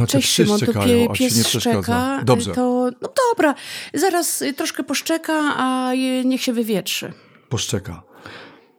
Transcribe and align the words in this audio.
No, 0.00 0.06
Cześć 0.06 0.30
Szymon, 0.30 0.58
tu 0.58 0.64
szczekają, 0.64 1.08
pie, 1.08 1.18
pies 1.18 1.48
szczeka. 1.48 2.20
Dobrze. 2.24 2.52
To, 2.52 2.90
no 3.02 3.08
dobra, 3.32 3.54
zaraz 3.94 4.42
y, 4.42 4.52
troszkę 4.52 4.84
poszczeka, 4.84 5.54
a 5.56 5.94
je- 5.94 6.24
niech 6.24 6.42
się 6.42 6.52
wywietrzy. 6.52 7.12
Poszczeka. 7.48 8.02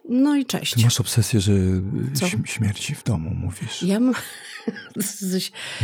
No 0.09 0.35
i 0.35 0.45
cześć. 0.45 0.73
Ty 0.73 0.81
masz 0.83 0.99
obsesję, 0.99 1.39
że 1.41 1.51
Co? 2.13 2.25
śm- 2.25 2.45
śmierci 2.45 2.95
w 2.95 3.03
domu 3.03 3.29
mówisz. 3.29 3.83
Ja 3.83 3.99
mam... 3.99 4.13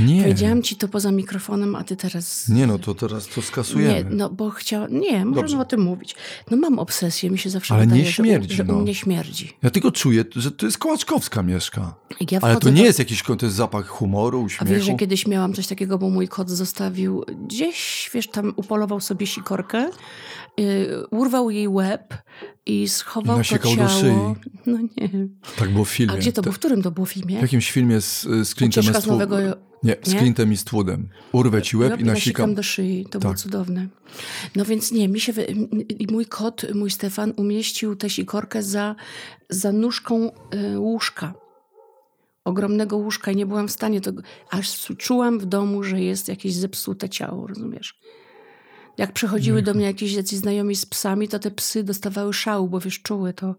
Nie. 0.05 0.21
Powiedziałam 0.21 0.61
ci 0.63 0.75
to 0.75 0.87
poza 0.87 1.11
mikrofonem, 1.11 1.75
a 1.75 1.83
ty 1.83 1.95
teraz... 1.95 2.49
Nie, 2.49 2.67
no 2.67 2.79
to 2.79 2.95
teraz 2.95 3.27
to 3.27 3.41
Nie, 3.41 3.47
skasujemy. 3.47 4.09
no 4.15 4.29
bo 4.29 4.49
chciałam... 4.49 4.99
Nie, 4.99 5.25
możemy 5.25 5.35
Dobrze. 5.35 5.59
o 5.59 5.65
tym 5.65 5.81
mówić. 5.81 6.15
No 6.51 6.57
mam 6.57 6.79
obsesję, 6.79 7.29
mi 7.29 7.37
się 7.37 7.49
zawsze 7.49 7.73
Ale 7.73 7.87
nie 7.87 7.93
wydaje, 7.93 8.11
śmierdzi, 8.11 8.55
że, 8.55 8.63
u, 8.63 8.67
że 8.67 8.73
no. 8.73 8.79
u 8.79 8.81
mnie 8.81 8.95
śmierdzi. 8.95 9.53
Ja 9.63 9.69
tylko 9.69 9.91
czuję, 9.91 10.25
że 10.35 10.51
to 10.51 10.65
jest 10.65 10.77
Kołaczkowska 10.77 11.43
mieszka. 11.43 11.95
Ja 12.31 12.39
Ale 12.41 12.55
to 12.57 12.69
nie 12.69 12.75
do- 12.81 12.83
jest 12.85 12.99
jakiś 12.99 13.23
to 13.23 13.37
jest 13.45 13.55
zapach 13.55 13.87
humoru, 13.87 14.39
A 14.39 14.43
uśmiechu. 14.43 14.73
wiesz, 14.73 14.85
że 14.85 14.93
kiedyś 14.93 15.27
miałam 15.27 15.53
coś 15.53 15.67
takiego, 15.67 15.97
bo 15.97 16.09
mój 16.09 16.27
kot 16.27 16.49
zostawił 16.49 17.25
gdzieś, 17.47 18.09
wiesz, 18.13 18.27
tam 18.27 18.53
upolował 18.55 18.99
sobie 18.99 19.27
sikorkę, 19.27 19.89
yy, 20.57 21.07
urwał 21.11 21.49
jej 21.49 21.67
łeb 21.67 22.13
i 22.65 22.87
schował 22.87 23.41
I 23.41 23.43
to 23.43 23.57
ciało. 23.75 23.89
szyi. 23.89 24.11
No 24.65 24.77
nie. 24.97 25.27
Tak 25.57 25.69
było 25.69 25.85
w 25.85 25.89
filmie. 25.89 26.13
A 26.13 26.17
gdzie 26.17 26.33
to 26.33 26.41
było? 26.41 26.53
W 26.53 26.59
którym 26.59 26.81
to 26.81 26.91
było 26.91 27.05
filmie? 27.05 27.37
W 27.37 27.41
jakimś 27.41 27.71
filmie 27.71 28.01
z, 28.01 28.21
z 28.21 28.55
Clintem 28.55 28.81
Ucieczka 28.83 29.01
z 29.01 29.03
Eastwood- 29.03 29.11
Nowego... 29.11 29.37
Nie, 29.83 29.95
z 30.03 30.13
nie? 30.13 30.19
Clintem 30.19 30.49
Eastwoodem. 30.51 31.09
Urwę 31.31 31.61
ci 31.61 31.77
łeb 31.77 31.99
i 31.99 32.03
nasikam. 32.03 32.55
do 32.55 32.63
szyi. 32.63 33.05
To 33.11 33.19
było 33.19 33.33
Tak. 33.33 33.39
cudowne. 33.41 33.87
No 34.55 34.65
więc 34.65 34.91
nie, 34.91 35.07
mi 35.09 35.19
się... 35.19 35.33
mój 36.11 36.25
kot, 36.25 36.65
mój 36.75 36.91
Stefan, 36.91 37.33
umieścił 37.37 37.95
tę 37.95 38.09
sikorkę 38.09 38.63
za, 38.63 38.95
za 39.49 39.71
nóżką 39.71 40.31
y, 40.73 40.79
łóżka. 40.79 41.33
Ogromnego 42.45 42.97
łóżka 42.97 43.31
i 43.31 43.35
nie 43.35 43.45
byłam 43.45 43.67
w 43.67 43.71
stanie 43.71 44.01
tego... 44.01 44.21
Aż 44.49 44.87
czułam 44.97 45.39
w 45.39 45.45
domu, 45.45 45.83
że 45.83 46.01
jest 46.01 46.27
jakieś 46.27 46.53
zepsute 46.53 47.09
ciało, 47.09 47.47
rozumiesz? 47.47 47.99
Jak 48.97 49.13
przychodziły 49.13 49.61
do 49.61 49.73
mnie 49.73 49.85
jakieś 49.85 50.13
jacyś 50.13 50.39
znajomi 50.39 50.75
z 50.75 50.85
psami, 50.85 51.27
to 51.27 51.39
te 51.39 51.51
psy 51.51 51.83
dostawały 51.83 52.33
szału, 52.33 52.67
bo 52.67 52.79
wiesz, 52.79 53.01
czuły 53.01 53.33
to, 53.33 53.55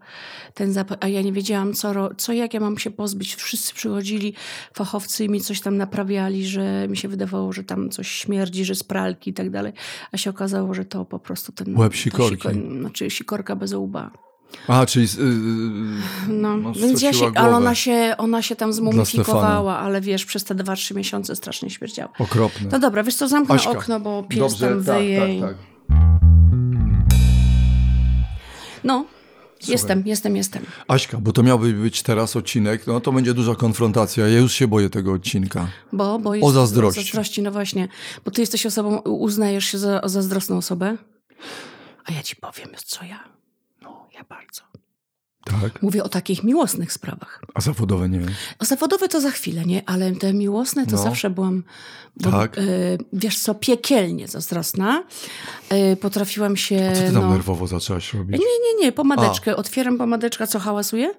ten 0.54 0.72
zapach, 0.72 0.98
a 1.00 1.08
ja 1.08 1.22
nie 1.22 1.32
wiedziałam, 1.32 1.72
co, 1.72 2.14
co 2.14 2.32
jak 2.32 2.54
ja 2.54 2.60
mam 2.60 2.78
się 2.78 2.90
pozbyć. 2.90 3.34
Wszyscy 3.34 3.74
przychodzili, 3.74 4.34
fachowcy 4.74 5.24
i 5.24 5.28
mi 5.28 5.40
coś 5.40 5.60
tam 5.60 5.76
naprawiali, 5.76 6.46
że 6.46 6.88
mi 6.88 6.96
się 6.96 7.08
wydawało, 7.08 7.52
że 7.52 7.64
tam 7.64 7.90
coś 7.90 8.08
śmierdzi, 8.08 8.64
że 8.64 8.74
z 8.74 8.82
pralki 8.82 9.30
i 9.30 9.34
tak 9.34 9.50
dalej, 9.50 9.72
a 10.12 10.16
się 10.16 10.30
okazało, 10.30 10.74
że 10.74 10.84
to 10.84 11.04
po 11.04 11.18
prostu 11.18 11.52
ten... 11.52 11.78
Łeb 11.78 11.94
sikorki. 11.94 12.36
siko- 12.36 12.78
znaczy 12.80 13.10
sikorka 13.10 13.56
bez 13.56 13.72
łba. 13.72 14.31
A, 14.68 14.86
czyli... 14.86 15.06
Yy, 15.18 16.32
No, 16.32 16.56
no, 16.56 16.72
więc 16.72 17.02
ja 17.02 17.12
się, 17.12 17.32
ale 17.34 17.56
ona 17.56 17.74
się, 17.74 18.14
ona 18.18 18.42
się 18.42 18.56
tam 18.56 18.72
zmumifikowała, 18.72 19.78
ale 19.78 20.00
wiesz, 20.00 20.24
przez 20.24 20.44
te 20.44 20.54
dwa, 20.54 20.76
trzy 20.76 20.94
miesiące 20.94 21.36
strasznie 21.36 21.70
śmierdziała. 21.70 22.12
Okropne. 22.18 22.68
No 22.72 22.78
dobra, 22.78 23.02
wiesz 23.02 23.14
co, 23.14 23.28
zamknę 23.28 23.54
Aśka. 23.54 23.70
okno, 23.70 24.00
bo 24.00 24.22
pies 24.22 24.38
Dobrze, 24.38 24.68
tam 24.68 24.84
tak, 24.84 24.96
wyje. 24.98 25.40
tak, 25.40 25.50
tak. 25.50 25.56
No, 28.84 29.04
jestem, 29.68 30.02
jestem, 30.06 30.36
jestem. 30.36 30.62
Aśka, 30.88 31.18
bo 31.20 31.32
to 31.32 31.42
miałby 31.42 31.72
być 31.72 32.02
teraz 32.02 32.36
odcinek, 32.36 32.86
no 32.86 33.00
to 33.00 33.12
będzie 33.12 33.34
duża 33.34 33.54
konfrontacja. 33.54 34.28
Ja 34.28 34.38
już 34.38 34.52
się 34.52 34.68
boję 34.68 34.90
tego 34.90 35.12
odcinka. 35.12 35.66
Bo, 35.92 36.18
bo 36.18 36.34
jest 36.34 36.46
O 36.46 36.50
zazdrości. 36.50 37.00
O 37.00 37.02
zazdrości, 37.02 37.42
no 37.42 37.50
właśnie. 37.50 37.88
Bo 38.24 38.30
ty 38.30 38.40
jesteś 38.40 38.66
osobą, 38.66 38.98
uznajesz 38.98 39.64
się 39.64 39.78
za 39.78 40.00
zazdrosną 40.04 40.56
osobę. 40.56 40.96
A 42.04 42.12
ja 42.12 42.22
ci 42.22 42.36
powiem, 42.36 42.68
co 42.84 43.04
ja. 43.04 43.24
Ja 44.22 44.36
bardzo. 44.36 44.62
Tak? 45.44 45.82
Mówię 45.82 46.04
o 46.04 46.08
takich 46.08 46.44
miłosnych 46.44 46.92
sprawach. 46.92 47.42
A 47.54 47.60
zawodowe 47.60 48.08
nie 48.08 48.18
wiem. 48.18 48.28
O 48.58 48.64
zawodowe 48.64 49.08
to 49.08 49.20
za 49.20 49.30
chwilę, 49.30 49.64
nie? 49.64 49.82
Ale 49.86 50.12
te 50.12 50.32
miłosne 50.32 50.86
to 50.86 50.96
No. 50.96 51.02
zawsze 51.02 51.30
byłam, 51.30 51.64
bo, 52.16 52.30
Tak. 52.30 52.58
e, 52.58 52.62
wiesz 53.12 53.38
co, 53.38 53.54
piekielnie 53.54 54.28
zazdrosna. 54.28 55.04
E, 55.68 55.96
potrafiłam 55.96 56.56
się... 56.56 56.92
Co 56.94 57.00
ty 57.00 57.12
tam 57.12 57.22
no, 57.22 57.30
nerwowo 57.30 57.66
zaczęłaś 57.66 58.14
robić? 58.14 58.40
Nie, 58.40 58.46
nie, 58.46 58.84
nie, 58.86 58.92
pomadeczkę. 58.92 59.56
Otwieram 59.56 59.98
pomadeczka, 59.98 60.46
co 60.46 60.58
hałasuje? 60.58 61.14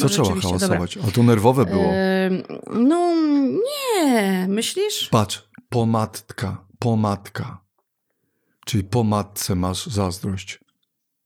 No, 0.00 0.08
Zaczęła 0.08 0.40
hałasować. 0.40 0.96
Ale 0.96 1.12
to 1.12 1.22
nerwowe 1.22 1.66
było. 1.66 1.84
E, 1.84 2.30
no, 2.74 3.14
nie. 3.96 4.46
Myślisz? 4.48 5.08
Patrz, 5.08 5.48
pomadka, 5.68 6.64
pomadka. 6.78 7.64
Czyli 8.66 8.84
po 8.84 9.04
matce 9.04 9.54
masz 9.54 9.86
zazdrość. 9.86 10.63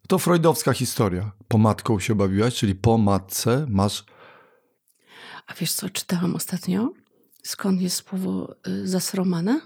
To 0.09 0.19
freudowska 0.19 0.73
historia. 0.73 1.31
Pomadką 1.49 2.01
się 2.01 2.15
bawiłaś, 2.15 2.55
czyli 2.55 2.75
po 2.75 2.99
matce 2.99 3.67
masz... 3.69 4.05
A 5.47 5.55
wiesz 5.55 5.73
co, 5.73 5.91
czytałam 5.91 6.35
ostatnio? 6.37 6.93
Skąd 7.43 7.81
jest 7.81 8.09
słowo 8.09 8.55
y, 8.69 8.89
zasromane? 8.89 9.61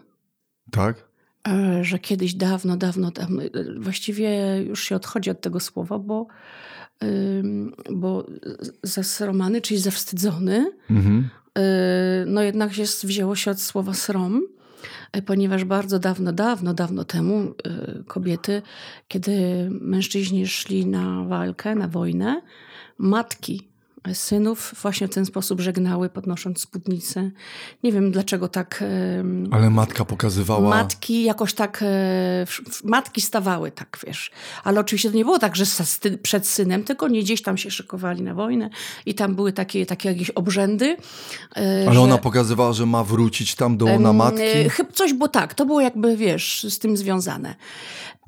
Tak? 0.70 1.04
E, 1.48 1.84
Że 1.84 1.98
kiedyś 1.98 2.34
dawno, 2.34 2.76
dawno, 2.76 3.10
dawno, 3.10 3.42
y, 3.42 3.50
właściwie 3.80 4.56
już 4.62 4.84
się 4.84 4.97
odchodzi 4.97 5.30
od 5.30 5.41
tego 5.41 5.60
słowa, 5.60 5.98
bo, 5.98 6.26
bo 7.92 8.26
zasromany, 8.82 9.60
czyli 9.60 9.80
zawstydzony, 9.80 10.72
Mhm. 10.91 11.28
y, 11.59 11.62
no 12.26 12.42
jednak 12.42 12.78
jest, 12.78 13.06
wzięło 13.06 13.36
się 13.36 13.50
od 13.50 13.60
słowa 13.60 13.94
srom, 13.94 14.42
ponieważ 15.26 15.65
bardzo 15.65 15.98
dawno, 15.98 16.32
dawno, 16.32 16.75
dawno 16.75 17.04
temu 17.04 17.41
y, 17.41 18.04
kobiety, 18.04 18.62
kiedy 19.09 19.69
mężczyźni 19.70 20.47
szli 20.47 20.87
na 20.87 21.25
walkę, 21.25 21.75
na 21.75 21.88
wojnę, 21.88 22.43
matki 22.98 23.72
synów 24.15 24.75
właśnie 24.83 25.09
w 25.09 25.15
ten 25.15 25.27
sposób 25.27 25.61
żegnały, 25.61 26.09
podnosząc 26.09 26.61
spódnicę. 26.61 27.31
Nie 27.83 27.93
wiem 27.93 28.11
dlaczego 28.13 28.49
tak... 28.49 28.85
Ale 29.51 29.71
matka 29.71 30.05
pokazywała... 30.05 30.71
Matki 30.71 31.23
jakoś 31.25 31.55
tak, 31.55 31.83
e, 31.83 32.47
matki 32.85 33.21
stawały 33.21 33.71
tak, 33.71 33.99
wiesz. 34.07 34.31
Ale 34.65 34.81
oczywiście 34.81 35.11
to 35.11 35.17
nie 35.17 35.25
było 35.25 35.39
tak, 35.39 35.57
że 35.57 35.65
przed 36.23 36.47
synem, 36.47 36.85
tylko 36.85 37.09
nie 37.09 37.21
gdzieś 37.23 37.43
tam 37.43 37.57
się 37.59 37.71
szykowali 37.71 38.23
na 38.23 38.35
wojnę 38.35 38.71
i 39.07 39.15
tam 39.15 39.35
były 39.35 39.53
takie, 39.53 39.87
takie 39.87 40.09
jakieś 40.09 40.31
obrzędy. 40.31 40.97
e, 41.57 41.84
Ale 41.87 41.95
że- 41.95 42.01
ona 42.01 42.19
pokazywała, 42.19 42.73
że 42.73 42.87
ma 42.87 43.05
wrócić 43.05 43.55
tam 43.55 43.77
do 43.77 43.87
łona 43.87 44.13
matki. 44.13 44.43
e, 44.43 44.69
Chyb 44.69 44.93
coś 44.93 45.13
było 45.13 45.29
tak, 45.29 45.55
to 45.55 45.67
było 45.67 45.81
jakby, 45.81 46.17
wiesz, 46.17 46.67
z 46.71 46.79
tym 46.79 46.97
związane. 46.97 47.55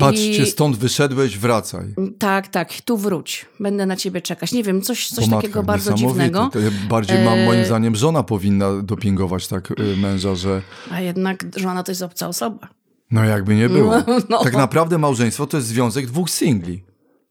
Patrzcie, 0.07 0.43
I- 0.43 0.47
stąd 0.47 0.77
wyszedłeś, 0.77 1.39
wracaj. 1.39 1.95
Tak, 2.19 2.49
tak, 2.49 2.73
tu 2.85 2.97
wróć. 2.99 3.47
Będę 3.61 3.87
na 3.87 3.97
ciebie 3.97 4.21
czekać. 4.21 4.53
Nie 4.53 4.63
wiem, 4.63 4.83
coś, 4.83 5.09
coś 5.09 5.29
takiego 5.29 5.63
bardzo 5.63 5.95
dziwnego. 5.95 6.51
Bardziej 6.89 7.25
mam, 7.25 7.39
E, 7.39 7.47
moim 7.47 7.65
zdaniem, 7.65 7.97
żona 7.97 8.23
powinna 8.23 8.83
dopingować 8.83 9.49
tak 9.49 9.71
y, 9.71 9.97
męża, 9.97 10.35
że 10.35 10.63
A 10.91 11.01
jednak 11.01 11.45
żona 11.57 11.83
to 11.83 11.91
jest 11.93 12.03
obca 12.03 12.29
osoba. 12.29 12.69
no 13.11 13.25
jakby 13.25 13.55
nie 13.57 13.69
było. 13.69 13.95
No. 14.31 14.45
Tak 14.45 14.57
naprawdę 14.57 14.99
małżeństwo 14.99 15.47
to 15.47 15.57
jest 15.57 15.69
związek 15.69 16.07
dwóch 16.07 16.31
singli. 16.31 16.83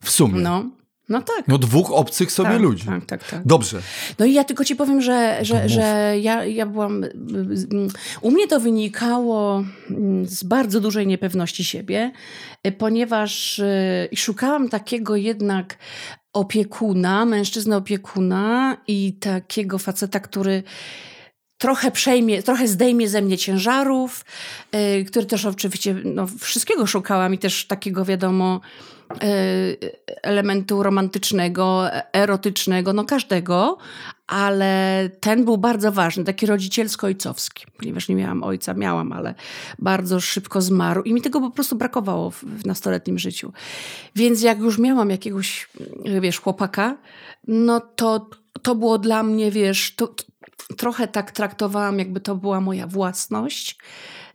W 0.03 0.09
sumie. 0.09 0.41
No, 0.41 0.65
No, 1.13 1.19
no 1.47 1.57
tak. 1.57 1.69
dwóch 1.69 1.91
obcych 1.91 2.31
sobie 2.31 2.49
tak, 2.49 2.61
ludzi. 2.61 2.85
Tak, 2.85 3.05
tak, 3.05 3.29
tak. 3.29 3.41
Dobrze. 3.45 3.81
No 4.19 4.25
i 4.25 4.33
ja 4.33 4.43
tylko 4.43 4.65
ci 4.65 4.75
powiem, 4.75 5.01
że, 5.01 5.39
że, 5.41 5.69
że 5.69 6.15
ja, 6.21 6.45
ja 6.45 6.65
byłam. 6.65 7.05
U 8.21 8.31
mnie 8.31 8.47
to 8.47 8.59
wynikało 8.59 9.63
mm, 9.89 10.25
z 10.27 10.43
bardzo 10.43 10.79
dużej 10.79 11.07
niepewności 11.07 11.63
siebie, 11.63 12.11
y, 12.67 12.71
ponieważ 12.71 13.59
y, 13.59 14.09
szukałam 14.15 14.69
takiego 14.69 15.15
jednak 15.15 15.77
opiekuna, 16.33 17.25
mężczyznę 17.25 17.77
opiekuna 17.77 18.77
i 18.87 19.13
takiego 19.13 19.77
faceta, 19.77 20.19
który 20.19 20.63
trochę 21.57 21.91
przejmie, 21.91 22.43
trochę 22.43 22.67
zdejmie 22.67 23.09
ze 23.09 23.21
mnie 23.21 23.37
ciężarów, 23.37 24.25
y, 24.75 25.05
który 25.05 25.25
też 25.25 25.45
oczywiście, 25.45 25.95
no, 26.05 26.27
wszystkiego 26.39 26.87
szukałam 26.87 27.33
i 27.33 27.37
też 27.37 27.67
takiego, 27.67 28.05
wiadomo, 28.05 28.61
elementu 30.21 30.83
romantycznego, 30.83 31.87
erotycznego, 32.13 32.93
no 32.93 33.05
każdego, 33.05 33.77
ale 34.27 35.09
ten 35.19 35.45
był 35.45 35.57
bardzo 35.57 35.91
ważny, 35.91 36.23
taki 36.23 36.45
rodzicielsko-ojcowski, 36.45 37.65
ponieważ 37.77 38.09
nie 38.09 38.15
miałam 38.15 38.43
ojca, 38.43 38.73
miałam, 38.73 39.11
ale 39.11 39.35
bardzo 39.79 40.19
szybko 40.19 40.61
zmarł 40.61 41.03
i 41.03 41.13
mi 41.13 41.21
tego 41.21 41.39
po 41.39 41.51
prostu 41.51 41.75
brakowało 41.75 42.31
w, 42.31 42.43
w 42.43 42.65
nastoletnim 42.65 43.19
życiu. 43.19 43.53
Więc 44.15 44.41
jak 44.41 44.59
już 44.59 44.77
miałam 44.79 45.09
jakiegoś, 45.09 45.69
wiesz, 46.21 46.39
chłopaka, 46.39 46.97
no 47.47 47.79
to 47.79 48.29
to 48.61 48.75
było 48.75 48.97
dla 48.97 49.23
mnie, 49.23 49.51
wiesz, 49.51 49.95
to, 49.95 50.15
trochę 50.77 51.07
tak 51.07 51.31
traktowałam, 51.31 51.99
jakby 51.99 52.19
to 52.19 52.35
była 52.35 52.61
moja 52.61 52.87
własność 52.87 53.77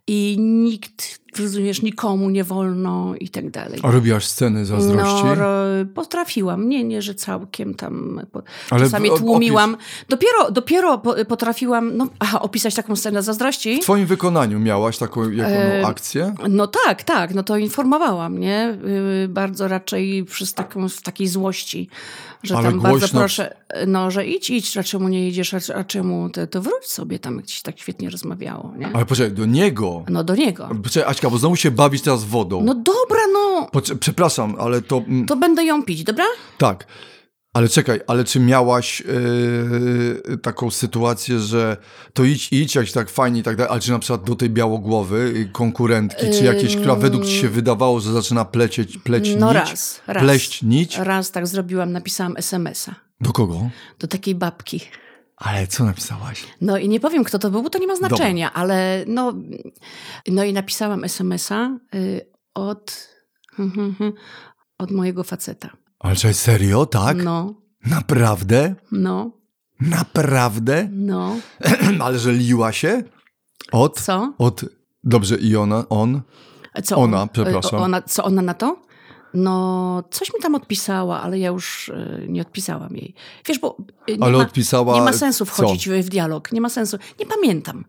i 0.07 0.35
nikt 0.39 1.18
rozumiesz, 1.39 1.81
nikomu 1.81 2.29
nie 2.29 2.43
wolno 2.43 3.13
i 3.19 3.29
tak 3.29 3.49
dalej. 3.49 3.79
A 3.83 3.91
robiłaś 3.91 4.25
sceny 4.25 4.65
zazdrości? 4.65 5.23
No, 5.25 5.35
ro, 5.35 5.49
potrafiłam. 5.95 6.69
Nie, 6.69 6.83
nie, 6.83 7.01
że 7.01 7.15
całkiem 7.15 7.73
tam 7.75 8.21
po, 8.31 8.41
Ale 8.69 8.83
czasami 8.83 9.09
tłumiłam. 9.17 9.77
Dopiero, 10.09 10.51
dopiero 10.51 10.97
po- 10.97 11.25
potrafiłam 11.25 11.97
no, 11.97 12.07
aha, 12.19 12.41
opisać 12.41 12.75
taką 12.75 12.95
scenę 12.95 13.23
zazdrości. 13.23 13.77
W 13.77 13.81
twoim 13.83 14.05
wykonaniu 14.05 14.59
miałaś 14.59 14.97
taką 14.97 15.29
jaką, 15.31 15.49
E, 15.49 15.81
no, 15.81 15.87
akcję? 15.87 16.33
No 16.49 16.67
tak, 16.67 17.03
tak, 17.03 17.33
no 17.33 17.43
to 17.43 17.57
informowałam, 17.57 18.37
nie? 18.37 18.77
Yy, 19.21 19.27
Bardzo 19.27 19.67
raczej 19.67 20.25
przez 20.25 20.53
taką, 20.53 20.89
w 20.89 21.01
takiej 21.01 21.27
złości, 21.27 21.89
że 22.43 22.55
Ale 22.57 22.69
tam 22.69 22.79
bardzo 22.79 22.97
głośno- 23.07 23.19
proszę, 23.19 23.55
no, 23.87 24.11
że 24.11 24.25
idź, 24.27 24.49
idź, 24.49 24.77
a 24.77 24.83
czemu 24.83 25.07
nie 25.09 25.27
idziesz, 25.29 25.53
a, 25.75 25.83
czemu, 25.83 26.29
to, 26.29 26.47
to 26.47 26.61
wróć 26.61 26.85
sobie 26.85 27.19
tam, 27.19 27.35
jak 27.35 27.45
ci 27.45 27.63
tak 27.63 27.79
świetnie 27.79 28.09
rozmawiało, 28.09 28.73
nie? 28.77 28.89
Ale 28.93 29.05
poczekaj, 29.05 29.31
do 29.31 29.45
niego. 29.45 30.03
No 30.09 30.23
do 30.23 30.35
niego. 30.35 30.69
Poczekaj, 30.83 31.09
Bo 31.21 31.37
znowu 31.37 31.55
się 31.55 31.71
bawić 31.71 32.01
teraz 32.03 32.23
wodą. 32.23 32.61
No 32.63 32.73
dobra, 32.75 33.19
no, 33.33 33.69
przepraszam, 33.99 34.55
ale 34.59 34.81
to... 34.81 34.97
mm, 34.97 35.25
to 35.25 35.35
będę 35.35 35.63
ją 35.63 35.83
pić, 35.83 36.03
dobra? 36.03 36.25
Tak. 36.57 36.87
Ale 37.53 37.69
czekaj, 37.69 37.99
ale 38.07 38.23
czy 38.23 38.39
miałaś 38.39 39.03
yy, 40.27 40.37
taką 40.37 40.71
sytuację, 40.71 41.39
że 41.39 41.77
to 42.13 42.23
idź, 42.23 42.47
idź, 42.53 42.75
jak 42.75 42.87
się 42.87 42.93
tak 42.93 43.09
fajnie 43.09 43.39
i 43.39 43.43
tak 43.43 43.55
dalej, 43.55 43.71
ale 43.71 43.81
czy 43.81 43.91
na 43.91 43.99
przykład 43.99 44.23
do 44.23 44.35
tej 44.35 44.49
białogłowy 44.49 45.33
y, 45.37 45.49
konkurentki, 45.51 46.25
czy 46.37 46.43
jakiejś, 46.43 46.75
która 46.75 46.95
według 46.95 47.25
ci 47.25 47.31
się 47.39 47.49
wydawało, 47.49 47.99
że 47.99 48.13
zaczyna 48.13 48.45
plecieć, 48.45 48.97
pleć 48.97 49.29
No 49.39 49.47
nić? 49.47 49.55
raz, 49.55 50.01
raz. 50.07 50.23
Pleść 50.23 50.63
nić? 50.63 50.97
Raz 50.97 51.31
tak 51.31 51.47
zrobiłam, 51.47 51.91
napisałam 51.91 52.33
SMS-a 52.37 52.95
Do 53.21 53.33
kogo? 53.33 53.69
do 53.99 54.07
takiej 54.07 54.35
babki. 54.35 54.81
Ale 55.39 55.67
co 55.67 55.83
napisałaś? 55.83 56.43
No 56.61 56.77
i 56.77 56.89
nie 56.89 56.99
powiem, 56.99 57.23
kto 57.23 57.39
to 57.39 57.51
był, 57.51 57.63
bo 57.63 57.69
to 57.69 57.79
nie 57.79 57.87
ma 57.87 57.95
znaczenia, 57.95 58.53
ale 58.53 59.03
no, 59.07 59.33
no 60.27 60.43
i 60.43 60.53
napisałam 60.53 61.03
SMS-a 61.03 61.77
y, 61.95 62.21
od, 62.53 63.09
od 64.77 64.91
mojego 64.91 65.23
faceta. 65.23 65.69
Ale 65.99 66.15
czy 66.15 66.33
serio, 66.33 66.85
tak? 66.85 67.23
No, 67.23 67.53
Naprawdę? 67.85 68.75
no, 68.91 69.31
Naprawdę? 69.81 70.87
no. 70.91 71.35
ale 72.05 72.19
że 72.19 72.31
liła 72.33 72.71
się? 72.71 73.03
Od? 73.71 74.01
Co? 74.01 74.33
Od... 74.37 74.65
Dobrze, 75.03 75.35
i 75.35 75.55
ona, 75.55 75.85
on? 75.89 76.21
Co 76.83 76.95
Ona, 76.97 77.21
on- 77.21 77.29
przepraszam. 77.29 77.79
o- 77.79 77.83
Ona, 77.83 78.01
co 78.01 78.23
ona 78.23 78.41
na 78.41 78.53
to? 78.53 78.81
No, 79.33 80.03
coś 80.11 80.33
mi 80.33 80.39
tam 80.41 80.55
odpisała, 80.55 81.21
ale 81.21 81.39
ja 81.39 81.47
już 81.49 81.89
y, 81.89 82.25
nie 82.29 82.41
odpisałam 82.41 82.95
jej. 82.95 83.13
Wiesz, 83.47 83.59
bo 83.59 83.77
y, 84.09 84.17
nie, 84.17 84.23
Ale 84.23 84.37
ma, 84.37 84.43
odpisała 84.43 84.95
nie 84.95 85.01
ma 85.01 85.13
sensu 85.13 85.45
co? 85.45 85.51
wchodzić 85.51 85.89
w, 85.89 85.91
w 85.91 86.09
dialog. 86.09 86.51
Nie 86.51 86.61
ma 86.61 86.69
sensu. 86.69 86.97
Nie 87.19 87.25
pamiętam. 87.25 87.85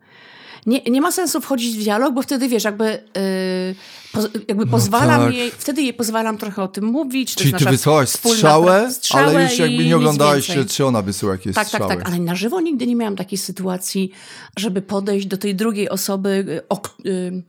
Nie, 0.67 0.81
nie 0.83 1.01
ma 1.01 1.13
sensu 1.13 1.41
wchodzić 1.41 1.77
w 1.77 1.83
dialog, 1.83 2.15
bo 2.15 2.23
wtedy 2.23 2.49
wiesz, 2.49 2.65
jakby, 2.65 2.85
y, 3.17 3.75
po, 4.13 4.21
jakby 4.49 4.67
pozwalam 4.67 5.21
tak. 5.25 5.35
jej, 5.35 5.51
wtedy 5.51 5.83
jej 5.83 5.95
pozwalam 5.95 6.39
trochę 6.39 6.63
o 6.63 6.69
tym 6.69 6.85
mówić. 6.85 7.35
Czyli 7.35 7.53
ty 7.53 7.65
wysłałaś 7.65 8.09
strzałę, 8.09 8.93
strzałę 8.93 9.25
ale 9.27 9.43
już 9.43 9.59
jakby 9.59 9.77
nie 9.77 9.85
nic 9.85 9.95
oglądałeś 9.95 10.47
się, 10.47 10.65
czy 10.65 10.87
ona 10.87 11.03
wysyła 11.03 11.33
jakieś 11.33 11.55
Tak, 11.55 11.67
strzały. 11.69 11.89
tak, 11.89 11.99
tak, 11.99 12.09
ale 12.09 12.19
na 12.19 12.35
żywo 12.35 12.61
nigdy 12.61 12.87
nie 12.87 12.97
miałam 12.97 13.17
takiej 13.17 13.39
sytuacji, 13.39 14.11
żeby 14.57 14.83
podejść 14.83 15.27
do 15.27 15.37
tej 15.37 15.55
drugiej 15.55 15.89
osoby, 15.89 16.63
o, 16.69 16.77
k- 16.77 16.91
y, 17.07 17.43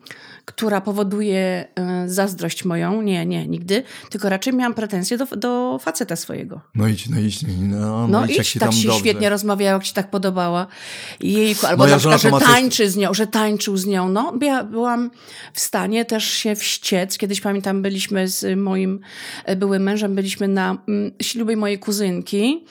która 0.55 0.81
powoduje 0.81 1.67
y, 2.05 2.09
zazdrość 2.09 2.65
moją. 2.65 3.01
Nie, 3.01 3.25
nie, 3.25 3.47
nigdy. 3.47 3.83
Tylko 4.09 4.29
raczej 4.29 4.53
miałam 4.53 4.73
pretensje 4.73 5.17
do, 5.17 5.25
do 5.25 5.79
faceta 5.81 6.15
swojego. 6.15 6.61
No 6.75 6.87
idź, 6.87 7.09
no 7.09 7.19
idź, 7.19 7.41
no, 7.59 7.77
no, 7.79 8.07
No 8.07 8.25
idź, 8.25 8.37
jak 8.37 8.45
się 8.45 8.59
tak 8.59 8.69
tam 8.69 8.77
się 8.77 8.87
dobrze. 8.87 8.99
świetnie 8.99 9.29
rozmawiała, 9.29 9.73
jak 9.73 9.83
ci 9.83 9.93
tak 9.93 10.09
podobała. 10.09 10.67
Jejku, 11.19 11.65
albo 11.65 11.83
Moja 11.83 11.95
na 11.95 12.17
przykład, 12.17 12.41
że 12.41 12.47
tańczy 12.47 12.89
z 12.89 12.97
nią, 12.97 13.13
że 13.13 13.27
tańczył 13.27 13.77
z 13.77 13.85
nią. 13.85 14.09
No, 14.09 14.33
ja 14.41 14.63
byłam 14.63 15.11
w 15.53 15.59
stanie 15.59 16.05
też 16.05 16.23
się 16.25 16.55
wściec. 16.55 17.17
Kiedyś 17.17 17.41
pamiętam, 17.41 17.81
byliśmy 17.81 18.27
z 18.27 18.59
moim 18.59 18.99
e, 19.45 19.55
byłym 19.55 19.83
mężem, 19.83 20.15
byliśmy 20.15 20.47
na 20.47 20.77
mm, 20.87 21.11
ślubie 21.21 21.57
mojej 21.57 21.79
kuzynki. 21.79 22.65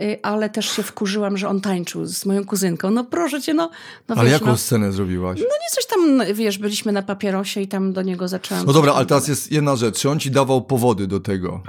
Y, 0.00 0.18
Ale 0.22 0.50
też 0.50 0.70
się 0.70 0.82
wkurzyłam, 0.82 1.38
że 1.38 1.48
on 1.48 1.60
tańczył 1.60 2.04
z 2.06 2.26
moją 2.26 2.44
kuzynką. 2.44 2.90
No 2.90 3.04
proszę 3.04 3.42
cię, 3.42 3.54
no. 3.54 3.70
no 4.08 4.14
Ale 4.14 4.24
wiesz, 4.24 4.32
jaką 4.32 4.46
no, 4.46 4.56
scenę 4.56 4.92
zrobiłaś? 4.92 5.38
no 5.38 5.44
nie 5.44 5.70
coś 5.74 5.86
tam, 5.86 6.34
wiesz, 6.34 6.58
byliśmy 6.58 6.92
na 6.92 7.02
papierosie 7.02 7.60
i 7.60 7.68
tam 7.68 7.92
do 7.92 8.02
niego 8.02 8.28
zaczęłam. 8.28 8.66
No 8.66 8.72
dobra, 8.72 8.92
ale 8.94 9.06
teraz 9.06 9.28
jest 9.28 9.52
jedna 9.52 9.76
rzecz. 9.76 9.98
Czy 10.00 10.10
on 10.10 10.20
ci 10.20 10.30
dawał 10.30 10.62
powody 10.62 11.06
do 11.06 11.20
tego? 11.20 11.62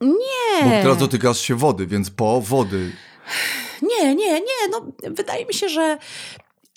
Nie. 0.00 0.64
Bo 0.64 0.70
teraz 0.70 0.98
dotykasz 0.98 1.38
się 1.40 1.54
wody, 1.54 1.86
więc 1.86 2.10
po 2.10 2.40
wody. 2.40 2.92
Nie, 3.82 4.14
nie, 4.14 4.32
nie. 4.40 4.68
No, 4.70 4.86
wydaje 5.10 5.46
mi 5.46 5.54
się, 5.54 5.68
że, 5.68 5.98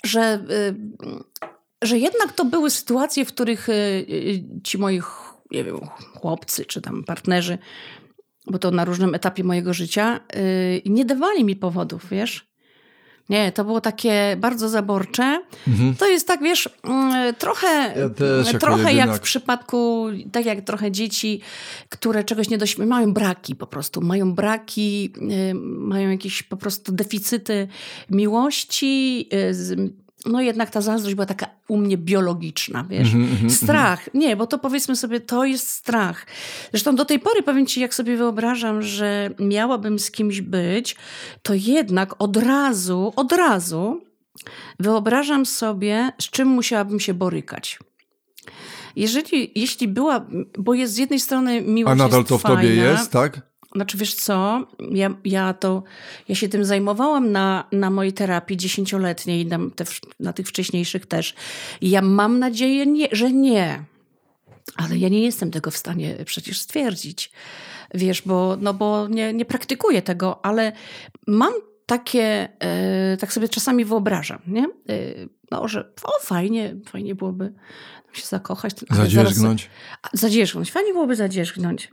że, 0.05 0.39
y, 0.51 1.87
że 1.87 1.97
jednak 1.97 2.33
to 2.33 2.45
były 2.45 2.69
sytuacje, 2.69 3.25
w 3.25 3.27
których 3.27 3.69
y, 3.69 4.43
ci 4.63 4.77
moi, 4.77 4.99
ch- 4.99 5.33
nie 5.51 5.63
wiem, 5.63 5.79
chłopcy 6.15 6.65
czy 6.65 6.81
tam 6.81 7.03
partnerzy, 7.03 7.57
bo 8.47 8.59
to 8.59 8.71
na 8.71 8.85
różnym 8.85 9.15
etapie 9.15 9.43
mojego 9.43 9.73
życia, 9.73 10.19
y, 10.35 10.81
nie 10.85 11.05
dawali 11.05 11.43
mi 11.43 11.55
powodów, 11.55 12.09
wiesz? 12.11 12.55
Nie, 13.29 13.51
to 13.51 13.65
było 13.65 13.81
takie 13.81 14.37
bardzo 14.39 14.69
zaborcze. 14.69 15.41
To 15.99 16.07
jest 16.07 16.27
tak, 16.27 16.43
wiesz, 16.43 16.69
mm, 16.83 17.35
trochę, 17.35 17.93
Ja 18.53 18.59
trochę 18.59 18.93
jak 18.93 19.15
w 19.15 19.19
przypadku, 19.19 20.07
tak 20.31 20.45
jak 20.45 20.61
trochę 20.61 20.91
dzieci, 20.91 21.41
które 21.89 22.23
czegoś 22.23 22.49
nie 22.49 22.57
dość, 22.57 22.77
mają 22.77 23.13
braki 23.13 23.55
po 23.55 23.67
prostu, 23.67 24.01
mają 24.01 24.33
braki, 24.33 25.13
y, 25.51 25.53
mają 25.63 26.09
jakieś 26.09 26.43
po 26.43 26.57
prostu 26.57 26.91
deficyty 26.91 27.67
miłości. 28.09 29.29
No 30.25 30.41
jednak 30.41 30.69
ta 30.69 30.81
zazdrość 30.81 31.15
była 31.15 31.25
taka 31.25 31.47
u 31.67 31.77
mnie 31.77 31.97
biologiczna, 31.97 32.85
wiesz. 32.89 33.13
Mhm, 33.13 33.49
strach. 33.49 34.13
Nie, 34.13 34.35
bo 34.35 34.47
to 34.47 34.57
powiedzmy 34.57 34.95
sobie, 34.95 35.19
to 35.19 35.45
jest 35.45 35.69
strach. 35.69 36.25
Zresztą 36.71 36.95
do 36.95 37.05
tej 37.05 37.19
pory, 37.19 37.43
powiem 37.43 37.65
ci, 37.65 37.81
jak 37.81 37.93
sobie 37.93 38.17
wyobrażam, 38.17 38.81
że 38.81 39.29
miałabym 39.39 39.99
z 39.99 40.11
kimś 40.11 40.41
być, 40.41 40.95
to 41.41 41.53
jednak 41.53 42.21
od 42.21 42.37
razu, 42.37 43.13
od 43.15 43.31
razu 43.31 44.01
wyobrażam 44.79 45.45
sobie, 45.45 46.11
z 46.21 46.29
czym 46.29 46.47
musiałabym 46.47 46.99
się 46.99 47.13
borykać. 47.13 47.79
Jeżeli, 48.95 49.51
jeśli 49.55 49.87
była, 49.87 50.25
bo 50.57 50.73
jest 50.73 50.93
z 50.93 50.97
jednej 50.97 51.19
strony 51.19 51.61
miłość 51.61 51.91
A 51.91 51.95
nadal 51.95 52.25
to 52.25 52.37
w 52.37 52.41
tobie 52.41 52.55
fajna, 52.55 52.83
jest, 52.83 53.11
tak? 53.11 53.41
Znaczy 53.75 53.97
wiesz 53.97 54.15
co, 54.15 54.67
ja, 54.91 55.15
ja 55.25 55.53
to, 55.53 55.83
ja 56.29 56.35
się 56.35 56.49
tym 56.49 56.65
zajmowałam 56.65 57.31
na, 57.31 57.67
na 57.71 57.89
mojej 57.89 58.13
terapii 58.13 58.57
dziesięcioletniej 58.57 59.41
i 59.41 59.45
na, 59.45 59.59
te, 59.75 59.85
na 60.19 60.33
tych 60.33 60.47
wcześniejszych 60.47 61.05
też. 61.05 61.35
I 61.81 61.89
ja 61.89 62.01
mam 62.01 62.39
nadzieję, 62.39 62.85
nie, 62.85 63.07
że 63.11 63.31
nie. 63.31 63.83
Ale 64.75 64.97
ja 64.97 65.09
nie 65.09 65.21
jestem 65.23 65.51
tego 65.51 65.71
w 65.71 65.77
stanie 65.77 66.15
przecież 66.25 66.61
stwierdzić. 66.61 67.31
Wiesz, 67.93 68.21
bo, 68.21 68.57
no 68.61 68.73
bo 68.73 69.07
nie, 69.07 69.33
nie 69.33 69.45
praktykuję 69.45 70.01
tego, 70.01 70.45
ale 70.45 70.71
mam 71.27 71.53
takie, 71.85 72.49
e, 72.59 73.17
tak 73.17 73.33
sobie 73.33 73.49
czasami 73.49 73.85
wyobrażam, 73.85 74.39
nie? 74.47 74.63
E, 74.63 74.67
no, 75.51 75.67
że 75.67 75.93
o, 76.03 76.19
fajnie, 76.21 76.75
fajnie 76.85 77.15
byłoby 77.15 77.53
się 78.13 78.25
zakochać. 78.25 78.73
zaraz- 78.75 78.97
Zadzierzgnąć. 78.97 79.69
Zadzierzgnąć. 80.13 80.71
Fajnie 80.71 80.93
byłoby 80.93 81.15
zadzierzgnąć. 81.15 81.91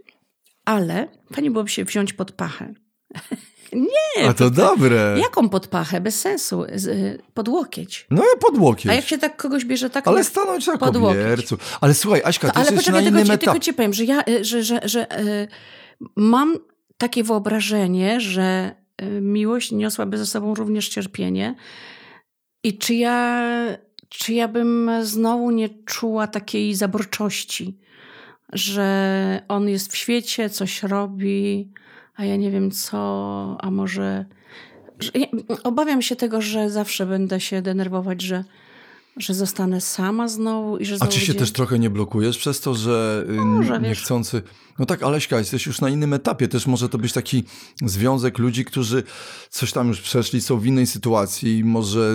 Ale 0.64 1.08
fajnie 1.32 1.50
byłoby 1.50 1.70
się 1.70 1.84
wziąć 1.84 2.12
pod 2.12 2.32
pachę. 2.32 2.74
Nie. 3.72 4.28
A 4.28 4.34
to 4.34 4.50
dobre. 4.50 5.16
Jaką 5.18 5.48
pod 5.48 5.66
pachę? 5.66 6.00
Bez 6.00 6.20
sensu. 6.20 6.64
Y, 6.64 7.18
pod 7.34 7.48
łokieć. 7.48 8.06
No 8.10 8.22
ja 8.22 8.40
pod 8.40 8.58
łokieć. 8.58 8.86
A 8.86 8.94
jak 8.94 9.04
się 9.04 9.18
tak 9.18 9.36
kogoś 9.36 9.64
bierze 9.64 9.90
tak 9.90 10.08
Ale 10.08 10.24
stanąć 10.24 10.66
na 10.66 10.78
pod 10.78 10.98
kobiercu. 10.98 11.58
Ale 11.80 11.94
słuchaj, 11.94 12.22
Aśka, 12.24 12.48
To, 12.48 12.54
ty 12.54 12.60
ale 12.60 12.70
jesteś 12.70 12.92
na 12.92 13.00
innym 13.00 13.14
tylko 13.14 13.24
ci, 13.24 13.38
tylko 13.38 13.44
etapie. 13.44 13.60
ci 13.60 13.72
powiem, 13.74 13.92
że 13.92 14.04
ja, 14.04 14.22
y, 14.28 14.44
że, 14.44 14.62
że, 14.62 14.80
że 14.84 15.20
y, 15.20 15.48
mam 16.16 16.56
takie 16.98 17.24
wyobrażenie, 17.24 18.20
że 18.20 18.74
y, 19.02 19.20
miłość 19.20 19.72
niosłaby 19.72 20.18
ze 20.18 20.26
sobą 20.26 20.54
również 20.54 20.88
cierpienie. 20.88 21.54
I 22.64 22.78
czy 22.78 22.94
ja, 22.94 23.42
czy 24.08 24.32
ja 24.32 24.48
bym 24.48 24.90
znowu 25.02 25.50
nie 25.50 25.68
czuła 25.84 26.26
takiej 26.26 26.74
zaborczości, 26.74 27.78
że 28.52 29.42
on 29.48 29.68
jest 29.68 29.92
w 29.92 29.96
świecie, 29.96 30.50
coś 30.50 30.82
robi, 30.82 31.68
a 32.16 32.24
ja 32.24 32.36
nie 32.36 32.50
wiem 32.50 32.70
co, 32.70 33.56
a 33.60 33.70
może. 33.70 34.24
Obawiam 35.64 36.02
się 36.02 36.16
tego, 36.16 36.42
że 36.42 36.70
zawsze 36.70 37.06
będę 37.06 37.40
się 37.40 37.62
denerwować, 37.62 38.22
że, 38.22 38.44
że 39.16 39.34
zostanę 39.34 39.80
sama 39.80 40.28
znowu 40.28 40.78
i 40.78 40.84
że 40.84 40.94
A 40.94 40.98
znowu 40.98 41.12
czy 41.12 41.20
się 41.20 41.26
będzie- 41.26 41.38
też 41.38 41.52
trochę 41.52 41.78
nie 41.78 41.90
blokujesz 41.90 42.38
przez 42.38 42.60
to, 42.60 42.74
że 42.74 43.24
y, 43.30 43.32
Może, 43.32 43.72
wiesz. 43.72 43.82
niechcący... 43.82 44.42
No 44.78 44.86
tak, 44.86 45.02
Aleśka, 45.02 45.38
jesteś 45.38 45.66
już 45.66 45.80
na 45.80 45.88
innym 45.88 46.12
etapie. 46.12 46.48
Też 46.48 46.66
może 46.66 46.88
to 46.88 46.98
być 46.98 47.12
taki 47.12 47.44
związek 47.82 48.38
ludzi, 48.38 48.64
którzy 48.64 49.02
coś 49.50 49.72
tam 49.72 49.88
już 49.88 50.00
przeszli, 50.00 50.40
są 50.40 50.58
w 50.58 50.66
innej 50.66 50.86
sytuacji 50.86 51.58
i 51.58 51.64
może 51.64 52.12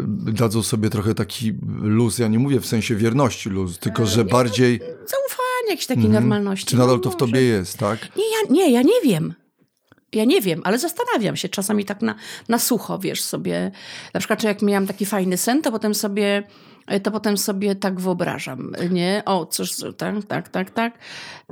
y, 0.00 0.04
dadzą 0.32 0.62
sobie 0.62 0.90
trochę 0.90 1.14
taki 1.14 1.52
luz. 1.82 2.18
Ja 2.18 2.28
nie 2.28 2.38
mówię 2.38 2.60
w 2.60 2.66
sensie 2.66 2.96
wierności 2.96 3.50
luz, 3.50 3.78
tylko 3.78 4.06
że 4.06 4.24
bardziej... 4.24 4.78
zaufanie, 4.78 5.68
jakiejś 5.70 5.86
takiej 5.86 6.08
normalności. 6.08 6.64
Mhm. 6.64 6.70
Czy 6.70 6.76
nadal 6.76 6.96
No 6.96 7.02
to 7.02 7.10
w 7.10 7.16
tobie 7.16 7.40
jest, 7.40 7.78
tak? 7.78 8.16
Nie 8.16 8.24
ja, 8.24 8.38
nie, 8.50 8.72
ja 8.72 8.82
nie 8.82 9.00
wiem. 9.04 9.34
Ja 10.14 10.24
nie 10.24 10.40
wiem, 10.40 10.60
ale 10.64 10.78
zastanawiam 10.78 11.36
się 11.36 11.48
czasami 11.48 11.84
tak 11.84 12.02
na, 12.02 12.14
na 12.48 12.58
sucho, 12.58 12.98
wiesz 12.98 13.22
sobie. 13.22 13.70
Na 14.14 14.20
przykład, 14.20 14.38
czy 14.40 14.46
jak 14.46 14.62
miałam 14.62 14.86
taki 14.86 15.06
fajny 15.06 15.36
sen, 15.36 15.62
to 15.62 15.72
potem 15.72 15.94
sobie 15.94 16.42
e, 16.86 17.00
to 17.00 17.10
potem 17.10 17.38
sobie 17.38 17.74
tak 17.74 18.00
wyobrażam, 18.00 18.72
nie? 18.90 19.22
O, 19.26 19.46
coś, 19.46 19.72
tak, 19.96 20.24
tak, 20.24 20.48
tak, 20.48 20.70
tak. 20.70 20.98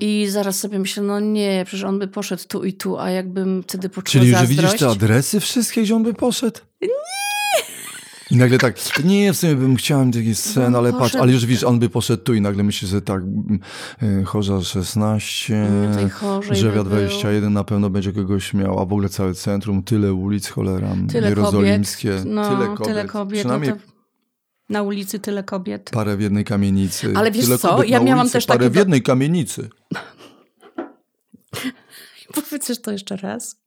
I 0.01 0.27
zaraz 0.29 0.59
sobie 0.59 0.79
myślę, 0.79 1.03
no 1.03 1.21
nie, 1.21 1.63
przecież 1.67 1.85
on 1.85 1.99
by 1.99 2.09
poszedł 2.09 2.43
tu 2.49 2.65
i 2.65 2.73
tu, 2.73 2.99
a 2.99 3.11
jakbym 3.11 3.63
wtedy 3.63 3.89
poczuła 3.89 4.23
Czyli, 4.23 4.33
że 4.33 4.39
zazdrość. 4.39 4.63
widzisz 4.73 4.81
te 4.81 4.89
adresy 4.89 5.41
wszystkie, 5.41 5.83
gdzie 5.83 5.97
on 5.97 6.03
by 6.03 6.15
poszedł? 6.15 6.61
Nie! 6.83 6.89
I 8.33 8.37
nagle 8.37 8.59
tak, 8.59 8.77
nie, 9.05 9.33
w 9.33 9.37
sumie 9.37 9.57
bym 9.57 9.77
chciał 9.77 10.11
taki 10.13 10.35
sen, 10.35 10.73
No, 10.73 10.79
ale 10.79 10.93
patrz, 10.93 11.03
poszedł- 11.03 11.23
ale 11.23 11.33
już 11.33 11.47
widzisz, 11.47 11.65
on 11.65 11.79
by 11.79 11.89
poszedł 11.89 12.23
tu 12.23 12.35
i 12.35 12.41
nagle 12.41 12.63
myślisz, 12.63 12.91
że 12.91 13.03
tak, 13.03 13.23
y, 14.03 14.25
Chorza 14.25 14.63
16, 14.63 15.57
Mm, 15.57 15.95
tej 15.95 16.11
Chorzej 16.11 16.57
Żewia 16.57 16.85
by 16.85 16.91
był. 16.91 16.99
21 16.99 17.53
na 17.53 17.65
pewno 17.65 17.91
będzie 17.91 18.13
kogoś 18.13 18.55
miał, 18.55 18.73
a 18.79 18.87
w 18.87 18.93
ogóle 18.93 19.09
całe 19.09 19.35
centrum, 19.35 19.83
tyle 19.83 20.13
ulic, 20.15 20.49
cholera, 20.49 20.89
Tyle 21.09 21.29
jerozolimskie, 21.29 22.09
kobiet. 22.11 22.25
No, 22.35 22.51
tyle 22.57 22.67
kobiet. 22.67 22.87
Tyle 22.87 23.05
kobiet 23.05 23.39
Przynajmniej 23.41 23.71
no 23.71 23.77
to 23.77 23.83
na 24.69 24.83
ulicy 24.83 25.19
tyle 25.19 25.43
kobiet. 25.45 25.91
parę 25.91 26.17
w 26.17 26.21
jednej 26.21 26.45
kamienicy. 26.45 27.13
Ale 27.17 27.31
wiesz 27.33 27.47
co, 27.59 27.85
ja 27.85 28.01
miałam 28.01 28.21
ulicy, 28.21 28.33
też 28.33 28.47
parę 28.47 28.59
takie 28.59 28.71
w 28.71 28.75
do- 28.75 28.79
jednej 28.81 29.03
kamienicy. 29.03 29.69
Powiedzesz 32.35 32.83
to 32.83 32.93
jeszcze 32.93 33.17
raz. 33.17 33.62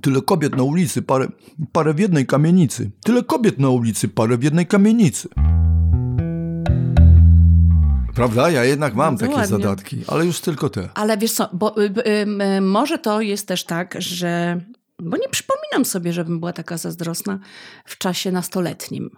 Tyle 0.00 0.22
kobiet 0.22 0.56
na 0.56 0.62
ulicy, 0.62 1.02
parę, 1.02 1.28
parę 1.72 1.94
w 1.94 1.98
jednej 1.98 2.26
kamienicy. 2.26 2.90
Tyle 3.04 3.22
kobiet 3.22 3.58
na 3.58 3.68
ulicy, 3.68 4.08
parę 4.08 4.38
w 4.38 4.42
jednej 4.42 4.66
kamienicy. 4.66 5.28
Prawda? 8.14 8.50
Ja 8.50 8.64
jednak 8.64 8.94
mam 8.94 9.14
Bardzo 9.14 9.26
takie 9.26 9.36
ładnie. 9.36 9.58
zadatki, 9.58 10.04
ale 10.06 10.26
już 10.26 10.40
tylko 10.40 10.70
te. 10.70 10.88
Ale 10.94 11.18
wiesz 11.18 11.32
co, 11.32 11.48
bo 11.52 11.82
y, 11.82 11.84
y, 11.84 12.26
y, 12.56 12.60
może 12.60 12.98
to 12.98 13.20
jest 13.20 13.48
też 13.48 13.64
tak, 13.64 13.94
że. 13.98 14.60
Bo 15.02 15.16
nie 15.16 15.28
przypominam 15.28 15.84
sobie, 15.84 16.12
żebym 16.12 16.40
była 16.40 16.52
taka 16.52 16.76
zazdrosna 16.76 17.38
w 17.84 17.98
czasie 17.98 18.32
nastoletnim. 18.32 19.10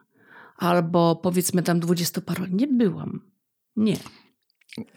Albo 0.56 1.16
powiedzmy 1.16 1.62
tam 1.62 1.80
dwudziestoparoletnim. 1.80 2.58
Nie 2.60 2.66
byłam. 2.66 3.20
Nie. 3.76 3.96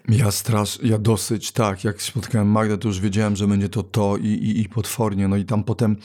Ja 0.09 0.31
strasz, 0.31 0.79
ja 0.83 0.97
dosyć, 0.97 1.51
tak, 1.51 1.83
jak 1.83 2.01
spotkałem 2.01 2.47
Magdę, 2.47 2.77
to 2.77 2.87
już 2.87 2.99
wiedziałem, 2.99 3.35
że 3.35 3.47
będzie 3.47 3.69
to 3.69 3.83
to 3.83 4.17
i, 4.17 4.27
i, 4.27 4.61
i 4.61 4.69
potwornie, 4.69 5.27
no 5.27 5.37
i 5.37 5.45
tam 5.45 5.63
potem 5.63 5.95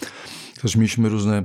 też 0.64 0.76
mieliśmy 0.76 1.08
różne 1.08 1.44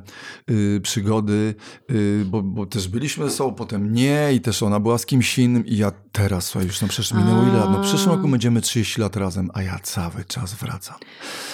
y, 0.50 0.80
przygody, 0.84 1.56
y, 1.92 2.26
bo, 2.26 2.42
bo 2.42 2.66
też 2.66 2.88
byliśmy 2.88 3.30
ze 3.30 3.36
sobą, 3.36 3.56
potem 3.56 3.94
nie 3.94 4.30
i 4.34 4.42
też 4.42 4.64
ona 4.64 4.80
była 4.80 4.98
z 4.98 5.06
kimś 5.06 5.40
innym 5.40 5.66
i 5.66 5.78
ja 5.78 5.92
teraz, 6.12 6.46
słuchaj, 6.46 6.68
już 6.68 6.82
no 6.82 6.88
przecież 6.88 7.14
minęło 7.14 7.44
ile 7.44 7.58
lat, 7.58 7.70
no 7.72 7.84
w 7.84 7.86
przyszłym 7.86 8.16
roku 8.16 8.28
będziemy 8.28 8.62
30 8.62 9.02
lat 9.02 9.16
razem, 9.16 9.50
a 9.54 9.64
ja 9.64 9.80
cały 9.80 10.26
czas 10.28 10.54
wracam. 10.54 10.96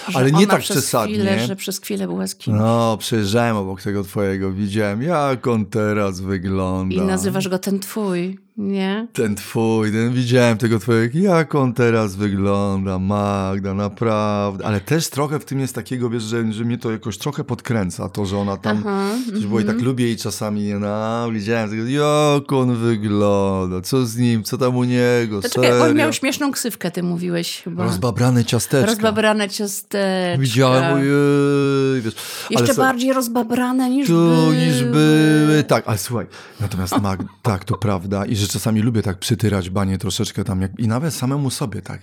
Że 0.09 0.19
Ale 0.19 0.31
nie 0.31 0.47
tak 0.47 0.59
przez 0.59 0.77
przesadnie. 0.77 1.15
Chwilę, 1.15 1.47
że 1.47 1.55
przez 1.55 1.79
chwilę 1.79 2.07
była 2.07 2.27
z 2.27 2.35
kimś. 2.35 2.57
No, 2.59 2.97
przejeżdżałem 2.97 3.55
obok 3.55 3.81
tego 3.81 4.03
twojego, 4.03 4.51
widziałem, 4.51 5.01
jak 5.01 5.47
on 5.47 5.65
teraz 5.65 6.19
wygląda. 6.19 6.95
I 6.95 7.01
nazywasz 7.01 7.47
go 7.47 7.59
ten 7.59 7.79
twój, 7.79 8.44
nie? 8.57 9.07
Ten 9.13 9.35
twój, 9.35 9.91
ten 9.91 10.13
widziałem 10.13 10.57
tego 10.57 10.79
twojego, 10.79 11.19
jak 11.19 11.55
on 11.55 11.73
teraz 11.73 12.15
wygląda, 12.15 12.99
Magda, 12.99 13.73
naprawdę. 13.73 14.65
Ale 14.65 14.81
też 14.81 15.09
trochę 15.09 15.39
w 15.39 15.45
tym 15.45 15.59
jest 15.59 15.75
takiego, 15.75 16.09
wiesz, 16.09 16.23
że, 16.23 16.53
że 16.53 16.63
mnie 16.63 16.77
to 16.77 16.91
jakoś 16.91 17.17
trochę 17.17 17.43
podkręca, 17.43 18.09
to, 18.09 18.25
że 18.25 18.37
ona 18.37 18.57
tam, 18.57 18.77
Aha, 18.87 19.09
coś 19.33 19.45
było 19.45 19.59
i 19.59 19.65
tak 19.65 19.81
lubię 19.81 20.05
jej 20.05 20.17
czasami, 20.17 20.73
no, 20.73 21.31
widziałem 21.31 21.69
tego, 21.69 21.83
jak 21.87 22.53
on 22.53 22.75
wygląda, 22.75 23.81
co 23.81 24.05
z 24.05 24.17
nim, 24.17 24.43
co 24.43 24.57
tam 24.57 24.75
u 24.77 24.83
niego, 24.83 25.41
To 25.41 25.49
czekaj, 25.49 25.81
on 25.81 25.95
miał 25.95 26.13
śmieszną 26.13 26.51
ksywkę, 26.51 26.91
ty 26.91 27.03
mówiłeś 27.03 27.61
chyba. 27.61 27.83
Rozbabrane 27.83 28.45
ciasteczka. 28.45 28.85
Rozbabrane 28.91 29.49
ciasteczka. 29.49 30.41
Widziałem, 30.41 30.93
ojej, 30.93 32.01
wiesz. 32.01 32.15
Jeszcze 32.49 32.65
ale 32.65 32.75
bardziej 32.75 33.13
rozbabrane 33.13 33.89
niż 33.89 34.07
Tu 34.07 34.13
były. 34.13 34.55
niż 34.55 34.83
były. 34.83 35.63
Tak, 35.67 35.83
ale 35.87 35.97
słuchaj, 35.97 36.25
natomiast 36.59 37.01
Mag, 37.01 37.19
tak, 37.41 37.63
to 37.65 37.77
prawda. 37.77 38.25
I 38.25 38.35
że 38.35 38.44
czasami 38.47 38.81
lubię 38.81 39.01
tak 39.01 39.19
przytyrać 39.19 39.69
banie 39.69 39.97
troszeczkę 39.97 40.43
tam, 40.43 40.61
jak, 40.61 40.79
i 40.79 40.87
nawet 40.87 41.13
samemu 41.13 41.49
sobie 41.49 41.81
tak. 41.81 42.01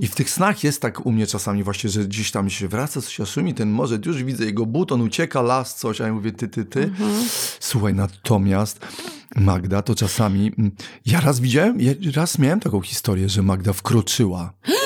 I 0.00 0.06
w 0.06 0.14
tych 0.14 0.30
snach 0.30 0.64
jest 0.64 0.82
tak 0.82 1.06
u 1.06 1.12
mnie 1.12 1.26
czasami 1.26 1.62
właśnie, 1.62 1.90
że 1.90 2.04
gdzieś 2.04 2.30
tam 2.30 2.50
się 2.50 2.68
wraca, 2.68 3.02
coś 3.02 3.28
szumi, 3.28 3.54
ten 3.54 3.70
może, 3.70 3.98
już 4.06 4.24
widzę 4.24 4.44
jego 4.44 4.66
but, 4.66 4.92
on 4.92 5.00
ucieka, 5.00 5.42
las, 5.42 5.74
coś, 5.74 6.00
a 6.00 6.06
ja 6.06 6.12
mówię 6.12 6.32
ty, 6.32 6.48
ty, 6.48 6.64
ty. 6.64 6.90
Słuchaj, 7.60 7.94
natomiast 7.94 8.80
Magda 9.36 9.82
to 9.82 9.94
czasami, 9.94 10.52
mm, 10.58 10.70
ja 11.06 11.20
raz 11.20 11.40
widziałem, 11.40 11.80
ja 11.80 11.92
raz 12.14 12.38
miałem 12.38 12.60
taką 12.60 12.80
historię, 12.80 13.28
że 13.28 13.42
Magda 13.42 13.72
wkroczyła. 13.72 14.52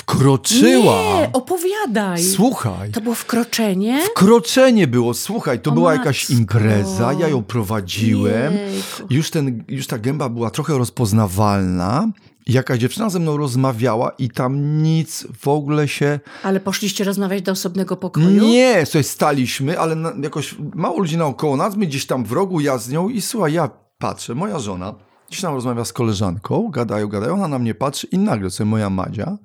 Wkroczyła! 0.00 0.94
Nie, 1.02 1.30
opowiadaj. 1.32 2.22
Słuchaj. 2.22 2.90
To 2.90 3.00
było 3.00 3.14
wkroczenie? 3.14 4.00
Wkroczenie 4.10 4.86
było, 4.86 5.14
słuchaj, 5.14 5.60
to 5.60 5.70
O 5.70 5.74
była 5.74 5.90
matko. 5.90 6.04
jakaś 6.06 6.30
impreza, 6.30 7.12
ja 7.12 7.28
ją 7.28 7.42
prowadziłem. 7.42 8.54
Jejku. 8.54 9.14
Już, 9.14 9.30
ten, 9.30 9.64
już 9.68 9.86
ta 9.86 9.98
gęba 9.98 10.28
była 10.28 10.50
trochę 10.50 10.78
rozpoznawalna. 10.78 12.08
Jakaś 12.46 12.78
dziewczyna 12.78 13.10
ze 13.10 13.18
mną 13.18 13.36
rozmawiała 13.36 14.10
i 14.18 14.30
tam 14.30 14.82
nic 14.82 15.26
w 15.40 15.48
ogóle 15.48 15.88
się... 15.88 16.20
Ale 16.42 16.60
poszliście 16.60 17.04
rozmawiać 17.04 17.42
do 17.42 17.52
osobnego 17.52 17.96
pokoju? 17.96 18.44
Nie, 18.44 18.86
sobie 18.86 19.04
staliśmy, 19.04 19.78
ale 19.80 19.94
na, 19.94 20.12
jakoś 20.22 20.54
mało 20.74 20.98
ludzi 20.98 21.16
naokoło 21.16 21.56
nas, 21.56 21.76
my 21.76 21.86
gdzieś 21.86 22.06
tam 22.06 22.24
w 22.24 22.32
rogu, 22.32 22.60
ja 22.60 22.78
z 22.78 22.88
nią 22.88 23.08
i 23.08 23.20
słuchaj, 23.20 23.52
ja 23.52 23.70
patrzę, 23.98 24.34
moja 24.34 24.58
żona 24.58 24.94
gdzieś 25.28 25.40
tam 25.40 25.54
rozmawia 25.54 25.84
z 25.84 25.92
koleżanką, 25.92 26.68
gadają, 26.70 27.08
gadają, 27.08 27.34
ona 27.34 27.48
na 27.48 27.58
mnie 27.58 27.74
patrzy 27.74 28.06
i 28.06 28.18
nagle 28.18 28.50
sobie 28.50 28.70
moja 28.70 28.90
Madzia 28.90 29.36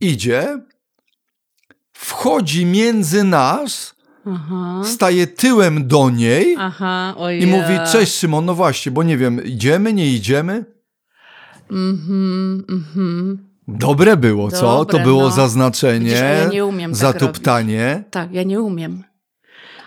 idzie, 0.00 0.58
wchodzi 1.92 2.66
między 2.66 3.24
nas, 3.24 3.94
Aha. 4.26 4.82
staje 4.84 5.26
tyłem 5.26 5.88
do 5.88 6.10
niej 6.10 6.56
Aha, 6.58 7.14
i 7.40 7.46
mówi, 7.46 7.78
cześć 7.92 8.14
Szymon, 8.14 8.44
no 8.44 8.54
właśnie, 8.54 8.92
bo 8.92 9.02
nie 9.02 9.16
wiem, 9.16 9.44
idziemy, 9.44 9.92
nie 9.92 10.10
idziemy? 10.10 10.64
Mhm, 11.70 12.64
mhm. 12.68 13.46
Dobre 13.68 14.16
było, 14.16 14.50
co? 14.50 14.84
To 14.84 14.84
Dobre, 14.84 15.04
było 15.04 15.22
no. 15.22 15.30
zaznaczenie, 15.30 16.04
Widzisz, 16.04 16.20
ja 16.20 16.48
nie 16.48 16.66
umiem 16.66 16.90
tak 16.90 16.98
zatuptanie. 16.98 18.04
Tak, 18.10 18.32
ja 18.32 18.42
nie 18.42 18.60
umiem. 18.60 19.02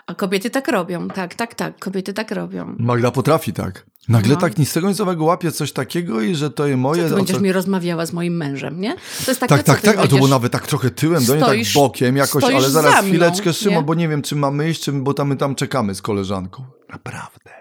A 0.09 0.13
kobiety 0.15 0.49
tak 0.49 0.67
robią. 0.67 1.07
Tak, 1.07 1.35
tak, 1.35 1.55
tak. 1.55 1.79
Kobiety 1.79 2.13
tak 2.13 2.31
robią. 2.31 2.75
Magda 2.79 3.11
potrafi 3.11 3.53
tak. 3.53 3.85
Nagle 4.07 4.33
No. 4.33 4.41
tak 4.41 4.57
ni 4.57 4.65
z 4.65 4.73
tego 4.73 4.89
nicowego 4.89 5.23
łapie 5.25 5.51
coś 5.51 5.71
takiego 5.71 6.21
i 6.21 6.35
że 6.35 6.51
to 6.51 6.67
jest 6.67 6.79
moje. 6.79 7.07
Ty 7.07 7.13
o 7.13 7.17
będziesz 7.17 7.37
co- 7.37 7.41
mi 7.43 7.51
rozmawiała 7.51 8.05
z 8.05 8.13
moim 8.13 8.37
mężem, 8.37 8.81
nie? 8.81 8.95
To 9.25 9.31
jest 9.31 9.39
takie, 9.39 9.49
Tak, 9.49 9.59
co 9.65 9.71
tak, 9.71 9.81
ty 9.81 9.87
tak, 9.87 9.97
ale 9.97 10.07
to 10.07 10.15
było 10.15 10.27
nawet 10.27 10.51
tak 10.51 10.67
trochę 10.67 10.89
tyłem 10.89 11.25
do 11.25 11.33
niej, 11.35 11.41
tak 11.43 11.49
Stoisz- 11.53 11.73
bokiem 11.73 12.17
jakoś, 12.17 12.43
stoisz 12.43 12.57
ale 12.57 12.69
zaraz 12.69 12.93
za 12.95 13.01
mną, 13.01 13.09
chwileczkę 13.09 13.53
Szymon, 13.53 13.85
bo 13.85 13.95
nie 13.95 14.07
wiem, 14.07 14.21
czy 14.21 14.35
mamy 14.35 14.69
iść, 14.69 14.81
czy, 14.83 14.91
bo 14.91 15.13
tam, 15.13 15.27
my 15.27 15.35
tam 15.37 15.55
czekamy 15.55 15.95
z 15.95 16.01
koleżanką. 16.01 16.63
Naprawdę. 16.89 17.51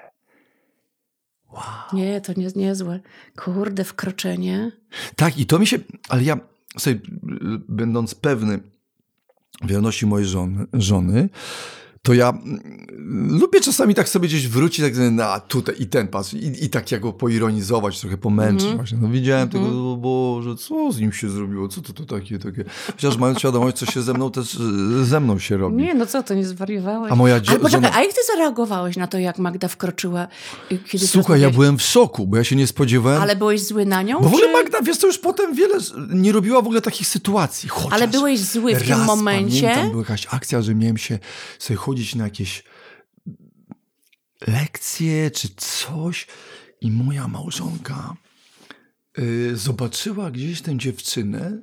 Nie, 1.93 2.21
to 2.21 2.33
nie, 2.37 2.49
niezłe. 2.57 3.01
Kurde, 3.37 3.85
wkroczenie. 3.85 4.73
Tak, 5.17 5.39
i 5.39 5.47
to 5.47 5.59
mi 5.59 5.67
się, 5.67 5.79
ale 6.09 6.23
ja 6.23 6.39
sobie, 6.79 7.01
będąc 7.69 8.15
pewny 8.15 8.61
wierności 9.65 10.07
mojej 10.07 10.29
żony, 10.29 10.67
żony 10.73 11.29
to 12.03 12.15
ja 12.15 12.29
mm, 12.31 13.39
lubię 13.41 13.61
czasami 13.61 13.95
tak 13.95 14.09
sobie 14.09 14.29
gdzieś 14.29 14.49
wrócić, 14.49 14.85
tak 14.85 14.95
na 15.11 15.41
tutaj 15.41 15.75
i 15.79 15.87
ten 15.87 16.09
pas 16.09 16.35
i, 16.35 16.65
i 16.65 16.71
tak 16.71 16.93
jako 16.93 17.13
poironizować, 17.13 18.01
trochę 18.01 18.17
pomęczyć 18.17 18.61
Mhm. 18.63 18.77
właśnie. 18.77 18.99
No 19.03 19.09
widziałem 19.09 19.49
tego, 19.49 19.93
o 19.93 19.97
Boże, 19.97 20.57
co 20.57 20.93
z 20.93 21.01
nim 21.01 21.13
się 21.13 21.31
zrobiło, 21.31 21.69
co 21.69 21.81
to, 21.83 21.93
to 21.93 22.05
takie, 22.05 22.39
takie. 22.39 22.65
Chociaż 22.87 23.17
mając 23.17 23.39
świadomość, 23.39 23.77
co 23.77 23.87
się 23.87 24.03
ze 24.03 24.15
mną 24.15 24.31
też 24.31 24.59
ze 25.03 25.21
mną 25.21 25.39
się 25.39 25.57
robi. 25.57 25.77
Nie, 25.77 25.95
no 25.95 26.07
co, 26.07 26.23
to 26.23 26.35
nie 26.35 26.47
zwariowałeś. 26.47 27.13
A 27.13 27.15
moja 27.15 27.35
Ale 27.35 27.59
poczekaj, 27.59 27.71
żona- 27.91 27.97
a 27.97 28.03
jak 28.03 28.13
ty 28.13 28.21
zareagowałeś 28.33 28.97
na 28.97 29.07
to, 29.07 29.19
jak 29.19 29.39
Magda 29.39 29.69
wkroczyła, 29.69 30.27
y, 30.73 30.79
kiedy 30.79 31.07
Słuchaj, 31.07 31.41
ja 31.41 31.51
byłem 31.51 31.79
w 31.79 31.83
szoku, 31.83 32.27
bo 32.27 32.37
ja 32.37 32.45
się 32.45 32.57
nie 32.57 32.67
spodziewałem. 32.67 33.23
Ale 33.23 33.37
byłeś 33.37 33.65
zły 33.67 33.87
na 33.87 34.03
nią? 34.03 34.17
Bo 34.21 34.25
w 34.25 34.27
ogóle 34.27 34.47
czy... 34.47 34.53
Magda, 34.53 34.83
wiesz, 34.83 34.99
to 34.99 35.07
już 35.07 35.19
potem 35.19 35.55
wiele 35.55 35.75
nie 36.15 36.33
robiła 36.33 36.63
w 36.63 36.65
ogóle 36.67 36.81
takich 36.81 37.07
sytuacji. 37.09 37.69
Chociaż 37.69 37.93
Ale 37.93 38.09
byłeś 38.09 38.41
zły 38.41 38.75
w 38.75 38.83
tym 38.89 39.05
momencie? 39.05 39.61
Pamiętam, 39.63 39.91
była 39.91 40.03
jakaś 40.03 40.27
akcja, 40.31 40.63
że 40.63 40.75
miałem 40.75 40.97
się 40.97 41.19
sobie 41.59 41.77
chodzić 41.89 42.15
na 42.15 42.25
jakieś 42.25 42.65
lekcje 44.47 45.31
czy 45.31 45.49
coś 45.57 46.27
i 46.81 46.91
moja 46.91 47.29
małżonka 47.29 48.17
y, 49.19 49.57
zobaczyła 49.57 50.31
gdzieś 50.31 50.63
tę 50.63 50.79
dziewczynę 50.79 51.63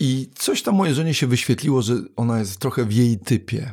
i 0.00 0.30
coś 0.34 0.62
tam 0.62 0.74
mojej 0.74 0.94
żonie 0.94 1.14
się 1.14 1.26
wyświetliło, 1.26 1.82
że 1.82 1.94
ona 2.16 2.38
jest 2.38 2.58
trochę 2.58 2.84
w 2.84 2.92
jej 2.92 3.18
typie. 3.18 3.72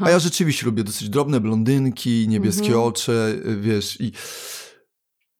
A 0.00 0.10
ja 0.10 0.18
rzeczywiście 0.18 0.66
lubię 0.66 0.84
dosyć 0.84 1.08
drobne 1.08 1.40
blondynki, 1.40 2.28
niebieskie 2.28 2.66
Mhm. 2.66 2.82
oczy, 2.84 3.42
y, 3.46 3.60
wiesz, 3.60 4.00
i, 4.00 4.12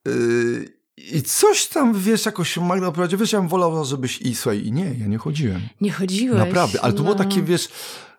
y, 0.08 0.74
i 0.96 1.22
coś 1.22 1.66
tam, 1.66 1.94
wiesz, 1.98 2.26
jakoś 2.26 2.56
Magda 2.56 2.92
powiedziała, 2.92 3.20
wiesz, 3.20 3.32
ja 3.32 3.40
bym 3.40 3.48
wolał, 3.48 3.84
żebyś 3.84 4.20
i 4.20 4.34
słuchaj, 4.34 4.66
i 4.66 4.72
nie, 4.72 4.94
ja 4.98 5.06
nie 5.06 5.18
chodziłem. 5.18 5.60
Nie 5.80 5.92
chodziłeś. 5.92 6.38
Naprawdę, 6.38 6.80
ale 6.80 6.92
to 6.92 7.02
było 7.02 7.14
no. 7.14 7.24
takie, 7.24 7.42
wiesz, 7.42 7.68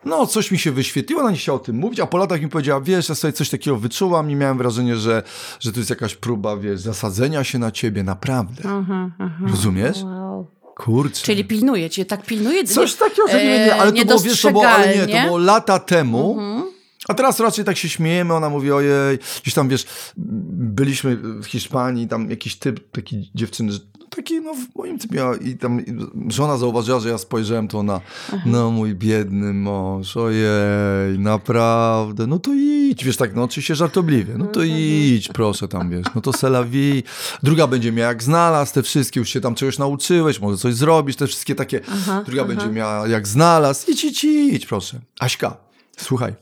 no 0.06 0.28
coś 0.28 0.52
mi 0.52 0.60
się 0.60 0.72
wyświetliło, 0.72 1.22
ona 1.22 1.32
nie 1.32 1.38
chciała 1.38 1.56
o 1.56 1.64
tym 1.64 1.76
mówić, 1.76 2.00
a 2.00 2.08
po 2.08 2.18
latach 2.18 2.42
mi 2.42 2.50
powiedziała, 2.50 2.82
wiesz, 2.82 3.10
ja 3.10 3.16
sobie 3.16 3.34
coś 3.34 3.50
takiego 3.50 3.78
wyczułam 3.78 4.32
i 4.32 4.36
miałem 4.36 4.58
wrażenie, 4.58 4.96
że, 4.96 5.24
że 5.60 5.72
to 5.72 5.80
jest 5.80 5.90
jakaś 5.90 6.16
próba, 6.16 6.58
wiesz, 6.58 6.80
zasadzenia 6.80 7.44
się 7.44 7.60
na 7.60 7.72
ciebie, 7.72 8.04
naprawdę. 8.04 8.64
Aha, 8.66 9.12
aha. 9.20 9.46
Rozumiesz? 9.48 10.04
Wow. 10.04 10.48
Kurczę. 10.76 11.26
Czyli 11.26 11.46
pilnuje 11.46 11.90
cię, 11.90 12.06
tak 12.06 12.26
pilnuje? 12.26 12.64
Coś 12.64 12.92
nie, 12.92 12.98
takiego, 12.98 13.28
że 13.28 13.38
nie, 13.38 13.50
nie, 13.50 13.66
nie, 13.66 13.76
ale 13.76 13.94
to 13.94 14.06
było, 14.06 14.20
wiesz, 14.20 14.42
to 14.42 14.52
było, 14.52 14.68
ale 14.68 14.98
nie, 14.98 15.08
to 15.08 15.22
było 15.26 15.38
lata 15.38 15.80
temu, 15.80 16.40
Mhm. 16.40 16.76
A 17.08 17.14
teraz 17.14 17.40
raczej 17.40 17.66
tak 17.66 17.78
się 17.78 17.90
śmiejemy, 17.90 18.34
ona 18.34 18.50
mówi, 18.50 18.72
ojej, 18.72 19.20
gdzieś 19.42 19.54
tam, 19.54 19.70
wiesz, 19.70 19.86
byliśmy 20.18 21.16
w 21.16 21.46
Hiszpanii, 21.46 22.08
tam 22.08 22.30
jakiś 22.30 22.56
typ 22.56 22.92
taki 22.92 23.32
dziewczyny, 23.36 23.72
taki, 24.16 24.42
no 24.42 24.54
w 24.54 24.76
moim 24.76 25.00
typie, 25.00 25.24
i 25.42 25.58
tam 25.58 25.82
żona 26.28 26.58
zauważyła, 26.58 27.00
że 27.00 27.10
ja 27.10 27.18
spojrzałem, 27.18 27.68
to 27.68 27.80
ona, 27.80 28.02
no 28.46 28.72
mój 28.72 28.96
biedny 28.96 29.54
mąż, 29.54 30.18
ojej, 30.18 31.20
naprawdę, 31.20 32.28
no 32.28 32.40
to 32.40 32.54
idź, 32.54 33.04
wiesz, 33.04 33.18
tak, 33.18 33.36
no 33.36 33.44
oczywiście 33.44 33.76
żartobliwie, 33.76 34.34
no 34.38 34.46
to 34.46 34.64
idź, 34.64 35.28
proszę 35.28 35.68
tam, 35.68 35.90
wiesz, 35.90 36.06
no 36.16 36.22
to 36.22 36.34
selawi. 36.34 37.04
Druga 37.44 37.68
będzie 37.68 37.92
miała 37.92 38.10
jak 38.10 38.24
znalazł 38.24 38.74
te 38.74 38.84
wszystkie, 38.84 39.20
już 39.20 39.30
się 39.30 39.42
tam 39.42 39.56
czegoś 39.56 39.78
nauczyłeś, 39.78 40.40
może 40.40 40.58
coś 40.58 40.76
zrobisz, 40.76 41.16
te 41.16 41.28
wszystkie 41.28 41.56
takie, 41.56 41.82
Aha, 41.92 42.24
druga 42.26 42.42
aha. 42.42 42.54
będzie 42.54 42.68
miała 42.68 43.08
jak 43.08 43.28
znalazł, 43.28 43.92
idź, 43.92 44.04
idź, 44.04 44.24
idź, 44.24 44.66
proszę. 44.66 45.00
Aśka, 45.20 45.58
słuchaj, 45.98 46.34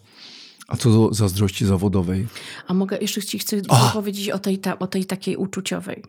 a 0.68 0.77
co 0.77 0.89
do 0.89 1.13
zazdrości 1.13 1.65
zawodowej? 1.65 2.27
A 2.68 2.74
mogę 2.74 2.98
jeszcze 2.98 3.22
ci 3.22 3.39
chcę 3.39 3.62
powiedzieć 3.94 4.30
o 4.30 4.39
tej, 4.39 4.60
ta, 4.60 4.80
o 4.80 4.88
tej 4.88 5.06
takiej 5.06 5.38
uczuciowej. 5.38 6.03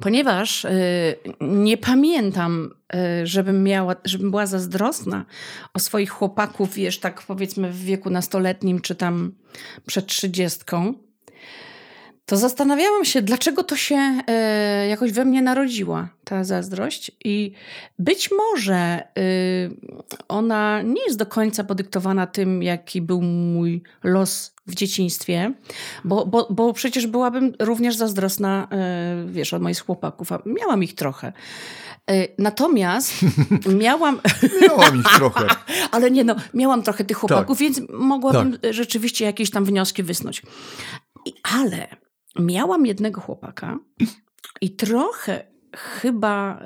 Ponieważ 0.00 0.64
y, 0.64 1.16
nie 1.40 1.76
pamiętam, 1.76 2.70
y, 2.94 3.26
żebym, 3.26 3.62
miała, 3.62 3.96
żebym 4.04 4.30
była 4.30 4.46
zazdrosna 4.46 5.24
o 5.74 5.78
swoich 5.78 6.10
chłopaków, 6.10 6.74
wiesz, 6.74 6.98
tak 6.98 7.22
powiedzmy 7.22 7.70
w 7.70 7.84
wieku 7.84 8.10
nastoletnim, 8.10 8.80
czy 8.80 8.94
tam 8.94 9.32
przed 9.86 10.06
trzydziestką, 10.06 10.94
to 12.26 12.36
zastanawiałam 12.36 13.04
się, 13.04 13.22
dlaczego 13.22 13.64
to 13.64 13.76
się 13.76 13.96
y, 14.84 14.88
jakoś 14.88 15.12
we 15.12 15.24
mnie 15.24 15.42
narodziła, 15.42 16.08
ta 16.24 16.44
zazdrość. 16.44 17.10
I 17.24 17.52
być 17.98 18.30
może 18.30 19.02
y, 19.18 19.70
ona 20.28 20.82
nie 20.82 21.04
jest 21.06 21.18
do 21.18 21.26
końca 21.26 21.64
podyktowana 21.64 22.26
tym, 22.26 22.62
jaki 22.62 23.02
był 23.02 23.22
mój 23.22 23.82
los 24.04 24.54
w 24.66 24.74
dzieciństwie, 24.74 25.52
bo, 26.04 26.26
bo, 26.26 26.46
bo 26.50 26.72
przecież 26.72 27.06
byłabym 27.06 27.52
również 27.58 27.96
zazdrosna, 27.96 28.68
y, 29.28 29.32
wiesz, 29.32 29.54
od 29.54 29.62
moich 29.62 29.80
chłopaków, 29.80 30.32
a 30.32 30.42
miałam 30.46 30.82
ich 30.82 30.94
trochę. 30.94 31.32
Natomiast 32.38 33.12
miałam, 33.80 34.20
Miałam 34.62 34.96
ich 34.96 35.06
trochę. 35.16 35.46
ale 35.92 36.10
nie 36.10 36.24
no, 36.24 36.36
miałam 36.54 36.82
trochę 36.82 37.04
tych 37.04 37.16
chłopaków, 37.16 37.58
więc 37.58 37.80
mogłabym 37.92 38.58
Tak. 38.58 38.74
rzeczywiście 38.74 39.24
jakieś 39.24 39.50
tam 39.50 39.64
wnioski 39.64 40.02
wysnuć. 40.02 40.42
I, 41.26 41.32
ale 41.42 42.03
miałam 42.38 42.86
jednego 42.86 43.20
chłopaka 43.20 43.78
i 44.60 44.70
trochę 44.76 45.44
chyba 45.76 46.62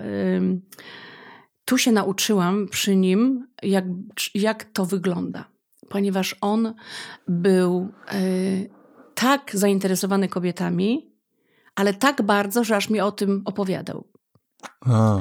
tu 1.64 1.78
się 1.78 1.92
nauczyłam 1.92 2.68
przy 2.68 2.96
nim, 2.96 3.46
jak, 3.62 3.84
jak 4.34 4.64
to 4.64 4.86
wygląda. 4.86 5.44
Ponieważ 5.88 6.36
on 6.40 6.74
był 7.28 7.88
y, 8.14 8.70
tak 9.14 9.50
zainteresowany 9.54 10.28
kobietami, 10.28 11.12
ale 11.74 11.94
tak 11.94 12.22
bardzo, 12.22 12.64
że 12.64 12.76
aż 12.76 12.90
mi 12.90 13.00
o 13.00 13.12
tym 13.12 13.42
opowiadał. 13.44 14.04
A, 14.80 15.20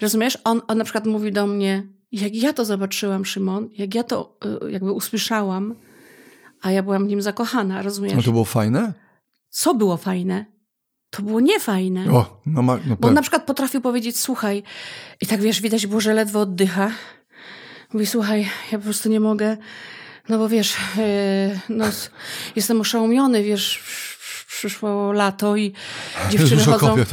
Rozumiesz? 0.00 0.38
On, 0.44 0.60
on 0.68 0.78
na 0.78 0.84
przykład 0.84 1.06
mówi 1.06 1.32
do 1.32 1.46
mnie, 1.46 1.86
jak 2.12 2.34
ja 2.34 2.52
to 2.52 2.64
zobaczyłam, 2.64 3.24
Szymon, 3.24 3.68
jak 3.78 3.94
ja 3.94 4.04
to 4.04 4.36
y, 4.66 4.70
jakby 4.70 4.92
usłyszałam, 4.92 5.74
a 6.62 6.70
ja 6.70 6.82
byłam 6.82 7.04
w 7.04 7.08
nim 7.08 7.22
zakochana, 7.22 7.82
rozumiesz? 7.82 8.14
no 8.14 8.22
to 8.22 8.32
było 8.32 8.44
fajne? 8.44 8.92
Co 9.52 9.74
było 9.74 9.96
fajne? 9.96 10.44
To 11.10 11.22
było 11.22 11.40
niefajne. 11.40 12.12
O, 12.12 12.40
no, 12.46 12.62
ma, 12.62 12.78
no 12.86 12.96
Bo 13.00 13.08
on 13.08 13.14
na 13.14 13.22
przykład 13.22 13.46
potrafił 13.46 13.80
powiedzieć, 13.80 14.20
słuchaj, 14.20 14.62
i 15.20 15.26
tak 15.26 15.40
wiesz, 15.40 15.60
widać 15.60 15.86
było, 15.86 16.00
że 16.00 16.14
ledwo 16.14 16.40
oddycha. 16.40 16.90
Mówi, 17.92 18.06
słuchaj, 18.06 18.48
ja 18.72 18.78
po 18.78 18.84
prostu 18.84 19.08
nie 19.08 19.20
mogę, 19.20 19.56
no 20.28 20.38
bo 20.38 20.48
wiesz, 20.48 20.76
yy, 20.96 21.60
no, 21.68 21.84
jestem 22.56 22.80
oszołomiony, 22.80 23.42
wiesz, 23.42 23.78
przyszło 24.58 25.12
lato 25.12 25.56
i 25.56 25.72
dziewczyny 26.30 26.64
chodzą... 26.64 26.78
kobiet. 26.78 27.08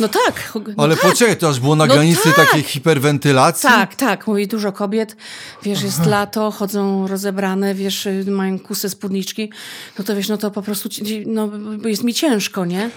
No 0.00 0.08
tak. 0.08 0.52
No 0.76 0.84
Ale 0.84 0.96
tak. 0.96 1.10
poczekaj, 1.10 1.36
to 1.36 1.48
aż 1.48 1.60
było 1.60 1.76
na 1.76 1.86
No 1.86 1.94
granicy 1.94 2.22
tak. 2.24 2.36
takiej 2.36 2.62
hiperwentylacji? 2.62 3.68
Tak, 3.68 3.94
tak, 3.94 4.26
mówi 4.26 4.48
dużo 4.48 4.72
kobiet, 4.72 5.16
wiesz, 5.62 5.82
jest 5.82 6.06
lato, 6.06 6.50
chodzą 6.50 7.06
rozebrane, 7.08 7.74
wiesz, 7.74 8.08
mają 8.26 8.58
kusy 8.58 8.88
spódniczki, 8.90 9.50
no 9.98 10.04
to 10.04 10.16
wiesz, 10.16 10.28
no 10.28 10.36
to 10.36 10.50
po 10.50 10.62
prostu, 10.62 10.88
no 11.26 11.48
jest 11.84 12.04
mi 12.04 12.14
ciężko, 12.14 12.64
nie? 12.64 12.90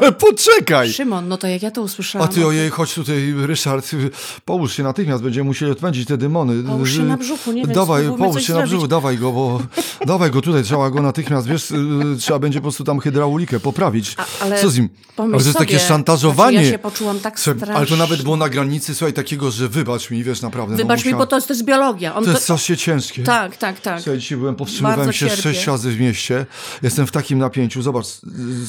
Ale 0.00 0.12
poczekaj! 0.12 0.92
Szymon, 0.92 1.28
no 1.28 1.36
to 1.38 1.46
jak 1.46 1.62
ja 1.62 1.70
to 1.70 1.80
A 1.80 1.84
usłyszałam... 1.84 2.28
ty 2.28 2.46
ojej, 2.46 2.70
chodź 2.70 2.94
tutaj, 2.94 3.34
Ryszard, 3.36 3.90
połóż 4.44 4.76
się 4.76 4.82
natychmiast, 4.82 5.22
będziemy 5.22 5.44
musieli 5.44 5.72
odpędzić 5.72 6.08
te 6.08 6.16
demony. 6.18 6.62
Połóż 6.62 6.92
się 6.96 7.02
na 7.02 7.16
brzuchu, 7.16 7.52
nie 7.52 7.64
wiem, 7.64 7.72
Dawaj, 7.74 8.04
połóż 8.18 8.42
się 8.42 8.52
na 8.52 8.56
zrobić. 8.58 8.70
brzuchu, 8.70 8.88
dawaj 8.88 9.18
go, 9.18 9.32
bo 9.32 9.60
dawaj 10.06 10.30
go 10.30 10.40
tutaj, 10.42 10.62
trzeba 10.62 10.90
go 10.90 11.02
natychmiast, 11.02 11.46
wiesz, 11.46 11.70
y, 11.70 11.76
trzeba 12.18 12.38
będzie 12.38 12.58
po 12.58 12.62
prostu 12.62 12.84
tam 12.84 13.00
hydraulikę 13.00 13.60
poprawić. 13.60 14.14
A- 14.16 14.44
ale 14.44 14.60
Co 14.60 14.70
z 14.70 14.76
nim? 14.78 14.88
Ale 15.16 15.28
to 15.30 15.34
jest 15.36 15.46
sobie, 15.52 15.58
takie 15.66 15.78
szantażowanie. 15.78 16.52
Znaczy 16.58 16.66
ja 16.66 16.72
się 16.72 16.78
poczułam 16.78 17.20
tak 17.20 17.40
strasznie. 17.40 17.74
Ale 17.74 17.86
to 17.86 17.96
nawet 17.96 18.22
było 18.22 18.36
na 18.36 18.48
granicy, 18.48 18.94
słuchaj, 18.94 19.12
takiego, 19.12 19.50
że 19.50 19.68
wybacz 19.68 20.10
mi, 20.10 20.24
wiesz, 20.24 20.42
naprawdę. 20.42 20.72
no 20.72 20.76
Wybacz 20.78 20.98
mi, 20.98 21.04
musiałem- 21.04 21.18
bo 21.18 21.26
to 21.26 21.36
jest, 21.36 21.48
to 21.48 21.54
jest 21.54 21.64
biologia. 21.64 22.14
On 22.14 22.24
To 22.24 22.30
jest 22.30 22.42
strasznie 22.42 22.76
ciężkie. 22.76 23.22
Tak, 23.22 23.56
tak, 23.56 23.80
tak. 23.80 24.00
Słuchaj, 24.00 24.18
dzisiaj 24.20 24.38
byłem, 24.38 24.54
powstrzymywałem 24.54 24.98
Bardzo 24.98 25.12
się 25.12 25.26
cierpię. 25.26 25.42
sześć 25.42 25.66
razy 25.66 25.90
w 25.90 26.00
mieście. 26.00 26.46
Jestem 26.82 27.06
w 27.06 27.12
takim 27.12 27.38
napięciu. 27.38 27.82
Zobacz, 27.82 28.06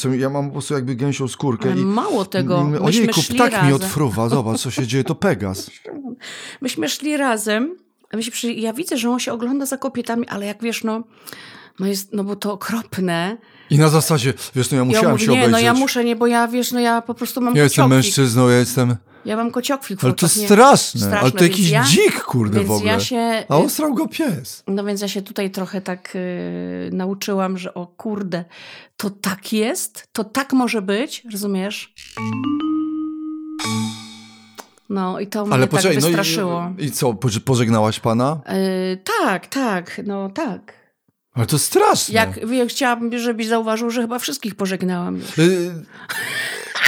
mi- 0.05 0.19
ja 0.19 0.29
mam 0.29 0.45
po 0.47 0.51
prostu 0.51 0.73
jakby 0.73 0.95
gęsią 1.09 1.27
skórkę. 1.27 1.71
Ale 1.71 1.81
i 1.81 1.85
mało 1.85 2.25
tego, 2.25 2.69
i- 2.73 2.77
Ojejku, 2.77 3.21
ptak 3.23 3.51
mi 3.51 3.57
razem. 3.57 3.73
odfruwa. 3.73 4.29
Zobacz, 4.29 4.61
co 4.61 4.71
się 4.71 4.87
dzieje. 4.87 5.03
To 5.03 5.15
Pegas. 5.15 5.71
Myśmy 6.61 6.89
szli 6.89 7.17
razem. 7.17 7.75
Ja 8.55 8.73
widzę, 8.73 8.97
że 8.97 9.09
on 9.09 9.19
się 9.19 9.33
ogląda 9.33 9.65
za 9.65 9.77
kobietami, 9.77 10.27
ale 10.27 10.45
jak 10.45 10.61
wiesz, 10.63 10.83
no, 10.83 11.03
no 11.79 11.87
jest, 11.87 12.13
no 12.13 12.23
bo 12.23 12.35
to 12.35 12.53
okropne. 12.53 13.37
I 13.69 13.77
na 13.79 13.89
zasadzie, 13.89 14.33
wiesz, 14.55 14.71
no 14.71 14.75
ja 14.77 14.81
Ja 14.81 14.85
musiałem 14.85 15.11
mówię, 15.11 15.25
się 15.25 15.31
nie, 15.31 15.37
obejrzeć. 15.37 15.51
no 15.51 15.59
ja 15.59 15.73
muszę, 15.73 16.03
nie, 16.03 16.15
bo 16.15 16.27
ja, 16.27 16.47
wiesz, 16.47 16.71
no 16.71 16.79
ja 16.79 17.01
po 17.01 17.13
prostu 17.13 17.41
mam 17.41 17.55
Ja 17.55 17.63
jestem 17.63 17.83
kociokwik. 17.85 18.05
mężczyzną, 18.05 18.49
ja 18.49 18.57
jestem... 18.57 18.95
Ja 19.25 19.35
mam 19.37 19.51
kociokwik 19.51 19.99
w 19.99 20.03
Ale 20.05 20.13
to 20.13 20.25
nie? 20.25 20.29
straszne. 20.45 20.99
Straszne, 21.01 21.19
Ale 21.19 21.31
to 21.31 21.43
jakiś 21.43 21.69
ja- 21.69 21.83
dzik, 21.83 22.23
kurde, 22.23 22.63
w 22.63 22.71
ogóle. 22.71 22.91
ja 22.91 22.99
się... 22.99 23.43
A 23.49 23.57
ostrał 23.57 23.93
go 23.93 24.07
pies. 24.07 24.63
No 24.67 24.83
więc 24.83 25.01
ja 25.01 25.07
się 25.07 25.21
tutaj 25.21 25.51
trochę 25.51 25.81
tak 25.81 26.15
y, 26.15 26.89
nauczyłam, 26.93 27.57
że 27.57 27.73
o 27.73 27.87
kurde, 27.87 28.45
to 28.97 29.09
tak 29.09 29.53
jest, 29.53 30.07
to 30.13 30.23
tak 30.23 30.53
może 30.53 30.81
być, 30.81 31.23
rozumiesz? 31.31 31.93
No 34.89 35.19
i 35.19 35.27
to 35.27 35.45
mnie 35.45 35.53
Ale 35.53 35.63
tak 35.63 35.71
poczekaj, 35.71 35.97
no 35.97 36.01
wystraszyło. 36.07 36.71
i, 36.77 36.85
i 36.85 36.91
co, 36.91 37.13
poże- 37.13 37.39
pożegnałaś 37.39 37.99
pana? 37.99 38.39
Y, 38.93 38.97
tak, 39.23 39.47
tak, 39.47 40.01
no 40.05 40.29
tak. 40.29 40.78
Ale 41.33 41.45
to 41.45 41.59
straszne. 41.59 42.13
Jak 42.15 42.47
wie, 42.47 42.67
chciałabym, 42.67 43.19
żebyś 43.19 43.47
zauważył, 43.47 43.89
że 43.89 44.01
chyba 44.01 44.19
wszystkich 44.19 44.55
pożegnałam 44.55 45.17
już. 45.17 45.37
Y, 45.37 45.85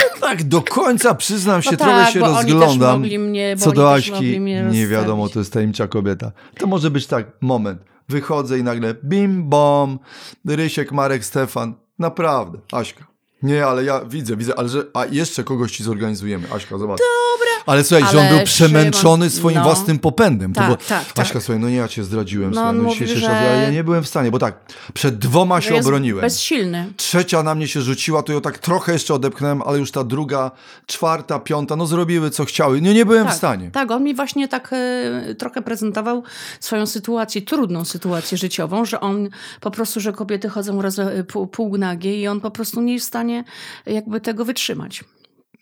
no 0.00 0.20
tak, 0.28 0.42
do 0.42 0.62
końca 0.62 1.14
przyznam 1.14 1.62
się, 1.62 1.70
No 1.70 1.76
trochę 1.76 2.04
tak, 2.04 2.12
się 2.12 2.20
bo 2.20 2.26
oni 2.26 2.36
też 2.36 2.52
rozglądam. 2.52 3.00
mnie- 3.00 3.56
bo 3.56 3.64
Co 3.64 3.72
do 3.72 3.92
Aśki, 3.92 4.40
nie 4.70 4.86
wiadomo, 4.86 5.28
to 5.28 5.38
jest 5.38 5.52
tajemnicza 5.52 5.88
kobieta. 5.88 6.32
To 6.58 6.66
może 6.66 6.90
być 6.90 7.06
tak, 7.06 7.26
moment, 7.40 7.82
wychodzę 8.08 8.58
i 8.58 8.62
nagle 8.62 8.94
bim 9.04 9.48
bom, 9.48 9.98
Rysiek, 10.46 10.92
Marek, 10.92 11.24
Stefan. 11.24 11.74
Naprawdę, 11.98 12.58
Aśka. 12.72 13.06
Nie, 13.42 13.66
ale 13.66 13.84
ja 13.84 14.04
widzę, 14.04 14.36
widzę, 14.36 14.58
ale 14.58 14.68
że, 14.68 14.84
a 14.94 15.06
jeszcze 15.06 15.44
kogoś 15.44 15.72
ci 15.76 15.84
zorganizujemy. 15.84 16.46
Aśka, 16.52 16.78
zobacz. 16.78 16.98
Dobra. 16.98 17.51
Ale 17.66 17.84
słuchaj, 17.84 18.12
że 18.12 18.18
on 18.20 18.28
był 18.36 18.44
przemęczony 18.44 19.24
Szymon, 19.24 19.30
swoim 19.40 19.56
no. 19.56 19.62
własnym 19.62 19.98
popędem. 19.98 20.52
Tak, 20.52 20.64
to 20.64 20.70
bo, 20.70 20.76
tak, 20.76 21.12
tak. 21.12 21.18
Aśka, 21.26 21.40
słuchaj, 21.40 21.60
no 21.60 21.68
nie 21.68 21.76
ja 21.76 21.88
cię 21.88 22.04
zdradziłem, 22.04 22.50
No, 22.50 22.54
słuchaj, 22.56 22.74
no 22.76 22.82
mówi, 22.82 22.92
dzisiejszy 22.94 23.16
że- 23.20 23.62
ja, 23.64 23.70
nie 23.70 23.84
byłem 23.84 24.04
w 24.04 24.08
stanie, 24.08 24.30
bo 24.30 24.38
tak, 24.38 24.54
przed 24.94 25.18
dwoma 25.18 25.60
się 25.60 25.68
Że 25.68 25.74
jest 25.74 25.86
obroniłem. 25.86 26.20
bezsilny. 26.20 26.92
Trzecia 26.96 27.42
na 27.42 27.54
mnie 27.54 27.68
się 27.68 27.80
rzuciła, 27.80 28.22
to 28.22 28.32
ją 28.32 28.40
tak 28.40 28.58
trochę 28.58 28.92
jeszcze 28.92 29.14
odepchnąłem, 29.14 29.62
ale 29.62 29.78
już 29.78 29.90
ta 29.90 30.04
druga, 30.04 30.50
czwarta, 30.86 31.38
piąta, 31.38 31.76
no 31.76 31.86
zrobiły 31.86 32.30
co 32.30 32.44
chciały. 32.44 32.80
Nie, 32.80 32.94
nie 32.94 33.06
byłem 33.06 33.24
Tak, 33.24 33.34
w 33.34 33.36
stanie. 33.36 33.70
tak, 33.70 33.90
on 33.90 34.04
mi 34.04 34.14
właśnie 34.14 34.48
tak 34.48 34.70
e, 34.72 35.34
trochę 35.34 35.62
prezentował 35.62 36.22
swoją 36.60 36.86
sytuację, 36.86 37.42
trudną 37.42 37.84
sytuację 37.84 38.38
życiową, 38.38 38.84
że 38.84 39.00
on 39.00 39.28
po 39.60 39.70
prostu, 39.70 40.00
że 40.00 40.12
kobiety 40.12 40.48
chodzą 40.48 40.82
roz, 40.82 40.96
pół, 41.28 41.46
półnagie 41.46 42.20
i 42.20 42.28
on 42.28 42.40
po 42.40 42.50
prostu 42.50 42.80
nie 42.80 42.92
jest 42.92 43.04
w 43.06 43.08
stanie 43.08 43.44
jakby 43.86 44.20
tego 44.20 44.44
wytrzymać. 44.44 45.04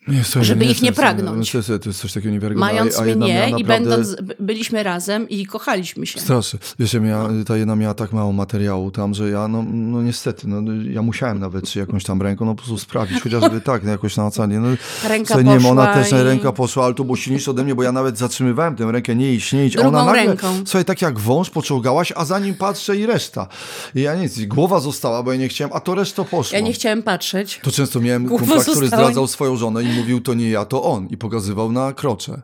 Nie, 0.09 0.25
słuchaj, 0.25 0.45
Żeby 0.45 0.65
ich 0.65 0.83
nie 0.83 0.93
w 0.93 0.95
stanie. 0.95 1.15
pragnąć. 1.15 1.53
To 1.53 1.59
jest, 1.59 1.69
to 1.83 1.89
jest 1.89 2.01
coś 2.01 2.13
takiego 2.13 2.33
niewiarygodnego. 2.35 2.75
Mając 2.75 2.97
a, 2.99 3.01
a 3.01 3.05
mnie 3.05 3.15
miała 3.35 3.47
i 3.47 3.53
naprawdę... 3.53 3.67
będąc, 3.67 4.17
byliśmy 4.41 4.83
razem 4.83 5.29
i 5.29 5.47
kochaliśmy 5.47 6.07
się. 6.07 6.21
Strasznie. 6.21 6.59
Wiesz, 6.79 6.95
ja 6.95 7.01
miała, 7.01 7.29
ta 7.47 7.57
jedna 7.57 7.77
miała 7.77 7.95
tak 7.95 8.13
mało 8.13 8.33
materiału 8.33 8.91
tam, 8.91 9.15
że 9.15 9.31
ja, 9.31 9.49
no, 9.49 9.65
no 9.73 10.03
niestety, 10.03 10.49
no, 10.49 10.73
ja 10.91 11.03
musiałem 11.03 11.39
nawet 11.41 11.69
czy 11.69 11.79
jakąś 11.79 12.05
tam 12.05 12.23
ręką, 12.23 12.45
no 12.45 12.55
po 12.55 12.59
prostu 12.59 12.79
sprawdzić, 12.79 13.23
chociażby 13.25 13.61
tak, 13.61 13.85
no, 13.85 13.91
jakoś 13.91 14.17
namacalnie. 14.17 14.59
No, 14.61 14.69
Ręka 15.09 15.27
Słuchaj, 15.27 15.45
nie 15.45 15.59
wiem, 15.59 15.67
ona 15.67 15.87
poszła 15.87 16.03
też 16.03 16.13
i- 16.13 16.25
ręka 16.25 16.53
poszła, 16.53 16.85
ale 16.85 16.95
to 16.95 17.05
było 17.05 17.17
silniejsze 17.17 17.51
ode 17.51 17.65
mnie, 17.65 17.75
bo 17.75 17.83
ja 17.83 17.93
nawet 17.93 18.19
zatrzymywałem 18.19 18.77
tę 18.77 18.93
rękę, 18.93 19.15
nie 19.17 19.35
iść, 19.35 19.53
nie 19.53 19.67
iść. 19.67 19.75
Drugą 19.77 19.89
ona 19.89 20.05
nagle, 20.05 20.27
ręką. 20.27 20.55
słuchaj, 20.65 20.85
tak 20.85 21.03
jak 21.03 21.19
wąż 21.19 21.51
poczołgałaś, 21.51 22.13
a 22.17 22.25
za 22.25 22.39
nim 22.39 22.55
patrzę 22.55 22.97
i 22.97 23.07
reszta. 23.07 23.47
I 23.95 24.01
ja 24.01 24.15
nic, 24.15 24.45
głowa 24.45 24.81
została, 24.81 25.23
bo 25.23 25.33
ja 25.33 25.39
nie 25.39 25.49
chciałem, 25.49 25.73
a 25.77 25.81
to 25.81 25.95
reszta 25.95 26.25
poszło. 26.25 26.59
Ja 26.59 26.65
nie 26.65 26.73
chciałem 26.73 27.03
patrzeć. 27.03 27.61
To 27.63 27.71
często 27.71 28.01
miałem 28.01 28.29
kumpla, 28.29 28.63
który 28.63 28.87
zdradzał 28.87 29.27
swoją 29.27 29.57
żonę 29.57 29.90
mówił, 29.91 30.21
to 30.21 30.35
nie 30.35 30.51
ja, 30.51 30.65
to 30.65 30.83
on. 30.83 31.07
I 31.09 31.17
pokazywał 31.17 31.73
na 31.73 31.93
krocze. 31.93 32.33
Że 32.33 32.43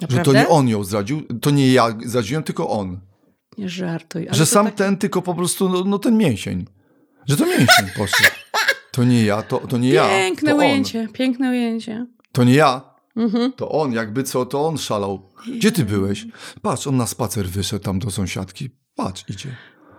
Naprawdę? 0.00 0.24
to 0.24 0.32
nie 0.32 0.48
on 0.48 0.68
ją 0.68 0.84
zdradził, 0.84 1.22
to 1.40 1.50
nie 1.50 1.72
ja 1.72 1.98
zdradziłem, 2.06 2.42
tylko 2.42 2.70
on. 2.70 3.00
Nie 3.58 3.68
żartuj. 3.68 4.26
że 4.30 4.46
sam 4.46 4.66
tak- 4.66 4.74
ten, 4.74 4.96
tylko 4.96 5.22
po 5.22 5.34
prostu, 5.34 5.68
no, 5.68 5.84
no 5.84 5.98
ten 5.98 6.16
mięsień. 6.16 6.66
Że 7.26 7.36
to 7.36 7.46
mięsień 7.46 7.86
poszedł. 7.96 8.30
To 8.92 9.04
nie 9.04 9.24
ja, 9.24 9.42
to, 9.42 9.58
to 9.58 9.78
nie 9.78 9.88
ja. 9.88 10.08
Piękne 10.08 10.50
to 10.50 10.56
on. 10.56 10.62
ujęcie, 10.62 11.08
piękne 11.12 11.50
ujęcie. 11.50 12.06
To 12.32 12.44
nie 12.44 12.54
ja. 12.54 12.94
Mhm. 13.16 13.52
To 13.52 13.68
on, 13.70 13.92
jakby 13.92 14.22
co, 14.22 14.46
to 14.46 14.66
on 14.66 14.78
szalał. 14.78 15.30
Gdzie 15.56 15.72
ty 15.72 15.84
byłeś? 15.84 16.26
Patrz, 16.62 16.86
on 16.86 16.96
na 16.96 17.06
spacer 17.06 17.46
wyszedł 17.48 17.84
tam 17.84 17.98
do 17.98 18.10
sąsiadki. 18.10 18.70
Patrz, 18.94 19.24
idzie. 19.28 19.56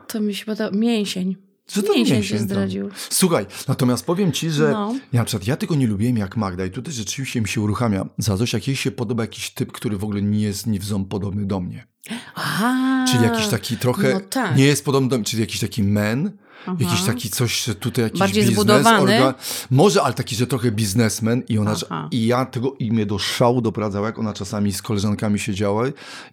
To 0.07 0.19
mi 0.21 0.35
się 0.35 0.45
podoba. 0.45 0.77
Mięsień. 0.77 1.35
Że 1.71 1.83
to 1.83 1.93
mięsień 1.93 2.15
mięsień 2.15 2.37
się 2.37 2.43
zdradził. 2.43 2.89
Słuchaj, 3.09 3.45
natomiast 3.67 4.05
powiem 4.05 4.31
ci, 4.31 4.49
że 4.49 4.71
No. 4.71 4.95
ja 5.13 5.19
na 5.21 5.25
przykład 5.25 5.47
ja 5.47 5.57
tego 5.57 5.75
nie 5.75 5.87
lubiłem 5.87 6.17
jak 6.17 6.37
Magda 6.37 6.65
i 6.65 6.71
tutaj 6.71 6.93
rzeczywiście 6.93 7.41
mi 7.41 7.47
się 7.47 7.61
uruchamia 7.61 8.05
za 8.17 8.37
coś, 8.37 8.53
jak 8.53 8.67
jej 8.67 8.75
się 8.75 8.91
podoba 8.91 9.23
jakiś 9.23 9.49
typ, 9.49 9.71
który 9.71 9.97
w 9.97 10.03
ogóle 10.03 10.21
nie 10.21 10.41
jest 10.41 10.67
ni 10.67 10.79
w 10.79 10.85
ząb 10.85 11.09
podobny 11.09 11.45
do 11.45 11.59
mnie. 11.59 11.87
Aha. 12.35 13.05
Czyli 13.11 13.23
jakiś 13.23 13.47
taki 13.47 13.77
trochę 13.77 14.13
no 14.13 14.19
tak. 14.19 14.55
nie 14.57 14.65
jest 14.65 14.85
podobny 14.85 15.09
do 15.09 15.15
mnie, 15.17 15.25
czyli 15.25 15.41
jakiś 15.41 15.59
taki 15.59 15.83
men, 15.83 16.31
jakiś 16.79 17.01
taki 17.01 17.29
coś, 17.29 17.63
że 17.63 17.75
tutaj 17.75 18.03
jakiś 18.03 18.19
Bardziej 18.19 18.43
biznes, 18.43 18.55
zbudowany. 18.55 19.33
może, 19.71 20.03
ale 20.03 20.13
taki, 20.13 20.35
że 20.35 20.47
trochę 20.47 20.71
biznesmen 20.71 21.43
i 21.49 21.57
ona, 21.57 21.75
Aha. 21.89 22.07
i 22.11 22.25
ja 22.27 22.45
tego 22.45 22.73
i 22.79 22.91
mnie 22.91 23.05
do 23.05 23.19
szału 23.19 23.61
doprowadzała, 23.61 24.07
jak 24.07 24.19
ona 24.19 24.33
czasami 24.33 24.73
z 24.73 24.81
koleżankami 24.81 25.39
siedziała 25.39 25.83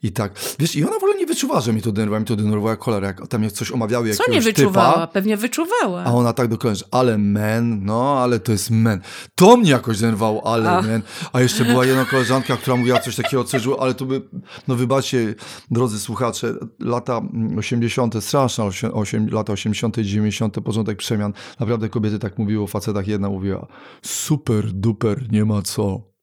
i 0.03 0.13
tak, 0.13 0.33
wiesz, 0.59 0.77
i 0.77 0.85
ona 0.85 0.93
w 0.93 0.97
ogóle 0.97 1.15
nie 1.19 1.27
wyczuwała, 1.27 1.61
że 1.61 1.73
mi 1.73 1.83
to 1.83 1.93
denerwowała, 1.93 2.21
mi 2.21 2.27
to 2.27 2.37
denerwowała 2.37 2.71
jak 2.71 2.81
cholera, 2.81 3.07
jak 3.07 3.29
tam 3.29 3.51
coś 3.51 3.73
omawiały 3.73 4.15
Co 4.15 4.31
nie 4.31 4.41
wyczuwała? 4.41 4.93
typa, 4.93 5.07
Pewnie 5.07 5.37
wyczuwała. 5.37 6.05
a 6.05 6.13
ona 6.13 6.33
tak 6.33 6.49
do 6.49 6.59
koleżanki, 6.59 6.89
ale 6.91 7.19
men, 7.19 7.85
no, 7.85 8.19
ale 8.23 8.41
to 8.41 8.53
jest 8.53 8.71
men. 8.71 9.01
To 9.35 9.57
mnie 9.57 9.71
jakoś 9.71 9.99
denerwowało, 9.99 10.47
ale 10.55 10.71
A. 10.71 10.83
men. 10.83 11.03
A 11.33 11.41
jeszcze 11.41 11.65
była 11.65 11.85
jedna 11.85 12.05
koleżanka, 12.05 12.57
która 12.57 12.77
mówiła 12.77 12.99
coś 13.01 13.17
takiego, 13.17 13.45
coś, 13.45 13.63
ale 13.81 13.95
to 13.95 14.05
by, 14.05 14.23
no 14.69 14.75
wybaczcie, 14.75 15.35
drodzy 15.71 16.01
słuchacze, 16.01 16.55
lata 16.81 17.19
mm, 17.19 17.59
80., 17.59 18.15
straszne, 18.25 18.65
osiem, 18.65 18.95
osiem, 18.95 19.29
lata 19.33 19.53
80., 19.53 19.97
90., 20.17 20.61
początek 20.61 20.99
przemian. 20.99 21.33
Naprawdę 21.61 21.89
kobiety 21.89 22.19
tak 22.19 22.39
mówiły 22.39 22.63
o 22.65 22.67
facetach. 22.67 23.09
Jedna 23.09 23.29
mówiła, 23.31 23.67
super 24.03 24.73
duper, 24.73 25.33
nie 25.33 25.45
ma 25.45 25.63
co. 25.63 26.17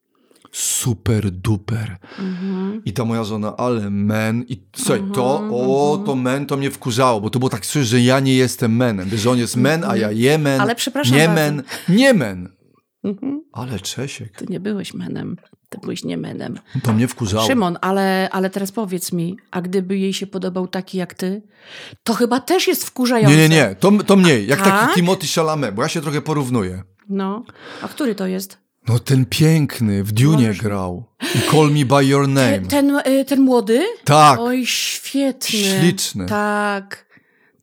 Super 0.52 1.32
duper. 1.32 1.98
Mhm. 2.20 2.82
I 2.86 2.94
ta 2.94 3.06
moja 3.06 3.24
żona, 3.24 3.58
ale 3.58 3.90
men. 3.90 4.44
I 4.48 4.64
słuchaj, 4.76 5.04
to, 5.14 5.36
Mhm, 5.40 5.52
o, 5.54 6.04
to 6.06 6.16
men, 6.16 6.46
to 6.46 6.58
mnie 6.58 6.72
wkurzało, 6.72 7.22
bo 7.22 7.30
to 7.30 7.40
było 7.40 7.50
tak 7.50 7.66
że 7.86 8.02
ja 8.02 8.20
nie 8.20 8.36
jestem 8.36 8.76
menem. 8.76 9.10
Wiesz, 9.10 9.22
że 9.22 9.30
on 9.32 9.38
jest 9.38 9.56
men, 9.58 9.84
a 9.84 9.98
ja 9.98 10.12
jemen. 10.12 10.62
Ale 10.62 10.76
przepraszam 10.76 11.18
Nie 11.18 11.26
bardzo. 11.28 11.42
men, 11.42 11.64
nie 11.90 12.14
men. 12.14 12.50
Mhm. 13.04 13.44
Ale 13.54 13.80
Czesiek, 13.80 14.38
Ty 14.38 14.46
nie 14.50 14.60
byłeś 14.60 14.94
menem. 14.94 15.36
Ty 15.74 15.80
byłeś 15.82 16.04
nie 16.04 16.18
menem. 16.18 16.60
to 16.84 16.94
mnie 16.94 17.08
wkurzało. 17.08 17.48
Szymon, 17.48 17.78
ale, 17.82 18.30
ale 18.32 18.50
teraz 18.50 18.72
powiedz 18.72 19.12
mi, 19.14 19.38
a 19.52 19.62
gdyby 19.62 19.98
jej 19.98 20.14
się 20.14 20.28
podobał 20.28 20.68
taki 20.68 20.98
jak 20.98 21.14
ty, 21.14 21.42
to 22.04 22.14
chyba 22.14 22.40
też 22.40 22.68
jest 22.68 22.86
wkurzające. 22.86 23.36
Nie, 23.38 23.50
nie, 23.50 23.56
nie, 23.56 23.76
to, 23.80 23.92
to 23.92 24.16
mniej, 24.16 24.48
jak 24.48 24.60
tak? 24.62 24.68
taki 24.82 24.96
Timothy 24.96 25.28
Chalamet, 25.36 25.76
bo 25.76 25.82
ja 25.82 25.90
się 25.90 26.02
trochę 26.02 26.22
porównuję. 26.22 26.84
No, 27.10 27.44
a 27.82 27.88
który 27.88 28.16
to 28.16 28.28
jest? 28.28 28.58
No 28.88 29.00
ten 29.00 29.26
piękny, 29.26 30.04
w 30.04 30.12
Dune 30.12 30.38
Możesz- 30.38 30.62
grał. 30.62 31.04
I 31.36 31.52
Call 31.52 31.72
Me 31.72 31.86
By 31.86 32.06
Your 32.06 32.28
Name. 32.28 32.60
Ten, 32.60 32.96
y, 33.08 33.26
ten 33.26 33.42
młody? 33.42 33.84
Tak, 34.04 34.40
Oj, 34.40 34.66
świetny. 34.66 35.60
Śliczny. 35.60 36.26
Tak. 36.26 37.03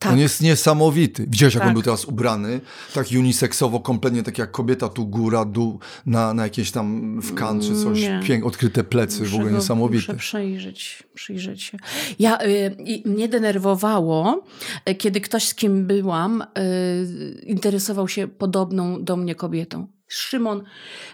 Tak. 0.00 0.12
on 0.12 0.18
jest 0.18 0.40
niesamowity. 0.40 1.26
Widziałeś, 1.28 1.54
jak 1.54 1.62
on 1.62 1.68
Tak. 1.68 1.74
był 1.74 1.82
teraz 1.82 2.04
ubrany? 2.04 2.60
Tak 2.94 3.06
uniseksowo, 3.18 3.80
kompletnie 3.80 4.22
tak 4.22 4.38
jak 4.38 4.50
kobieta, 4.50 4.88
tu 4.88 5.06
góra, 5.06 5.44
dół, 5.44 5.78
na, 6.06 6.34
na 6.34 6.42
jakieś 6.42 6.70
tam 6.70 7.20
w 7.20 7.34
kan 7.34 7.60
czy 7.60 7.82
coś. 7.84 8.00
Pięk, 8.24 8.46
odkryte 8.46 8.84
plecy, 8.84 9.24
w 9.24 9.34
ogóle 9.34 9.50
go- 9.50 9.56
niesamowite. 9.56 10.12
Muszę 10.12 10.14
przejrzeć, 10.14 11.02
przyjrzeć 11.14 11.62
się. 11.62 11.78
Ja, 12.18 12.38
y, 12.42 12.76
mnie 13.04 13.28
denerwowało, 13.28 14.44
y, 14.88 14.94
kiedy 14.94 15.20
ktoś, 15.20 15.44
z 15.48 15.54
kim 15.54 15.86
byłam, 15.86 16.42
y, 16.58 17.40
interesował 17.46 18.08
się 18.08 18.28
podobną 18.28 19.04
do 19.04 19.16
mnie 19.16 19.34
kobietą. 19.34 19.86
Szymon, 20.08 20.62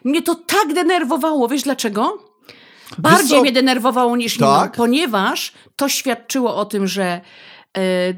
mnie 0.05 0.23
to 0.23 0.35
tak 0.35 0.75
denerwowało. 0.75 1.49
Wiesz 1.49 1.63
dlaczego? 1.63 2.19
Bardziej 2.99 3.41
mnie 3.41 3.53
denerwowało 3.53 4.17
niż 4.17 4.37
Tak? 4.39 4.63
inną, 4.65 4.71
ponieważ 4.77 5.53
to 5.77 5.89
świadczyło 5.89 6.57
o 6.57 6.65
tym, 6.65 6.87
że 6.87 7.21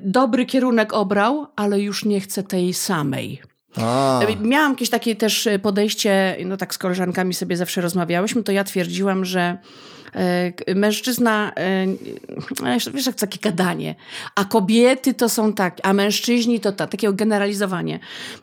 dobry 0.02 0.46
kierunek 0.46 0.92
obrał, 0.92 1.46
ale 1.56 1.80
już 1.80 2.04
nie 2.04 2.20
chce 2.20 2.42
tej 2.42 2.74
samej. 2.74 3.40
A, 3.76 4.20
Miałam 4.42 4.72
jakieś 4.72 4.90
takie 4.90 5.16
też 5.16 5.46
e, 5.46 5.58
podejście, 5.58 6.36
no 6.46 6.56
tak 6.56 6.74
z 6.74 6.78
koleżankami 6.78 7.34
sobie 7.34 7.56
zawsze 7.56 7.80
rozmawiałyśmy, 7.80 8.42
to 8.42 8.52
ja 8.52 8.64
twierdziłam, 8.64 9.24
że 9.24 9.40
e, 9.40 9.58
mężczyzna, 10.74 11.52
e, 11.56 11.86
wiesz, 12.64 12.90
wiesz, 12.90 13.06
jak 13.06 13.14
takie 13.14 13.38
gadanie, 13.38 13.94
a 14.34 14.44
kobiety 14.44 15.14
to 15.14 15.28
są 15.28 15.52
tak, 15.52 15.78
a 15.82 15.92
mężczyźni 15.92 16.60
to 16.60 16.72
tak, 16.72 16.90
takie 16.90 17.12
generalizowanie. 17.12 18.00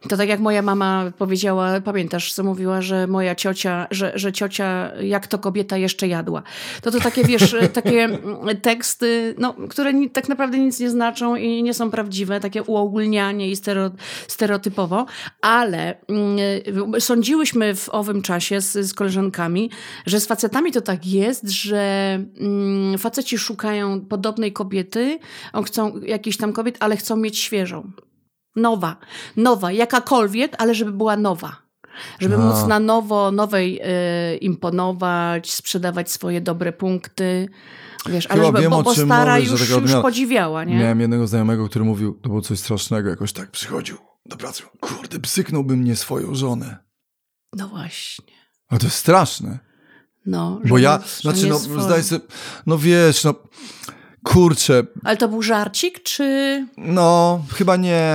To 0.10 0.18
tak 0.18 0.30
jak 0.30 0.40
moja 0.40 0.62
mama 0.62 1.12
powiedziała, 1.18 1.82
pamiętasz, 1.82 2.34
co 2.34 2.44
mówiła, 2.44 2.82
że 2.82 3.08
moja 3.08 3.36
ciocia, 3.36 3.88
że, 3.92 4.12
że 4.16 4.34
ciocia, 4.34 4.92
jak 5.02 5.28
to 5.28 5.40
kobieta 5.40 5.78
jeszcze 5.78 6.08
jadła. 6.08 6.44
To 6.82 6.92
to 6.92 7.00
takie, 7.00 7.24
wiesz, 7.24 7.54
e, 7.54 7.70
takie 7.80 8.10
teksty, 8.62 9.36
no, 9.38 9.56
które 9.70 9.92
tak 10.14 10.30
naprawdę 10.30 10.60
nic 10.60 10.80
nie 10.80 10.90
znaczą 10.90 11.36
i 11.36 11.64
nie 11.64 11.74
są 11.74 11.92
prawdziwe, 11.92 12.40
takie 12.40 12.64
uogólnianie 12.64 13.52
i 13.52 13.56
stereotypowo, 14.28 15.06
ale 15.42 15.96
mm, 16.08 16.38
sądziłyśmy 17.00 17.76
w 17.76 17.90
owym 17.90 18.22
czasie 18.22 18.62
z, 18.62 18.74
z 18.74 18.94
koleżankami, 18.94 19.70
że 20.06 20.20
z 20.20 20.26
facetami 20.26 20.72
to 20.72 20.82
tak 20.82 21.06
jest, 21.06 21.50
że 21.50 21.65
mm, 21.74 22.98
faceci 22.98 23.38
szukają 23.38 24.02
podobnej 24.02 24.54
kobiety, 24.54 25.20
on 25.54 25.64
chcą 25.64 26.02
jakiejś 26.02 26.38
tam 26.38 26.54
kobiet, 26.54 26.78
ale 26.80 26.98
chcą 26.98 27.16
mieć 27.16 27.40
świeżą. 27.40 27.92
Nowa. 28.56 28.98
Nowa, 29.38 29.72
jakakolwiek, 29.72 30.56
ale 30.58 30.76
żeby 30.76 30.92
była 30.92 31.18
nowa. 31.18 31.66
Żeby 32.20 32.36
A. 32.36 32.38
móc 32.38 32.68
na 32.68 32.80
nowo, 32.80 33.32
nowej 33.32 33.82
y, 34.34 34.38
imponować, 34.38 35.52
sprzedawać 35.52 36.12
swoje 36.12 36.42
dobre 36.42 36.74
punkty. 36.74 37.50
Wiesz, 38.10 38.28
ale 38.28 38.36
Chyba 38.36 38.48
żeby, 38.48 38.62
wiem, 38.62 38.72
bo, 38.72 38.84
bo 38.84 38.96
stara 38.96 39.36
mówisz, 39.36 39.50
że 39.50 39.76
już, 39.76 39.92
już 39.92 40.02
podziwiała, 40.02 40.64
nie? 40.64 40.76
miałem 40.76 41.02
jednego 41.02 41.28
znajomego, 41.28 41.70
który 41.70 41.86
mówił, 41.86 42.14
to 42.14 42.30
było 42.30 42.42
coś 42.42 42.60
strasznego, 42.60 43.10
jakoś 43.10 43.34
tak 43.34 43.52
przychodził 43.52 43.98
do 44.26 44.38
pracy. 44.38 44.64
Kurde, 44.80 45.20
psyknąłby 45.20 45.78
mnie 45.78 45.96
swoją 45.96 46.36
żonę. 46.36 46.78
No 47.54 47.68
właśnie. 47.68 48.34
A 48.70 48.78
to 48.78 48.86
jest 48.86 48.98
straszne. 48.98 49.60
No, 50.26 50.62
Bo 50.70 50.78
że 50.78 50.84
ja, 50.84 50.98
nie- 51.04 51.22
znaczy, 51.22 51.48
no, 51.48 51.60
swoje. 51.60 51.82
zdaję 51.82 52.04
sobie, 52.04 52.26
no 52.66 52.78
wiesz, 52.78 53.24
no, 53.24 53.34
kurczę, 54.24 54.84
Ale 55.04 55.18
to 55.18 55.28
był 55.28 55.42
żarcik, 55.42 56.04
czy 56.04 56.68
no, 56.78 57.44
chyba 57.54 57.76
nie. 57.78 58.12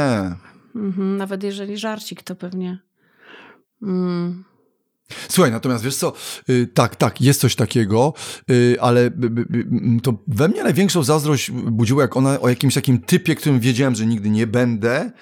mhm, 0.76 1.16
nawet 1.16 1.42
jeżeli 1.42 1.78
żarcik, 1.78 2.22
to 2.22 2.34
pewnie. 2.36 2.78
Mm. 3.82 4.44
Słuchaj, 5.28 5.52
natomiast 5.52 5.84
wiesz 5.84 5.96
co, 5.96 6.12
y, 6.48 6.66
tak, 6.74 6.96
tak, 6.96 7.20
jest 7.20 7.40
coś 7.40 7.54
takiego, 7.56 8.14
y, 8.50 8.76
ale 8.80 9.10
to 10.02 10.14
we 10.28 10.48
mnie 10.48 10.62
największą 10.62 11.02
zazdrość 11.02 11.50
budziło, 11.50 12.02
jak 12.02 12.16
ona 12.16 12.40
o 12.40 12.48
jakimś 12.48 12.74
takim 12.74 12.98
typie, 13.00 13.34
którym 13.34 13.60
wiedziałem, 13.60 13.94
że 13.94 14.06
nigdy 14.06 14.30
nie 14.30 14.46
będę. 14.46 15.12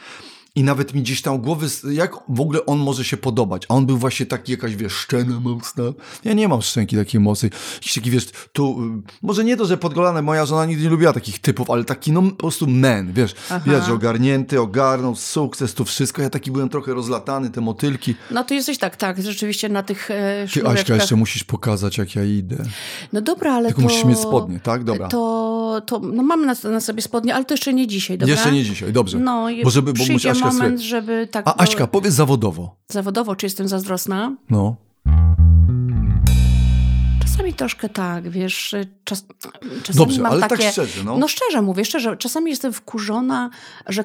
I 0.59 0.63
nawet 0.63 0.95
mi 0.95 1.03
gdzieś 1.03 1.23
tam 1.23 1.39
głowy, 1.39 1.67
jak 1.91 2.15
w 2.29 2.41
ogóle 2.41 2.67
on 2.67 2.79
może 2.79 3.05
się 3.05 3.17
podobać. 3.17 3.63
A 3.69 3.75
on 3.75 3.87
był 3.87 3.99
właśnie 3.99 4.27
taki 4.27 4.53
jakaś, 4.53 4.77
wiesz, 4.77 4.93
szczena 4.93 5.41
mocna. 5.41 5.85
Ja 6.25 6.33
nie 6.33 6.49
mam 6.49 6.63
szczęki 6.63 6.97
takiej 6.97 7.21
mocnej. 7.21 7.51
Jakiś 7.75 7.95
taki, 7.95 8.11
wiesz, 8.11 8.29
tu, 8.53 8.85
y, 8.99 9.13
może 9.23 9.45
nie 9.45 9.57
to, 9.57 9.65
że 9.65 9.77
podgolane, 9.77 10.23
moja 10.23 10.47
żona 10.47 10.67
nigdy 10.67 10.85
nie 10.85 10.91
lubiła 10.91 11.13
takich 11.13 11.39
typów, 11.39 11.71
ale 11.71 11.85
taki, 11.85 12.13
no 12.13 12.23
po 12.23 12.37
prostu 12.37 12.67
men, 12.67 13.13
wiesz. 13.13 13.35
Aha. 13.51 13.81
Że 13.87 13.93
ogarnięty, 13.93 14.61
ogarnął, 14.61 15.17
sukces, 15.17 15.75
tu 15.75 15.85
wszystko. 15.85 16.23
Ja 16.23 16.31
taki 16.31 16.51
byłem 16.51 16.69
trochę 16.69 16.95
rozlatany, 16.95 17.51
te 17.51 17.61
motylki. 17.61 18.15
No 18.31 18.45
to 18.45 18.55
jesteś 18.55 18.79
tak, 18.79 18.97
tak, 18.97 19.23
rzeczywiście 19.23 19.69
na 19.69 19.83
tych 19.83 20.11
e, 20.11 20.47
Ty, 20.55 20.69
Aśka, 20.69 20.95
jeszcze 20.95 21.17
musisz 21.17 21.45
pokazać, 21.45 21.99
jak 21.99 22.15
ja 22.15 22.25
idę. 22.25 22.57
No 23.13 23.21
dobra, 23.21 23.55
ale 23.55 23.69
Tylko 23.69 23.83
to... 23.83 23.89
musisz 23.89 24.05
mieć 24.05 24.19
spodnie, 24.19 24.61
tak? 24.61 24.85
Dobra. 24.85 25.09
To, 25.09 25.83
to 25.87 25.99
no 25.99 26.23
mamy 26.23 26.47
na, 26.47 26.71
na 26.71 26.81
sobie 26.81 27.03
spodnie, 27.03 27.35
ale 27.35 27.45
to 27.45 27.55
jeszcze 27.55 27.75
nie 27.75 27.87
dzisiaj, 27.87 28.19
dobra? 28.19 28.35
Jeszcze 28.35 28.53
nie 28.53 28.65
dzisiaj, 28.65 28.93
dobrze. 28.93 29.19
No, 29.19 29.49
bo 29.65 29.71
żeby, 29.71 29.93
bo 29.93 30.05
musi 30.13 30.29
Aśka 30.29 30.48
moment, 30.53 30.79
sobie... 30.79 30.89
żeby 30.89 31.29
tak... 31.31 31.49
A 31.49 31.55
bo- 31.55 31.61
Aśka, 31.61 31.87
powiedz 31.87 32.15
zawodowo. 32.15 32.77
Zawodowo, 32.89 33.37
czy 33.37 33.47
jestem 33.47 33.69
zazdrosna? 33.69 34.37
No. 34.51 34.77
Czasami 37.23 37.55
troszkę 37.55 37.89
tak, 37.89 38.29
wiesz, 38.29 38.75
czas, 39.05 39.27
czasami 39.83 40.07
Dobrze, 40.07 40.23
mam 40.23 40.33
ale 40.33 40.41
takie... 40.41 40.63
tak 40.63 40.73
szczerze, 40.73 41.05
no. 41.05 41.19
No 41.19 41.29
szczerze 41.29 41.63
mówię, 41.63 41.85
szczerze, 41.85 42.17
czasami 42.17 42.51
jestem 42.51 42.73
wkurzona, 42.73 43.51
że 43.87 44.05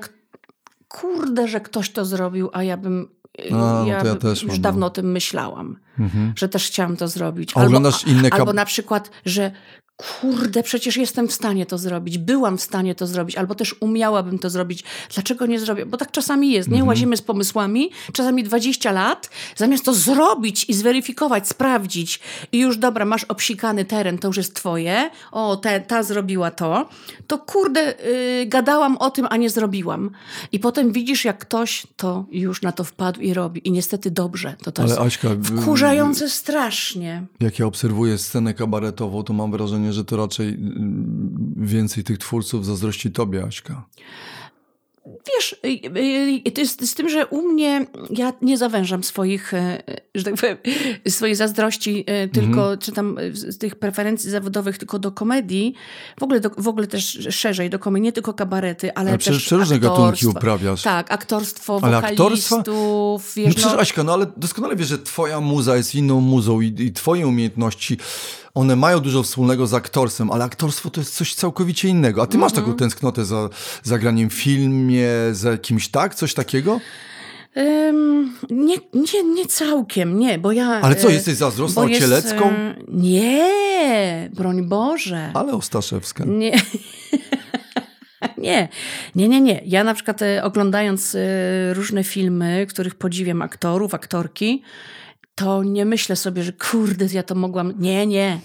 kurde, 0.88 1.48
że 1.48 1.62
ktoś 1.62 1.90
to 1.90 2.06
zrobił, 2.06 2.50
a 2.54 2.64
ja 2.64 2.78
bym... 2.78 3.10
A, 3.52 3.56
no 3.56 3.86
ja, 3.86 4.02
to 4.16 4.28
ja 4.28 4.30
już 4.30 4.44
mam, 4.46 4.62
dawno 4.62 4.80
no. 4.80 4.86
o 4.86 4.90
tym 4.90 5.12
myślałam. 5.12 5.78
Że 6.36 6.50
też 6.50 6.68
chciałam 6.68 6.98
to 6.98 7.08
zrobić. 7.08 7.52
A 7.56 7.64
oglądasz 7.64 8.08
inne 8.08 8.30
kab- 8.30 8.40
albo 8.40 8.54
na 8.54 8.66
przykład, 8.66 9.10
że 9.26 9.52
kurde, 9.98 10.64
przecież 10.64 10.98
jestem 10.98 11.28
w 11.28 11.34
stanie 11.34 11.66
to 11.66 11.78
zrobić, 11.78 12.18
byłam 12.18 12.58
w 12.58 12.62
stanie 12.62 12.96
to 12.96 13.08
zrobić, 13.08 13.36
albo 13.36 13.56
też 13.56 13.76
umiałabym 13.80 14.40
to 14.40 14.50
zrobić. 14.50 14.84
Dlaczego 15.14 15.46
nie 15.46 15.60
zrobię? 15.60 15.86
Bo 15.86 15.98
tak 15.98 16.12
czasami 16.12 16.52
jest, 16.52 16.70
nie? 16.70 16.84
Łazimy 16.84 17.18
z 17.18 17.22
pomysłami, 17.22 17.92
czasami 18.14 18.44
20 18.44 18.92
lat, 18.92 19.30
zamiast 19.56 19.86
to 19.86 19.94
zrobić 19.94 20.66
i 20.70 20.74
zweryfikować, 20.74 21.48
sprawdzić 21.48 22.20
i 22.52 22.60
już 22.60 22.78
dobra, 22.78 23.06
masz 23.06 23.24
obsikany 23.24 23.86
teren, 23.86 24.18
to 24.18 24.28
już 24.28 24.38
jest 24.38 24.56
twoje, 24.56 25.10
o, 25.32 25.56
te, 25.56 25.82
ta 25.82 26.04
zrobiła 26.04 26.52
to, 26.52 26.90
to 27.28 27.38
kurde, 27.38 27.94
yy, 28.40 28.46
gadałam 28.46 28.98
o 28.98 29.10
tym, 29.10 29.28
a 29.30 29.38
nie 29.38 29.50
zrobiłam. 29.50 30.10
I 30.52 30.60
potem 30.60 30.92
widzisz, 30.92 31.26
jak 31.26 31.38
ktoś 31.38 31.88
to 31.96 32.26
już 32.32 32.62
na 32.62 32.72
to 32.72 32.84
wpadł 32.84 33.22
i 33.22 33.34
robi. 33.34 33.68
I 33.68 33.72
niestety 33.72 34.12
dobrze. 34.12 34.56
To, 34.64 34.72
to 34.72 34.82
Ale 34.82 34.92
jest 34.92 35.02
Aśka, 35.02 35.30
wkurzające 35.84 36.30
strasznie. 36.30 37.24
jak 37.40 37.60
ja 37.60 37.66
obserwuję 37.66 38.18
scenę 38.18 38.54
kabaretową, 38.54 39.24
to 39.24 39.34
mam 39.34 39.52
wrażenie, 39.52 39.94
że 39.94 40.06
to 40.06 40.18
raczej 40.18 40.50
mm, 40.50 41.56
więcej 41.58 42.04
tych 42.04 42.18
twórców 42.18 42.66
zazdrości 42.66 43.12
tobie, 43.12 43.44
Aśka. 43.44 43.86
Wiesz, 45.36 45.56
y, 45.66 46.48
y, 46.48 46.52
to 46.52 46.62
jest 46.62 46.88
z 46.88 46.96
tym, 46.96 47.10
że 47.10 47.28
u 47.28 47.42
mnie 47.42 47.86
ja 48.10 48.34
nie 48.42 48.58
zawężam 48.58 49.04
swoich, 49.04 49.54
e, 49.54 49.84
że 50.16 50.24
tak 50.24 50.36
powiem, 50.36 50.58
swojej 51.08 51.36
zazdrości 51.36 52.06
tylko, 52.34 52.48
Mhm. 52.62 52.78
czy 52.80 52.92
tam 52.92 53.18
z 53.34 53.58
tych 53.58 53.76
preferencji 53.76 54.30
zawodowych 54.30 54.78
tylko 54.78 55.00
do 55.00 55.12
komedii, 55.12 55.74
w 56.20 56.24
ogóle, 56.24 56.40
do, 56.40 56.50
w 56.58 56.68
ogóle 56.68 56.88
też 56.88 57.28
szerzej 57.30 57.70
do 57.70 57.80
komedii, 57.80 58.04
nie 58.04 58.12
tylko 58.12 58.34
kabarety, 58.34 58.94
ale 58.94 59.10
Ale 59.10 59.18
też 59.18 59.26
przecież 59.26 59.46
przeróżne 59.46 59.80
gatunki 59.80 60.28
uprawiasz. 60.28 60.82
Tak, 60.82 61.12
aktorstwo, 61.12 61.80
Ale 61.82 61.96
wokalistów, 61.96 62.60
aktorstwa? 62.60 62.64
wiesz, 63.36 63.48
No 63.48 63.54
przecież 63.54 63.74
no, 63.74 63.80
Aśka, 63.80 64.04
no 64.04 64.14
ale 64.14 64.26
doskonale 64.38 64.76
wiesz, 64.76 64.88
że 64.88 65.00
twoja 65.00 65.40
muza 65.42 65.78
jest 65.78 65.96
inną 65.96 66.22
muzą 66.22 66.62
i, 66.62 66.76
i 66.80 66.94
twoje 66.94 67.28
umiejętności, 67.28 67.98
one 68.54 68.76
mają 68.76 69.00
dużo 69.00 69.24
wspólnego 69.24 69.68
z 69.68 69.74
aktorstwem, 69.74 70.32
ale 70.32 70.44
aktorstwo 70.46 70.90
to 70.90 71.02
jest 71.02 71.16
coś 71.16 71.36
całkowicie 71.36 71.88
innego. 71.90 72.22
A 72.22 72.28
ty 72.28 72.38
masz 72.38 72.52
Mhm. 72.52 72.66
taką 72.66 72.78
tęsknotę 72.78 73.26
za 73.26 73.50
zagraniem 73.84 74.30
w 74.30 74.34
filmie, 74.98 75.36
za 75.36 75.58
kimś 75.58 75.88
tak? 75.88 76.16
Coś 76.16 76.34
takiego? 76.34 76.80
Ym, 77.58 78.34
nie, 78.50 78.76
nie, 78.94 79.24
nie 79.24 79.46
całkiem, 79.46 80.20
nie, 80.20 80.40
bo 80.40 80.52
ja... 80.52 80.66
Ale 80.68 80.96
co, 80.96 81.10
e, 81.10 81.14
jesteś 81.14 81.36
zazdrosna 81.36 81.82
o 81.82 81.90
Cielecką? 81.90 82.50
e, 82.50 82.76
Nie, 82.88 84.30
broń 84.34 84.68
Boże. 84.68 85.32
Ale 85.34 85.54
o 85.54 85.62
Staszewskę. 85.62 86.24
Nie. 86.28 86.52
Nie, 88.38 88.68
nie, 89.16 89.28
nie, 89.30 89.42
nie. 89.42 89.62
Ja 89.66 89.84
na 89.84 89.94
przykład 89.94 90.22
e, 90.22 90.44
oglądając 90.44 91.18
różne 91.74 92.04
filmy, 92.04 92.66
których 92.70 92.96
podziwiam 92.96 93.42
aktorów, 93.42 93.94
aktorki, 93.94 94.64
to 95.36 95.64
nie 95.64 95.86
myślę 95.86 96.16
sobie, 96.16 96.44
że 96.44 96.54
kurde, 96.54 97.06
ja 97.14 97.24
to 97.24 97.36
mogłam. 97.36 97.74
Nie, 97.80 98.08
nie. 98.08 98.40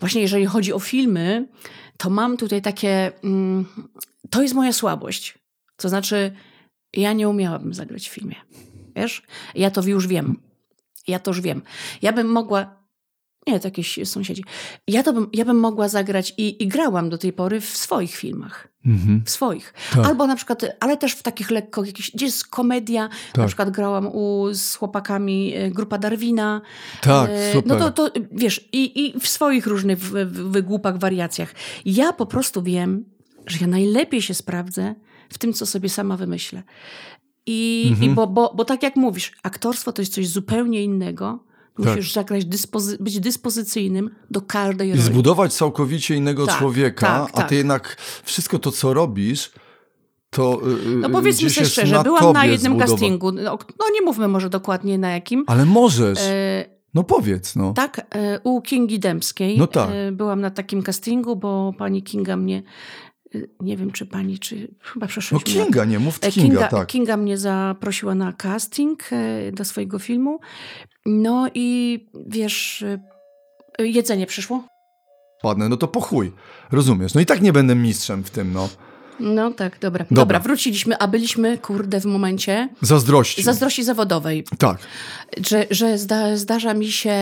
Właśnie 0.00 0.20
jeżeli 0.22 0.46
chodzi 0.46 0.72
o 0.72 0.78
filmy, 0.78 1.48
to 1.96 2.10
mam 2.10 2.36
tutaj 2.36 2.62
takie. 2.62 3.12
Mm, 3.24 3.64
to 4.30 4.42
jest 4.42 4.54
moja 4.54 4.72
słabość. 4.72 5.38
To 5.78 5.88
znaczy, 5.88 6.32
ja 6.92 7.12
nie 7.12 7.28
umiałabym 7.28 7.74
zagrać 7.74 8.08
w 8.08 8.12
filmie. 8.12 8.34
Wiesz? 8.96 9.22
Ja 9.54 9.70
to 9.70 9.82
już 9.82 10.06
wiem. 10.06 10.40
Ja 11.08 11.18
to 11.18 11.30
już 11.30 11.40
wiem. 11.40 11.62
Ja 12.02 12.12
bym 12.12 12.26
mogła. 12.26 12.78
Nie, 13.46 13.60
to 13.60 13.66
jakieś 13.68 13.98
sąsiedzi. 14.04 14.44
Ja, 14.88 15.02
to 15.02 15.12
bym, 15.12 15.28
ja 15.32 15.44
bym 15.44 15.60
mogła 15.60 15.88
zagrać 15.88 16.34
i, 16.36 16.62
i 16.62 16.68
grałam 16.68 17.10
do 17.10 17.18
tej 17.18 17.32
pory 17.32 17.60
w 17.60 17.64
swoich 17.76 18.14
filmach. 18.14 18.68
Mhm. 18.86 19.22
W 19.24 19.30
swoich. 19.30 19.74
Tak. 19.94 20.06
Albo 20.06 20.26
na 20.26 20.36
przykład, 20.36 20.64
ale 20.80 20.96
też 20.96 21.12
w 21.12 21.22
takich 21.22 21.50
lekko, 21.50 21.84
jakieś, 21.84 22.10
gdzie 22.10 22.26
jest 22.26 22.46
komedia. 22.46 23.02
Na 23.02 23.10
Tak. 23.32 23.46
przykład 23.46 23.70
grałam 23.70 24.06
u, 24.06 24.48
z 24.52 24.74
chłopakami 24.74 25.54
e, 25.54 25.70
grupa 25.70 25.98
Darwina. 25.98 26.60
Tak, 27.00 27.30
E, 27.30 27.52
super. 27.52 27.68
No 27.78 27.90
to, 27.90 28.08
to 28.08 28.20
wiesz, 28.32 28.68
i, 28.72 29.06
i 29.06 29.20
w 29.20 29.28
swoich 29.28 29.66
różnych 29.66 29.98
wygłupach, 30.28 30.98
wariacjach. 30.98 31.54
Ja 31.84 32.12
po 32.12 32.26
prostu 32.26 32.62
wiem, 32.62 33.04
że 33.46 33.58
ja 33.60 33.66
najlepiej 33.66 34.22
się 34.22 34.34
sprawdzę 34.34 34.94
w 35.28 35.38
tym, 35.38 35.52
co 35.52 35.66
sobie 35.66 35.88
sama 35.88 36.16
wymyślę. 36.16 36.62
I, 37.46 37.86
Mhm. 37.90 38.10
i 38.10 38.14
bo, 38.14 38.26
bo, 38.26 38.52
bo 38.56 38.64
tak 38.64 38.82
jak 38.82 38.96
mówisz, 38.96 39.32
aktorstwo 39.42 39.92
to 39.92 40.02
jest 40.02 40.14
coś 40.14 40.28
zupełnie 40.28 40.84
innego. 40.84 41.38
Tak. 41.84 41.86
Musisz 41.96 42.12
zagrać 42.12 42.44
dyspozy- 42.44 42.96
być 43.02 43.20
dyspozycyjnym 43.20 44.10
do 44.30 44.40
każdej 44.42 44.88
I 44.88 44.90
roli. 44.90 45.02
zbudować 45.02 45.54
całkowicie 45.54 46.14
innego 46.16 46.46
Tak, 46.46 46.58
człowieka, 46.58 47.06
tak, 47.06 47.30
a 47.34 47.36
tak. 47.36 47.48
ty 47.48 47.54
jednak 47.54 47.96
wszystko 48.24 48.58
to, 48.58 48.72
co 48.72 48.94
robisz, 48.94 49.50
to 50.30 50.60
y, 50.92 50.96
No 50.96 51.08
y, 51.08 51.10
powiedzmy 51.12 51.44
gdzieś 51.46 51.54
sobie 51.54 51.66
szczerze, 51.66 51.94
na 51.96 52.02
byłam 52.02 52.32
na 52.32 52.44
jednym 52.46 52.72
zbudowa- 52.72 52.86
castingu. 52.90 53.32
No, 53.32 53.58
no 53.78 53.86
nie 53.94 54.02
mówmy 54.02 54.28
może 54.28 54.50
dokładnie 54.50 54.98
na 54.98 55.10
jakim. 55.10 55.44
Ale 55.46 55.64
możesz. 55.64 56.18
E, 56.22 56.64
No 56.94 57.04
powiedz, 57.04 57.56
no. 57.56 57.72
tak, 57.72 58.06
e, 58.14 58.40
u 58.44 58.62
Kingi 58.62 58.98
Dębskiej 58.98 59.58
No 59.58 59.66
tak. 59.66 59.90
e, 59.92 60.12
byłam 60.12 60.40
na 60.40 60.50
takim 60.50 60.82
castingu, 60.82 61.36
bo 61.36 61.72
pani 61.78 62.02
Kinga 62.02 62.36
mnie, 62.36 62.62
nie 63.60 63.76
wiem 63.76 63.90
czy 63.90 64.06
pani, 64.06 64.38
czy 64.38 64.74
chyba 64.80 65.06
No 65.06 65.08
przeszłyśmy. 65.08 65.52
Kinga, 65.52 65.84
nie 65.84 65.98
mów 65.98 66.18
E, 66.22 66.30
Kinga, 66.30 66.48
Kinga, 66.48 66.68
tak. 66.68 66.88
Kinga 66.88 67.16
mnie 67.16 67.38
zaprosiła 67.38 68.14
na 68.14 68.32
casting 68.32 69.02
e, 69.12 69.52
do 69.52 69.64
swojego 69.64 69.98
filmu. 69.98 70.40
No 71.06 71.48
i 71.54 72.06
wiesz, 72.26 72.82
e, 73.78 73.86
jedzenie 73.86 74.26
przyszło? 74.26 74.64
Padnę, 75.42 75.68
no 75.68 75.76
to 75.76 75.88
po 75.88 76.00
chuj. 76.00 76.32
Rozumiesz. 76.72 77.14
No 77.14 77.20
i 77.20 77.26
tak 77.26 77.40
nie 77.40 77.52
będę 77.52 77.74
mistrzem 77.74 78.24
w 78.24 78.30
tym, 78.30 78.52
no. 78.52 78.68
No 79.20 79.50
tak, 79.50 79.78
dobra. 79.80 80.04
Dobra. 80.04 80.16
Dobra, 80.22 80.38
wróciliśmy, 80.40 80.98
a 80.98 81.08
byliśmy, 81.08 81.58
kurde, 81.58 82.00
w 82.00 82.04
momencie 82.04 82.68
Zazdrości. 82.82 83.42
zazdrości 83.42 83.84
zawodowej. 83.84 84.44
Tak. 84.58 84.78
Że, 85.46 85.66
że 85.70 85.98
zda, 85.98 86.36
zdarza 86.36 86.74
mi 86.74 86.92
się 86.92 87.14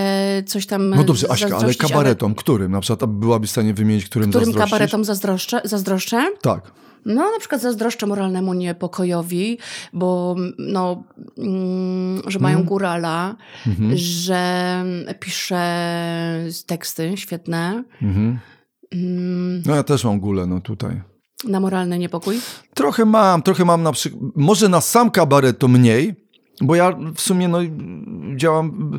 coś 0.47 0.67
tam 0.67 0.91
No 0.91 1.05
dobrze, 1.05 1.31
Aśka, 1.31 1.57
ale 1.57 1.75
kabaretom, 1.75 2.35
którym? 2.35 2.73
Na 2.73 2.81
przykład 2.81 3.11
byłabyś 3.11 3.49
w 3.49 3.53
stanie 3.53 3.75
wymienić, 3.75 4.05
którym, 4.05 4.31
Którym 4.31 4.45
zazdrościsz? 4.45 4.71
kabaretom 4.71 5.05
zazdroszczę? 5.05 5.61
zazdroszczę? 5.65 6.25
Tak. 6.43 6.73
No, 7.05 7.15
na 7.33 7.39
przykład 7.39 7.61
zazdroszczę 7.61 8.07
moralnemu 8.07 8.55
niepokojowi, 8.55 9.59
bo 9.93 10.37
no, 10.59 11.03
mm, 11.39 12.23
że 12.27 12.39
mają 12.39 12.57
Mhm. 12.57 12.69
górala, 12.69 13.37
że 13.95 14.85
pisze 15.21 16.45
teksty 16.67 17.13
świetne. 17.17 17.85
Mhm. 18.03 18.39
Mm, 18.93 19.63
No 19.67 19.75
ja 19.77 19.83
też 19.83 20.05
mam 20.05 20.21
gulę, 20.21 20.47
no 20.47 20.61
tutaj. 20.61 21.01
Na 21.45 21.61
moralny 21.61 21.99
niepokój. 21.99 22.41
Trochę 22.75 23.05
mam, 23.05 23.43
trochę 23.43 23.65
mam 23.65 23.83
na 23.83 23.93
przykład, 23.93 24.23
może 24.37 24.69
na 24.69 24.81
sam 24.81 25.11
kabaret 25.11 25.59
to 25.59 25.69
mniej, 25.69 26.15
bo 26.61 26.75
ja 26.75 26.97
w 27.15 27.21
sumie 27.21 27.49
no, 27.49 27.59
działam 28.37 28.91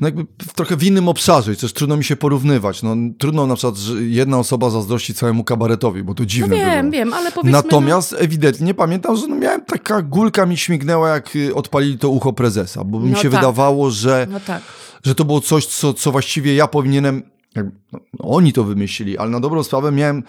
no 0.00 0.08
jakby 0.08 0.26
w 0.42 0.52
trochę 0.54 0.76
w 0.76 0.82
innym 0.84 1.08
obszarze 1.08 1.52
i 1.52 1.56
też 1.56 1.72
trudno 1.72 1.96
mi 1.96 2.04
się 2.04 2.16
porównywać. 2.16 2.82
No, 2.82 2.96
trudno 3.18 3.46
na 3.46 3.54
przykład, 3.54 3.76
że 3.76 4.02
jedna 4.02 4.38
osoba 4.38 4.70
zazdrości 4.70 5.14
całemu 5.14 5.44
kabaretowi, 5.44 6.02
bo 6.02 6.14
to 6.14 6.22
No 6.22 6.26
dziwne 6.26 6.56
wiem, 6.56 6.90
było. 6.90 6.92
wiem, 6.92 7.12
ale 7.14 7.32
powiedzmy... 7.32 7.50
Natomiast 7.52 8.14
ewidentnie 8.18 8.74
pamiętam, 8.74 9.16
że 9.16 9.26
no 9.26 9.36
miałem 9.36 9.64
taka 9.64 10.02
gulka 10.02 10.46
mi 10.46 10.56
śmignęła, 10.56 11.08
jak 11.08 11.36
y, 11.36 11.54
odpalili 11.54 11.98
to 11.98 12.08
ucho 12.10 12.32
prezesa, 12.32 12.84
bo 12.84 13.00
mi 13.00 13.10
No 13.10 13.16
się 13.16 13.30
tak. 13.30 13.40
wydawało, 13.40 13.90
że, 13.90 14.26
No, 14.30 14.32
no 14.38 14.40
tak. 14.46 14.62
że 15.02 15.14
to 15.14 15.24
było 15.24 15.40
coś, 15.40 15.66
co, 15.66 15.94
co 15.94 16.12
właściwie 16.12 16.54
ja 16.54 16.66
powinienem. 16.68 17.22
Jak, 17.56 17.66
no, 17.92 18.00
oni 18.18 18.52
to 18.52 18.64
wymyślili, 18.64 19.18
ale 19.18 19.30
na 19.30 19.40
dobrą 19.40 19.62
sprawę 19.62 19.92
miałem 19.92 20.22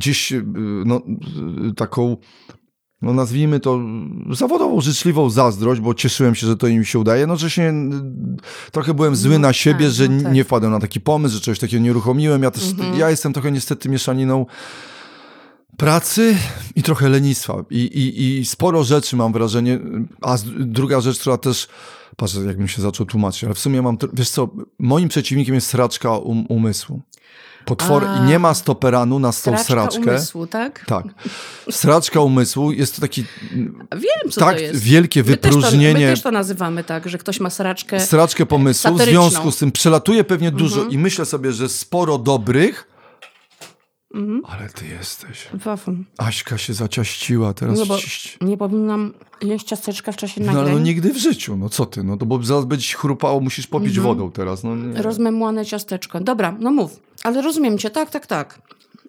gdzieś 0.00 0.32
y, 0.32 0.44
no, 0.86 1.02
y, 1.70 1.74
taką. 1.74 2.16
No 3.02 3.12
nazwijmy 3.14 3.60
to 3.60 3.80
zawodową, 4.30 4.80
życzliwą 4.80 5.30
zazdrość, 5.30 5.80
bo 5.80 5.94
cieszyłem 5.94 6.34
się, 6.34 6.46
że 6.46 6.56
to 6.56 6.66
im 6.68 6.84
się 6.84 6.98
udaje, 6.98 7.26
no 7.26 7.36
że 7.36 7.50
się 7.50 7.62
y, 8.68 8.70
trochę 8.72 8.94
byłem 8.94 9.16
zły 9.16 9.32
No 9.32 9.38
na 9.38 9.52
siebie, 9.52 9.86
tak, 9.86 9.94
że 9.94 10.08
no 10.08 10.22
tak. 10.22 10.32
nie 10.32 10.44
wpadłem 10.44 10.72
na 10.72 10.80
taki 10.80 11.00
pomysł, 11.00 11.34
że 11.34 11.40
czegoś 11.40 11.58
takiego 11.58 11.82
nie 11.82 11.90
uruchomiłem. 11.90 12.42
Ja 12.42 12.50
też, 12.50 12.70
Mhm. 12.70 12.98
ja 12.98 13.10
jestem 13.10 13.32
trochę 13.32 13.52
niestety 13.52 13.88
mieszaniną 13.88 14.46
pracy 15.76 16.36
i 16.76 16.82
trochę 16.82 17.08
lenistwa. 17.08 17.64
I, 17.70 17.78
i, 17.78 18.38
I 18.38 18.44
sporo 18.44 18.84
rzeczy 18.84 19.16
mam 19.16 19.32
wrażenie. 19.32 19.78
A 20.20 20.36
druga 20.58 21.00
rzecz, 21.00 21.18
która 21.20 21.38
też. 21.38 21.68
Patrzę, 22.16 22.40
jakbym 22.40 22.68
się 22.68 22.82
zaczął 22.82 23.06
tłumaczyć, 23.06 23.44
ale 23.44 23.54
w 23.54 23.58
sumie 23.58 23.82
mam. 23.82 23.98
Wiesz 24.12 24.30
co, 24.30 24.48
moim 24.78 25.08
przeciwnikiem 25.08 25.54
jest 25.54 25.66
sraczka 25.66 26.16
um, 26.18 26.46
umysłu. 26.46 27.00
Potwor, 27.64 28.04
A. 28.04 28.16
I 28.24 28.28
nie 28.28 28.38
ma 28.38 28.54
stoperanu 28.54 29.18
na 29.18 29.32
tą 29.32 29.58
sraczkę. 29.58 30.00
umysłu, 30.00 30.46
tak? 30.46 30.84
Tak. 30.86 31.04
Sraczka 31.70 32.20
umysłu 32.20 32.72
jest 32.72 32.94
to 32.96 33.00
taki 33.00 33.24
Wiem, 33.92 34.30
co 34.30 34.40
tak 34.40 34.56
to 34.56 34.62
jest. 34.62 34.82
wielkie 34.82 35.20
My 35.22 35.36
też, 35.36 35.50
to, 35.52 35.58
my 35.58 35.62
wypróżnienie. 35.64 36.06
też 36.06 36.22
to 36.22 36.30
nazywamy 36.30 36.84
tak, 36.84 37.08
że 37.08 37.18
ktoś 37.18 37.40
ma 37.40 37.50
sraczkę. 37.50 38.00
Sraczkę 38.00 38.46
pomysłu. 38.46 38.94
W 38.94 39.02
związku 39.02 39.50
z 39.50 39.56
tym 39.58 39.72
przelatuje 39.72 40.24
pewnie 40.24 40.50
dużo 40.50 40.76
Mhm. 40.76 40.90
i 40.94 40.98
myślę 40.98 41.24
sobie, 41.24 41.52
że 41.52 41.68
sporo 41.68 42.18
dobrych. 42.18 42.86
Mhm. 44.14 44.42
Ale 44.48 44.68
ty 44.68 44.86
jesteś. 44.86 45.48
Wafon. 45.54 46.04
Aśka 46.18 46.58
się 46.58 46.74
zaciaściła 46.74 47.54
teraz. 47.54 47.78
No 47.78 47.86
bo 47.86 47.96
nie 48.40 48.56
powinnam 48.56 49.12
jeść 49.42 49.66
ciasteczka 49.66 50.12
w 50.12 50.16
czasie 50.16 50.40
No 50.40 50.46
nagrań. 50.46 50.64
ale 50.64 50.72
no 50.74 50.78
nigdy 50.78 51.12
w 51.12 51.16
życiu, 51.16 51.56
no 51.56 51.68
co 51.68 51.86
ty, 51.86 52.02
no 52.04 52.16
to 52.16 52.26
bo 52.26 52.42
zaraz 52.42 52.64
będzie 52.64 52.94
chrupało, 52.94 53.40
musisz 53.40 53.66
popić 53.66 53.96
Mhm. 53.96 54.06
wodą 54.06 54.30
teraz, 54.30 54.64
no 54.64 54.76
nie. 54.76 55.02
Rozmemłane 55.02 55.66
ciasteczko. 55.66 56.20
Dobra, 56.20 56.56
no 56.60 56.70
mów. 56.70 57.00
Ale 57.24 57.42
rozumiem 57.42 57.78
cię, 57.78 57.90
tak, 57.90 58.10
tak, 58.10 58.26
tak. 58.26 58.62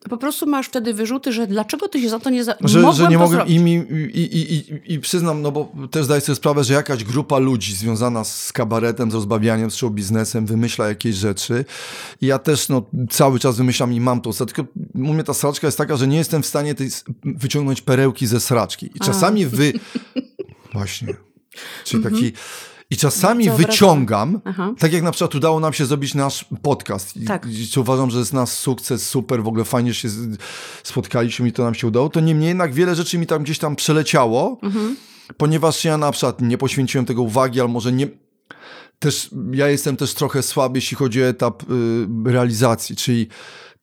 po 0.10 0.18
prostu 0.18 0.48
masz 0.48 0.68
wtedy 0.68 0.94
wyrzuty, 0.94 1.32
że 1.32 1.48
dlaczego 1.48 1.88
ty 1.88 2.02
się 2.02 2.10
za 2.10 2.20
to 2.20 2.30
nie 2.30 2.44
za... 2.44 2.56
Że, 2.62 2.94
że 2.94 3.08
nie 3.08 3.18
mogłem 3.18 3.48
i, 3.48 3.60
mi, 3.60 3.74
i, 4.14 4.22
i, 4.22 4.54
i, 4.54 4.94
i 4.94 5.00
przyznam, 5.00 5.42
no 5.42 5.52
bo 5.52 5.72
też 5.92 6.06
zdaję 6.06 6.22
sobie 6.22 6.36
sprawę, 6.36 6.64
że 6.64 6.74
jakaś 6.74 7.04
grupa 7.04 7.38
ludzi 7.38 7.76
związana 7.76 8.24
z 8.24 8.54
kabaretem, 8.54 9.12
z 9.12 9.14
rozbawianiem, 9.14 9.72
z 9.72 9.76
show 9.76 9.92
biznesem 9.92 10.46
wymyśla 10.46 10.88
jakieś 10.88 11.16
rzeczy. 11.16 11.66
I 12.22 12.26
ja 12.26 12.40
też 12.40 12.70
no, 12.70 12.86
cały 13.10 13.40
czas 13.40 13.58
wymyślam 13.58 13.94
i 13.94 14.02
mam 14.02 14.22
to. 14.22 14.34
Tylko 14.34 14.66
u 14.96 15.14
mnie 15.14 15.24
ta 15.24 15.34
sraczka 15.34 15.68
jest 15.68 15.78
taka, 15.78 15.98
że 15.98 16.08
nie 16.08 16.18
jestem 16.18 16.44
w 16.44 16.46
stanie 16.46 16.76
tej, 16.76 16.90
wyciągnąć 17.24 17.82
perełki 17.82 18.28
ze 18.28 18.40
sraczki. 18.40 18.90
I 18.96 19.00
czasami 19.00 19.46
A. 19.46 19.50
wy... 19.50 19.74
Właśnie. 20.74 21.16
Czyli 21.84 22.06
mhm. 22.06 22.16
taki 22.16 22.34
i 22.92 22.98
czasami 22.98 23.50
wyciągam, 23.50 24.42
tak 24.80 24.94
jak 24.94 25.04
na 25.04 25.12
przykład 25.12 25.36
udało 25.36 25.60
nam 25.60 25.74
się 25.74 25.86
zrobić 25.86 26.16
nasz 26.16 26.46
podcast. 26.62 27.14
Tak. 27.28 27.48
I, 27.76 27.80
uważam, 27.80 28.12
że 28.12 28.20
jest 28.20 28.34
nasz 28.34 28.50
sukces, 28.50 29.10
super, 29.10 29.44
w 29.44 29.48
ogóle 29.48 29.66
fajnie 29.66 29.94
się 29.94 30.10
spotkaliśmy 30.84 31.48
i 31.48 31.52
to 31.52 31.64
nam 31.64 31.76
się 31.76 31.88
udało. 31.88 32.10
To 32.10 32.20
niemniej 32.20 32.48
jednak 32.48 32.74
wiele 32.74 32.96
rzeczy 32.96 33.18
mi 33.18 33.28
tam 33.28 33.44
gdzieś 33.44 33.60
tam 33.60 33.76
przeleciało, 33.76 34.60
mhm. 34.64 34.96
ponieważ 35.38 35.86
ja 35.86 35.98
na 35.98 36.12
przykład 36.12 36.42
nie 36.42 36.58
poświęciłem 36.58 37.06
tego 37.06 37.22
uwagi, 37.22 37.60
ale 37.60 37.70
może 37.70 37.92
nie... 37.92 38.08
Też, 39.00 39.30
ja 39.52 39.68
jestem 39.68 39.98
też 39.98 40.14
trochę 40.14 40.44
słaby, 40.44 40.78
jeśli 40.78 40.98
chodzi 40.98 41.24
o 41.24 41.26
etap 41.26 41.64
y, 41.64 41.66
realizacji, 42.26 42.96
czyli 42.96 43.28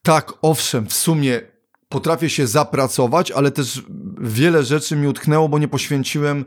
tak, 0.02 0.32
owszem, 0.42 0.86
w 0.86 0.92
sumie 0.92 1.40
potrafię 1.88 2.30
się 2.30 2.46
zapracować, 2.46 3.30
ale 3.30 3.50
też 3.50 3.82
wiele 4.20 4.64
rzeczy 4.64 4.96
mi 4.96 5.08
utknęło, 5.08 5.48
bo 5.48 5.58
nie 5.58 5.68
poświęciłem 5.68 6.44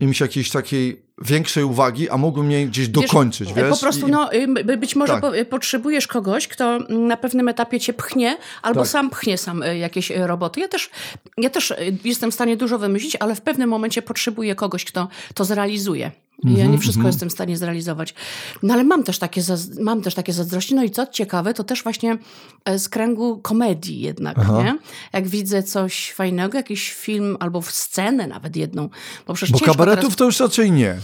im 0.00 0.14
się 0.14 0.24
jakiejś 0.24 0.50
takiej 0.50 1.11
większej 1.22 1.64
uwagi, 1.64 2.10
a 2.10 2.16
mógłbym 2.16 2.50
je 2.50 2.66
gdzieś 2.66 2.88
dokończyć, 2.88 3.52
wiesz? 3.52 3.64
wiesz? 3.64 3.70
Po 3.70 3.80
prostu, 3.80 4.08
I... 4.08 4.10
no, 4.10 4.32
y, 4.32 4.76
być 4.76 4.96
może 4.96 5.12
tak. 5.12 5.20
po, 5.20 5.36
y, 5.36 5.44
potrzebujesz 5.44 6.06
kogoś, 6.06 6.48
kto 6.48 6.78
na 6.88 7.16
pewnym 7.16 7.48
etapie 7.48 7.80
cię 7.80 7.92
pchnie, 7.92 8.36
albo 8.62 8.80
tak. 8.80 8.88
sam 8.88 9.10
pchnie 9.10 9.38
sam 9.38 9.62
y, 9.62 9.78
jakieś 9.78 10.10
roboty. 10.10 10.60
Ja 10.60 10.68
też, 10.68 10.90
ja 11.36 11.50
też 11.50 11.74
jestem 12.04 12.30
w 12.30 12.34
stanie 12.34 12.56
dużo 12.56 12.78
wymyślić, 12.78 13.16
ale 13.20 13.34
w 13.34 13.40
pewnym 13.40 13.68
momencie 13.68 14.02
potrzebuję 14.02 14.54
kogoś, 14.54 14.84
kto 14.84 15.08
to 15.34 15.44
zrealizuje. 15.44 16.10
Ja 16.44 16.50
nie 16.50 16.62
mhm, 16.62 16.78
wszystko 16.78 17.00
mm 17.00 17.10
-hmm. 17.10 17.14
jestem 17.14 17.28
w 17.28 17.32
stanie 17.32 17.56
zrealizować. 17.56 18.14
No 18.62 18.74
ale 18.74 18.84
mam 18.84 19.04
też, 19.04 19.18
takie 19.18 19.42
mam 19.80 20.02
też 20.02 20.14
takie 20.14 20.32
zazdrości. 20.32 20.74
No 20.74 20.82
i 20.84 20.90
co 20.90 21.06
ciekawe, 21.06 21.54
to 21.54 21.64
też 21.64 21.82
właśnie 21.82 22.18
e, 22.64 22.78
z 22.78 22.88
kręgu 22.88 23.38
komedii 23.38 24.00
jednak, 24.00 24.36
nie? 24.36 24.78
Jak 25.12 25.28
widzę 25.28 25.62
coś 25.62 26.12
fajnego, 26.12 26.58
jakiś 26.58 26.92
film 26.92 27.36
albo 27.40 27.60
w 27.60 27.70
scenę 27.70 28.26
nawet 28.26 28.56
jedną. 28.56 28.88
Bo, 29.26 29.34
bo 29.50 29.58
kabaretów 29.58 30.02
teraz... 30.02 30.16
to 30.16 30.24
już 30.24 30.40
raczej 30.40 30.72
nie. 30.72 30.96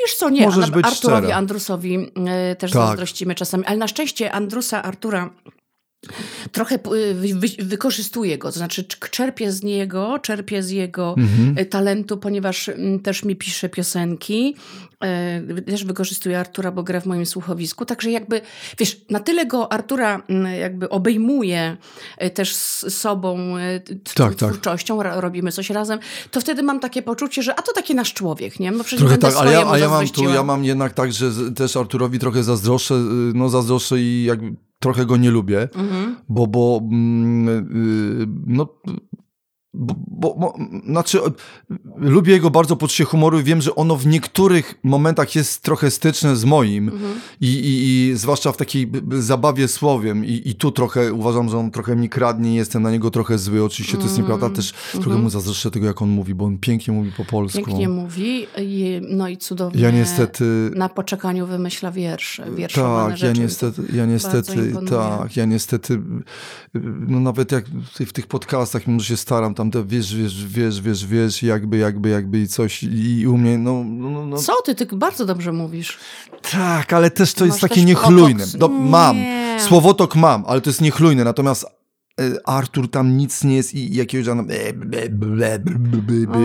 Wiesz 0.00 0.14
co, 0.18 0.30
nie. 0.30 0.46
Możesz 0.46 0.70
być 0.70 0.86
Arturowi 0.86 1.22
szczera. 1.22 1.36
Andrusowi 1.36 1.96
e, 2.26 2.56
też 2.56 2.72
tak. 2.72 2.88
zazdrościmy 2.88 3.34
czasami. 3.34 3.64
Ale 3.64 3.76
na 3.76 3.88
szczęście 3.88 4.32
Andrusa, 4.32 4.82
Artura 4.82 5.30
trochę 6.52 6.78
wy, 7.14 7.48
wykorzystuję 7.58 8.38
go, 8.38 8.52
to 8.52 8.58
znaczy 8.58 8.84
czerpię 9.10 9.52
z 9.52 9.62
niego, 9.62 10.18
czerpię 10.18 10.62
z 10.62 10.70
jego 10.70 11.14
mhm. 11.18 11.54
E, 11.58 11.64
talentu, 11.64 12.16
ponieważ 12.16 12.68
mm, 12.68 13.00
też 13.00 13.24
mi 13.24 13.36
pisze 13.36 13.68
piosenki, 13.68 14.56
e, 15.04 15.62
też 15.62 15.84
wykorzystuję 15.84 16.38
Artura, 16.38 16.72
bo 16.72 16.82
gra 16.82 17.00
w 17.00 17.06
moim 17.06 17.26
słuchowisku, 17.26 17.84
także 17.84 18.10
jakby, 18.10 18.40
wiesz, 18.78 19.00
na 19.10 19.20
tyle 19.20 19.46
go 19.46 19.72
Artura 19.72 20.22
mm, 20.28 20.60
jakby 20.60 20.88
obejmuje 20.88 21.76
też 22.34 22.54
z 22.54 22.98
sobą 22.98 23.54
tak, 24.14 24.34
tak, 24.34 24.34
twórczością, 24.34 24.98
tak. 24.98 25.12
robimy 25.16 25.52
coś 25.52 25.70
razem, 25.70 25.98
to 26.30 26.40
wtedy 26.40 26.62
mam 26.62 26.80
takie 26.80 27.02
poczucie, 27.02 27.42
że 27.42 27.54
a 27.58 27.62
to 27.62 27.72
taki 27.72 27.94
nasz 27.94 28.14
człowiek, 28.14 28.60
nie? 28.60 28.70
No 28.70 28.84
przecież 28.84 29.00
trochę 29.00 29.18
tak, 29.18 29.34
ale 29.36 29.52
ja, 29.52 29.70
a 29.70 29.78
ja 29.78 29.88
mam 29.88 30.08
tu, 30.08 30.24
ja 30.24 30.42
mam 30.42 30.64
jednak 30.64 30.92
tak, 30.92 31.12
że 31.12 31.52
też 31.56 31.76
Arturowi 31.76 32.18
trochę 32.18 32.42
zazdroszczę, 32.42 32.94
no 33.34 33.48
zazdroszczę 33.48 34.00
i 34.00 34.24
jakby 34.24 34.67
trochę 34.78 35.06
go 35.06 35.16
nie 35.16 35.30
lubię, 35.30 35.62
mhm. 35.62 36.16
bo, 36.28 36.46
bo 36.46 36.80
mm, 36.82 37.48
y, 37.48 38.26
no, 38.46 38.80
bo, 39.78 39.94
bo, 40.06 40.34
bo, 40.34 40.54
znaczy, 40.86 41.18
lubię 41.96 42.32
jego 42.32 42.50
bardzo 42.50 42.76
poczucie 42.76 43.04
humoru 43.04 43.40
i 43.40 43.42
wiem, 43.42 43.62
że 43.62 43.74
ono 43.74 43.96
w 43.96 44.06
niektórych 44.06 44.74
momentach 44.82 45.34
jest 45.34 45.62
trochę 45.62 45.90
styczne 45.90 46.36
z 46.36 46.44
moim 46.44 46.88
mhm. 46.88 47.12
I, 47.40 47.46
i, 47.46 48.08
i, 48.10 48.16
zwłaszcza 48.16 48.52
w 48.52 48.56
takiej 48.56 48.90
zabawie 49.18 49.68
słowiem 49.68 50.24
I, 50.24 50.42
i 50.44 50.54
tu 50.54 50.72
trochę 50.72 51.12
uważam, 51.12 51.48
że 51.48 51.58
on 51.58 51.70
trochę 51.70 51.96
mi 51.96 52.08
kradnie 52.08 52.54
jestem 52.54 52.82
na 52.82 52.90
niego 52.90 53.10
trochę 53.10 53.38
zły. 53.38 53.64
Oczywiście 53.64 53.96
to 53.96 54.02
jest 54.02 54.18
nieprawda, 54.18 54.50
też 54.50 54.72
mhm. 54.72 55.04
trochę 55.04 55.18
mu 55.18 55.30
zazdroszczę 55.30 55.70
tego, 55.70 55.86
jak 55.86 56.02
on 56.02 56.08
mówi, 56.08 56.34
bo 56.34 56.44
on 56.44 56.58
pięknie 56.58 56.94
mówi 56.94 57.12
po 57.16 57.24
polsku. 57.24 57.58
Pięknie 57.58 57.88
mówi, 57.88 58.46
i, 58.58 59.00
no 59.08 59.28
i 59.28 59.36
cudownie 59.36 59.82
ja 59.82 59.90
niestety, 59.90 60.70
na 60.74 60.88
poczekaniu 60.88 61.46
wymyśla 61.46 61.90
wiersze, 61.90 62.46
Tak, 62.82 63.22
ja 63.22 63.32
niestety, 63.32 63.82
ja 63.92 64.06
niestety, 64.06 64.74
tak, 64.90 65.36
ja 65.36 65.44
niestety, 65.44 66.00
no 67.08 67.20
nawet 67.20 67.52
jak 67.52 67.64
w 68.06 68.12
tych 68.12 68.26
podcastach, 68.26 68.86
mimo 68.86 69.00
że 69.00 69.06
się 69.06 69.16
staram, 69.16 69.54
tam 69.54 69.67
wiesz, 69.86 70.14
wiesz, 70.14 70.46
wiesz, 70.46 70.80
wiesz, 70.80 71.06
wiesz, 71.06 71.42
jakby, 71.42 71.76
jakby, 71.76 72.08
jakby 72.08 72.38
i 72.38 72.48
coś 72.48 72.82
i 72.82 73.26
u 73.26 73.38
mnie, 73.38 73.58
no... 73.58 73.84
no, 73.84 74.26
no. 74.26 74.36
Co 74.36 74.62
ty, 74.62 74.74
ty 74.74 74.86
bardzo 74.86 75.26
dobrze 75.26 75.52
mówisz. 75.52 75.98
Tak, 76.50 76.92
ale 76.92 77.10
też 77.10 77.34
to 77.34 77.44
jest 77.44 77.60
takie 77.60 77.84
niechlujne. 77.84 78.44
Do, 78.54 78.68
mam, 78.68 79.16
słowotok 79.58 80.16
mam, 80.16 80.44
ale 80.46 80.60
to 80.60 80.70
jest 80.70 80.80
niechlujne, 80.80 81.24
natomiast 81.24 81.77
Artur 82.44 82.90
tam 82.90 83.16
nic 83.16 83.44
nie 83.44 83.56
jest 83.56 83.74
i 83.74 83.94
jakiegoś 83.94 84.26
tam... 84.26 84.48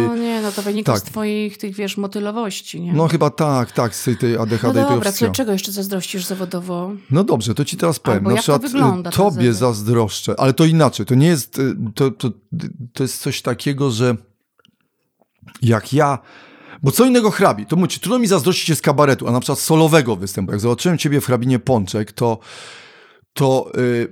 O 0.10 0.16
nie, 0.16 0.42
no 0.42 0.52
to 0.52 0.62
wynika 0.62 0.94
tak. 0.94 1.02
z 1.02 1.04
twoich 1.04 1.58
tych, 1.58 1.76
wiesz, 1.76 1.98
motylowości, 1.98 2.82
nie? 2.82 2.94
No 2.94 3.08
chyba 3.08 3.30
tak, 3.30 3.72
tak, 3.72 3.96
z 3.96 4.10
tej 4.20 4.38
ADHD 4.38 4.82
no 4.82 4.90
dobra, 4.90 5.12
co, 5.12 5.32
czego 5.32 5.52
jeszcze 5.52 5.72
zazdrościsz 5.72 6.26
zawodowo? 6.26 6.92
No 7.12 7.24
dobrze, 7.24 7.56
to 7.56 7.66
ci 7.66 7.78
teraz 7.78 8.00
powiem. 8.00 8.24
Na 8.24 8.36
przykład 8.36 8.64
e, 8.66 9.10
tobie 9.12 9.54
zazdroszczę, 9.54 10.40
ale 10.40 10.54
to 10.54 10.66
inaczej, 10.66 11.06
to 11.06 11.16
nie 11.16 11.28
jest, 11.28 11.60
e, 11.60 11.92
to, 11.96 12.12
to, 12.12 12.30
to 12.94 13.04
jest 13.04 13.22
coś 13.22 13.42
takiego, 13.42 13.92
że 13.92 14.16
jak 15.62 15.94
ja 15.94 16.20
bo 16.84 16.92
co 16.92 17.06
innego 17.06 17.32
hrabi, 17.32 17.66
to 17.66 17.76
mówię, 17.76 17.88
trudno 18.02 18.20
mi 18.20 18.28
zazdrościć 18.28 18.68
się 18.68 18.76
z 18.76 18.82
kabaretu, 18.82 19.28
a 19.28 19.32
na 19.32 19.40
przykład 19.40 19.60
solowego 19.60 20.16
występu. 20.16 20.52
Jak 20.52 20.62
zobaczyłem 20.62 20.98
ciebie 20.98 21.22
w 21.22 21.26
hrabinie 21.26 21.60
Pączek, 21.60 22.12
to 22.12 22.40
to, 23.34 23.72
yy, 23.78 24.10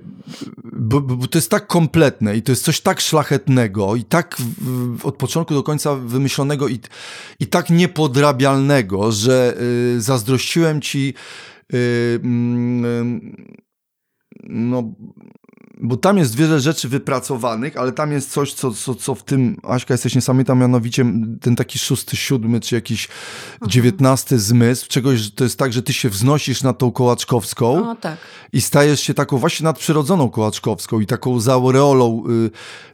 bo, 0.64 1.00
bo, 1.00 1.26
to 1.26 1.38
jest 1.38 1.50
tak 1.50 1.66
kompletne 1.66 2.36
i 2.36 2.42
to 2.42 2.52
jest 2.52 2.64
coś 2.64 2.80
tak 2.80 3.00
szlachetnego 3.00 3.96
i 3.96 4.04
tak 4.04 4.36
w, 4.38 5.06
od 5.06 5.16
początku 5.16 5.54
do 5.54 5.62
końca 5.62 5.94
wymyślonego 5.94 6.68
i, 6.68 6.80
i 7.40 7.46
tak 7.46 7.70
niepodrabialnego, 7.70 9.12
że 9.12 9.56
yy, 9.94 10.00
zazdrościłem 10.00 10.80
ci 10.80 11.14
yy, 11.72 12.20
no, 14.44 14.94
bo 15.80 15.96
tam 15.96 16.18
jest 16.18 16.36
wiele 16.36 16.60
rzeczy 16.60 16.88
wypracowanych, 16.88 17.76
ale 17.76 17.92
tam 17.92 18.12
jest 18.12 18.30
coś, 18.30 18.52
co, 18.52 18.70
co, 18.70 18.94
co 18.94 19.14
w 19.14 19.22
tym, 19.22 19.56
Aśka, 19.62 19.94
jesteś 19.94 20.14
niesamowita, 20.14 20.54
mianowicie 20.54 21.04
ten 21.40 21.56
taki 21.56 21.78
szósty, 21.78 22.16
siódmy, 22.16 22.60
czy 22.60 22.74
jakiś 22.74 23.08
Aha. 23.60 23.70
dziewiętnasty 23.70 24.38
zmysł, 24.38 24.86
czegoś, 24.88 25.30
to 25.30 25.44
jest 25.44 25.58
tak, 25.58 25.72
że 25.72 25.82
ty 25.82 25.92
się 25.92 26.08
wznosisz 26.08 26.62
nad 26.62 26.78
tą 26.78 26.92
kołaczkowską 26.92 27.90
o, 27.90 27.94
tak. 27.94 28.16
i 28.52 28.60
stajesz 28.60 29.00
się 29.00 29.14
taką 29.14 29.38
właśnie 29.38 29.64
nadprzyrodzoną 29.64 30.30
kołaczkowską 30.30 31.00
i 31.00 31.06
taką 31.06 31.40
zaureolą 31.40 32.22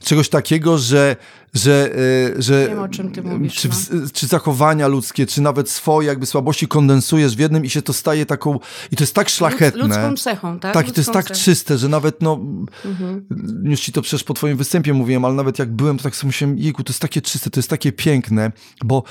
y, 0.01 0.05
czegoś 0.05 0.29
takiego, 0.29 0.77
że 0.77 1.15
że, 1.53 1.89
e, 2.37 2.41
że 2.41 2.67
Wiem, 2.67 2.79
o 2.79 2.87
czym 2.87 3.11
ty 3.11 3.23
mówisz, 3.23 3.55
czy, 3.55 3.69
no. 3.69 3.75
czy 4.13 4.27
zachowania 4.27 4.87
ludzkie, 4.87 5.25
czy 5.25 5.41
nawet 5.41 5.69
swoje 5.69 6.07
jakby 6.07 6.25
słabości 6.25 6.67
kondensujesz 6.67 7.35
w 7.35 7.39
jednym 7.39 7.65
i 7.65 7.69
się 7.69 7.81
to 7.81 7.93
staje 7.93 8.25
taką, 8.25 8.59
i 8.91 8.95
to 8.95 9.03
jest 9.03 9.15
tak 9.15 9.29
szlachetne. 9.29 9.83
Ludzką 9.83 10.15
cechą, 10.15 10.59
tak? 10.59 10.73
Tak, 10.73 10.89
i 10.89 10.91
to 10.91 10.99
jest 10.99 11.11
tak 11.11 11.31
czyste, 11.31 11.77
że 11.77 11.89
nawet 11.89 12.21
no, 12.21 12.39
mhm. 12.85 13.25
już 13.63 13.79
ci 13.79 13.91
to 13.91 14.01
przecież 14.01 14.23
po 14.23 14.33
twoim 14.33 14.57
występie 14.57 14.93
mówiłem, 14.93 15.25
ale 15.25 15.33
nawet 15.33 15.59
jak 15.59 15.71
byłem, 15.71 15.97
to 15.97 16.03
tak 16.03 16.15
sobie 16.15 16.27
myślałem, 16.27 16.57
jejku, 16.57 16.83
to 16.83 16.91
jest 16.91 17.01
takie 17.01 17.21
czyste, 17.21 17.49
to 17.49 17.59
jest 17.59 17.69
takie 17.69 17.91
piękne, 17.91 18.51
bo, 18.83 19.03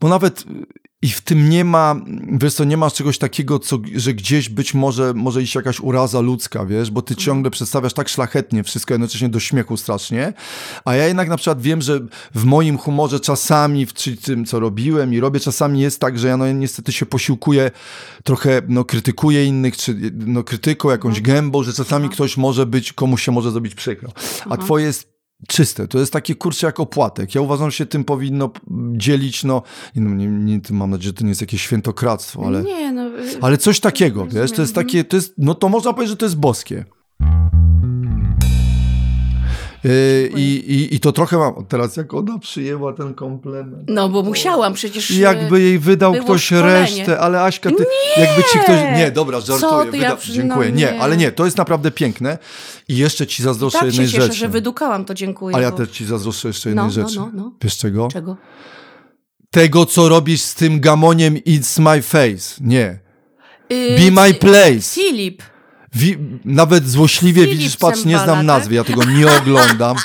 bo 0.00 0.08
nawet 0.08 0.44
i 1.04 1.08
w 1.08 1.20
tym 1.20 1.50
nie 1.50 1.64
ma, 1.64 1.96
wiesz 2.32 2.54
co, 2.54 2.64
nie 2.64 2.76
ma 2.76 2.90
czegoś 2.90 3.18
takiego, 3.18 3.58
co, 3.58 3.78
że 3.94 4.14
gdzieś 4.14 4.48
być 4.48 4.74
może 4.74 5.14
może 5.14 5.42
iść 5.42 5.54
jakaś 5.54 5.80
uraza 5.80 6.20
ludzka, 6.20 6.66
wiesz, 6.66 6.90
bo 6.90 7.02
ty 7.02 7.16
ciągle 7.16 7.50
przedstawiasz 7.50 7.92
tak 7.92 8.08
szlachetnie 8.08 8.62
wszystko, 8.62 8.94
jednocześnie 8.94 9.28
do 9.28 9.40
śmiechu 9.40 9.76
strasznie, 9.76 10.32
a 10.84 10.94
ja 10.94 11.06
jednak 11.06 11.28
na 11.28 11.36
przykład 11.36 11.62
wiem, 11.62 11.82
że 11.82 12.00
w 12.34 12.44
moim 12.44 12.78
humorze 12.78 13.20
czasami, 13.20 13.86
w 13.86 13.92
tym, 14.24 14.44
co 14.44 14.60
robiłem 14.60 15.14
i 15.14 15.20
robię, 15.20 15.40
czasami 15.40 15.80
jest 15.80 16.00
tak, 16.00 16.18
że 16.18 16.28
ja 16.28 16.36
no 16.36 16.52
niestety 16.52 16.92
się 16.92 17.06
posiłkuję, 17.06 17.70
trochę 18.24 18.62
no 18.68 18.84
krytykuję 18.84 19.44
innych, 19.44 19.76
czy 19.76 19.96
no 20.12 20.44
krytyką, 20.44 20.90
jakąś 20.90 21.18
mhm. 21.18 21.36
gębą, 21.36 21.62
że 21.62 21.72
czasami 21.72 22.08
ktoś 22.08 22.36
może 22.36 22.66
być, 22.66 22.92
komuś 22.92 23.22
się 23.22 23.32
może 23.32 23.50
zrobić 23.50 23.74
przykro, 23.74 24.12
a 24.50 24.56
twoje 24.56 24.86
jest 24.86 25.13
czyste. 25.48 25.88
To 25.88 25.98
jest 25.98 26.12
taki 26.12 26.36
kurczę 26.36 26.66
jak 26.66 26.80
opłatek. 26.80 27.34
Ja 27.34 27.40
uważam, 27.40 27.70
że 27.70 27.76
się 27.76 27.86
tym 27.86 28.04
powinno 28.04 28.50
dzielić, 28.92 29.44
no, 29.44 29.62
nie, 29.96 30.26
nie, 30.26 30.60
mam 30.70 30.90
nadzieję, 30.90 31.08
że 31.08 31.12
to 31.12 31.24
nie 31.24 31.28
jest 31.28 31.40
jakieś 31.40 31.62
świętokradztwo, 31.62 32.46
ale, 32.46 32.62
nie, 32.62 32.92
no, 32.92 33.10
ale 33.40 33.58
coś 33.58 33.80
takiego, 33.80 34.26
wiesz, 34.26 34.52
to 34.52 34.62
jest 34.62 34.74
takie, 34.74 35.04
to 35.04 35.16
jest, 35.16 35.34
no 35.38 35.54
to 35.54 35.68
można 35.68 35.92
powiedzieć, 35.92 36.10
że 36.10 36.16
to 36.16 36.26
jest 36.26 36.36
boskie. 36.36 36.84
Yy, 39.84 40.30
i, 40.36 40.72
i, 40.74 40.94
I 40.94 41.00
to 41.00 41.12
trochę 41.12 41.38
mam. 41.38 41.66
Teraz 41.68 41.96
jak 41.96 42.14
ona 42.14 42.38
przyjęła 42.38 42.92
ten 42.92 43.14
komplement. 43.14 43.88
No, 43.88 44.08
bo 44.08 44.22
musiałam 44.22 44.72
przecież. 44.72 45.10
Jakby 45.10 45.60
jej 45.60 45.78
wydał 45.78 46.14
ktoś 46.14 46.44
szkolenie. 46.44 46.66
resztę, 46.80 47.18
ale 47.20 47.42
Aśka, 47.42 47.70
ty, 47.70 47.86
jakby 48.20 48.42
ci 48.52 48.58
ktoś... 48.58 48.76
Nie, 48.96 49.10
dobra, 49.10 49.40
żartuję. 49.40 49.84
ja 49.84 49.90
wyda... 49.90 50.16
przy- 50.16 50.32
Dziękuję. 50.32 50.68
no 50.70 50.76
nie. 50.76 50.82
nie. 50.92 51.00
ale 51.00 51.16
nie, 51.16 51.32
to 51.32 51.44
jest 51.44 51.56
naprawdę 51.56 51.90
piękne. 51.90 52.38
I 52.88 52.96
jeszcze 52.96 53.26
ci 53.26 53.42
zazdroszczę 53.42 53.78
Tak 53.78 53.86
jednej 53.88 54.06
się 54.06 54.12
cieszę, 54.12 54.26
rzeczy. 54.26 54.38
że 54.38 54.48
wydukałam 54.48 55.04
to, 55.04 55.14
dziękuję. 55.14 55.54
Ale 55.56 55.64
ja 55.64 55.70
bo- 55.70 55.76
też 55.76 55.88
ci 55.90 56.04
zazdroszczę 56.06 56.48
jeszcze 56.48 56.68
jednej 56.68 56.82
No, 56.86 56.92
no, 56.96 57.08
rzeczy. 57.08 57.16
no, 57.20 57.30
no. 57.34 57.52
Wiesz 57.62 57.76
czego? 57.76 58.08
Czego? 58.12 58.36
Tego, 59.50 59.86
co 59.86 60.08
robisz 60.08 60.40
z 60.42 60.54
tym 60.54 60.80
gamoniem 60.80 61.34
It's 61.34 61.80
My 61.80 62.02
Face. 62.02 62.60
Nie. 62.60 62.98
Yy, 63.70 63.98
Be 63.98 64.22
My 64.22 64.34
Place. 64.34 64.80
Filip. 64.94 65.42
Wi 65.94 66.16
nawet 66.44 66.88
złośliwie 66.88 67.42
Filip 67.42 67.58
widzisz, 67.58 67.76
patrz, 67.76 68.04
nie 68.04 68.18
znam 68.18 68.36
tak? 68.36 68.46
nazwy, 68.46 68.74
ja 68.74 68.84
tego 68.84 69.04
nie 69.04 69.32
oglądam. 69.36 69.96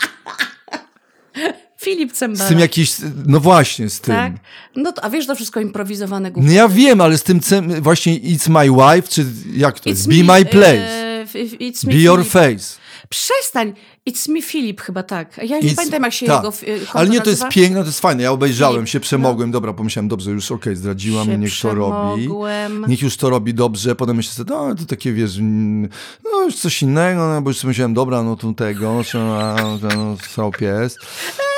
Filip 1.81 2.13
Cembala. 2.13 2.45
Z 2.45 2.49
tym 2.49 2.59
jakiś, 2.59 2.95
no 3.25 3.39
właśnie, 3.39 3.89
z 3.89 4.01
tym. 4.01 4.15
Tak? 4.15 4.33
No 4.75 4.91
to, 4.91 5.03
a 5.03 5.09
wiesz, 5.09 5.25
to 5.27 5.35
wszystko 5.35 5.59
improwizowane 5.59 6.31
głupie. 6.31 6.47
No 6.47 6.53
ja 6.53 6.67
wiem, 6.69 7.01
ale 7.01 7.17
z 7.17 7.23
tym 7.23 7.39
właśnie 7.81 8.19
It's 8.19 8.49
My 8.49 8.65
Wife, 8.95 9.07
czy 9.07 9.25
jak 9.55 9.79
to 9.79 9.89
jest? 9.89 10.07
Be 10.09 10.15
My 10.23 10.45
Place. 10.45 10.77
e, 10.77 11.21
f- 11.21 11.35
f- 11.35 11.59
it's 11.59 11.87
me 11.87 11.93
Be 11.93 11.99
Your 11.99 12.19
Filip. 12.19 12.31
Face. 12.31 12.79
Przestań. 13.09 13.73
It's 14.09 14.31
me 14.31 14.41
Filip 14.41 14.81
chyba 14.81 15.03
tak. 15.03 15.37
Ja 15.37 15.59
nie 15.59 15.69
It's- 15.69 15.75
pamiętam, 15.75 16.03
jak 16.03 16.13
się 16.13 16.25
tak. 16.25 16.35
jego 16.43 16.51
konto 16.51 16.99
Ale 16.99 17.09
nie, 17.09 17.21
to 17.21 17.29
jest 17.29 17.41
nazywa. 17.41 17.51
piękne, 17.61 17.79
to 17.81 17.85
jest 17.85 17.99
fajne. 17.99 18.23
Ja 18.23 18.31
obejrzałem 18.31 18.75
Filip, 18.75 18.89
się, 18.89 18.99
przemogłem. 18.99 19.51
Dobra, 19.51 19.73
pomyślałem, 19.73 20.07
dobrze, 20.07 20.31
już 20.31 20.51
okej, 20.51 20.75
zdradziła 20.75 21.23
Się 21.23 21.29
mnie, 21.29 21.37
niech 21.37 21.61
to 21.61 21.73
robi. 21.75 22.21
przemogłem. 22.21 22.85
Niech 22.87 23.01
już 23.01 23.17
to 23.17 23.29
robi 23.29 23.53
dobrze. 23.53 23.95
Potem 23.95 24.15
myślę 24.15 24.33
sobie, 24.33 24.49
no 24.55 24.75
to 24.75 24.85
takie, 24.85 25.13
wiesz, 25.13 25.37
mm, 25.37 25.89
no 26.23 26.41
już 26.43 26.55
coś 26.55 26.81
innego, 26.81 27.27
no, 27.27 27.41
bo 27.41 27.49
już 27.49 27.57
sobie 27.57 27.69
myślałem, 27.69 27.93
dobra, 27.93 28.23
no 28.23 28.35
tu 28.35 28.53
tego, 28.53 29.01
no, 29.13 29.55
no, 29.95 30.17
srał 30.29 30.51
pies. 30.51 30.97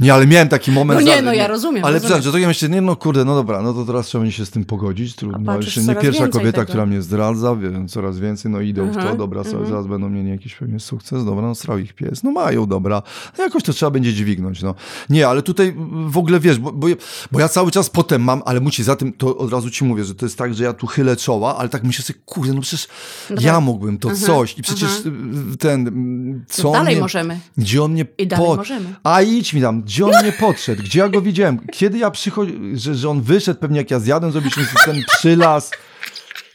Nie, 0.00 0.14
ale 0.14 0.26
miałem 0.26 0.48
taki 0.48 0.72
moment. 0.72 1.00
No 1.00 1.06
nie, 1.06 1.22
no 1.22 1.32
ja 1.32 1.46
rozumiem, 1.46 1.84
Ale 1.84 1.98
rozumiem. 1.98 2.22
że 2.22 2.32
to 2.32 2.38
ja 2.38 2.48
myślę, 2.48 2.68
nie 2.68 2.80
no 2.80 2.96
kurde, 2.96 3.24
no 3.24 3.34
dobra, 3.34 3.62
no 3.62 3.74
to 3.74 3.84
teraz 3.84 4.06
trzeba 4.06 4.22
będzie 4.22 4.36
się 4.36 4.46
z 4.46 4.50
tym 4.50 4.64
pogodzić. 4.64 5.14
Trudno. 5.16 5.56
Jeszcze 5.56 5.80
nie 5.82 5.94
pierwsza 5.94 6.28
kobieta, 6.28 6.52
tego. 6.52 6.66
która 6.66 6.86
mnie 6.86 7.02
zdradza, 7.02 7.56
wiem, 7.56 7.88
coraz 7.88 8.18
więcej, 8.18 8.50
no 8.52 8.60
idą 8.60 8.82
w 8.90 8.92
to, 8.94 8.98
Mhm, 9.00 9.16
dobra, 9.18 9.40
mhm. 9.40 9.66
zaraz 9.66 9.86
będą 9.86 10.08
mieli 10.10 10.30
jakiś 10.30 10.54
pewnie 10.54 10.80
sukces, 10.80 11.24
dobra, 11.24 11.42
no 11.42 11.54
srał 11.54 11.78
ich 11.78 11.92
pies, 11.92 12.22
no 12.22 12.30
mają, 12.32 12.66
dobra. 12.66 13.02
No 13.38 13.44
jakoś 13.44 13.62
to 13.62 13.72
trzeba 13.72 13.90
będzie 13.90 14.14
dźwignąć, 14.14 14.62
no. 14.62 14.74
Nie, 15.10 15.28
ale 15.28 15.42
tutaj 15.42 15.74
w 16.06 16.18
ogóle 16.18 16.40
wiesz, 16.40 16.58
bo, 16.58 16.72
bo, 16.72 16.88
ja- 16.88 16.96
bo 17.32 17.40
ja 17.40 17.48
cały 17.48 17.70
czas 17.70 17.90
potem 17.90 18.22
mam, 18.22 18.42
ale 18.44 18.60
musi 18.60 18.82
za 18.82 18.96
tym, 18.96 19.12
to 19.12 19.36
od 19.38 19.52
razu 19.52 19.70
ci 19.70 19.84
mówię, 19.84 20.04
że 20.04 20.14
to 20.14 20.26
jest 20.26 20.38
tak, 20.38 20.54
że 20.54 20.64
ja 20.64 20.72
tu 20.72 20.86
chylę 20.86 21.16
czoła, 21.16 21.56
ale 21.58 21.68
tak 21.68 21.84
myślę 21.84 22.04
sobie, 22.04 22.18
kurde, 22.24 22.52
no 22.54 22.60
przecież 22.60 22.88
No 23.30 23.36
ja 23.40 23.52
tak. 23.54 23.62
mógłbym 23.64 23.98
to 23.98 24.08
Mhm, 24.10 24.26
coś 24.26 24.58
i 24.58 24.62
przecież 24.62 24.90
mhm. 25.06 25.56
ten, 25.58 25.88
mm, 25.88 26.44
co 26.48 26.62
No 26.62 26.72
dalej 26.72 26.94
mnie, 26.94 27.02
możemy. 27.02 27.40
gdzie 27.56 27.82
on 27.82 27.92
mnie 27.92 28.06
I 28.18 28.26
dalej 28.26 28.56
możemy. 28.56 28.94
A 29.04 29.22
idź 29.22 29.54
mi 29.54 29.60
tam, 29.60 29.83
gdzie 29.84 30.04
on 30.04 30.12
mnie 30.22 30.32
podszedł, 30.32 30.82
gdzie 30.82 30.98
ja 31.00 31.08
go 31.08 31.20
widziałem, 31.20 31.60
kiedy 31.72 31.98
ja 31.98 32.10
przychodziłem, 32.10 32.76
że, 32.76 32.94
że 32.94 33.10
on 33.10 33.22
wyszedł 33.22 33.60
pewnie 33.60 33.78
jak 33.78 33.90
ja 33.90 33.98
zjadłem, 33.98 34.32
zrobiliśmy 34.32 34.64
sobie 34.64 34.84
ten 34.84 35.02
przylas. 35.18 35.70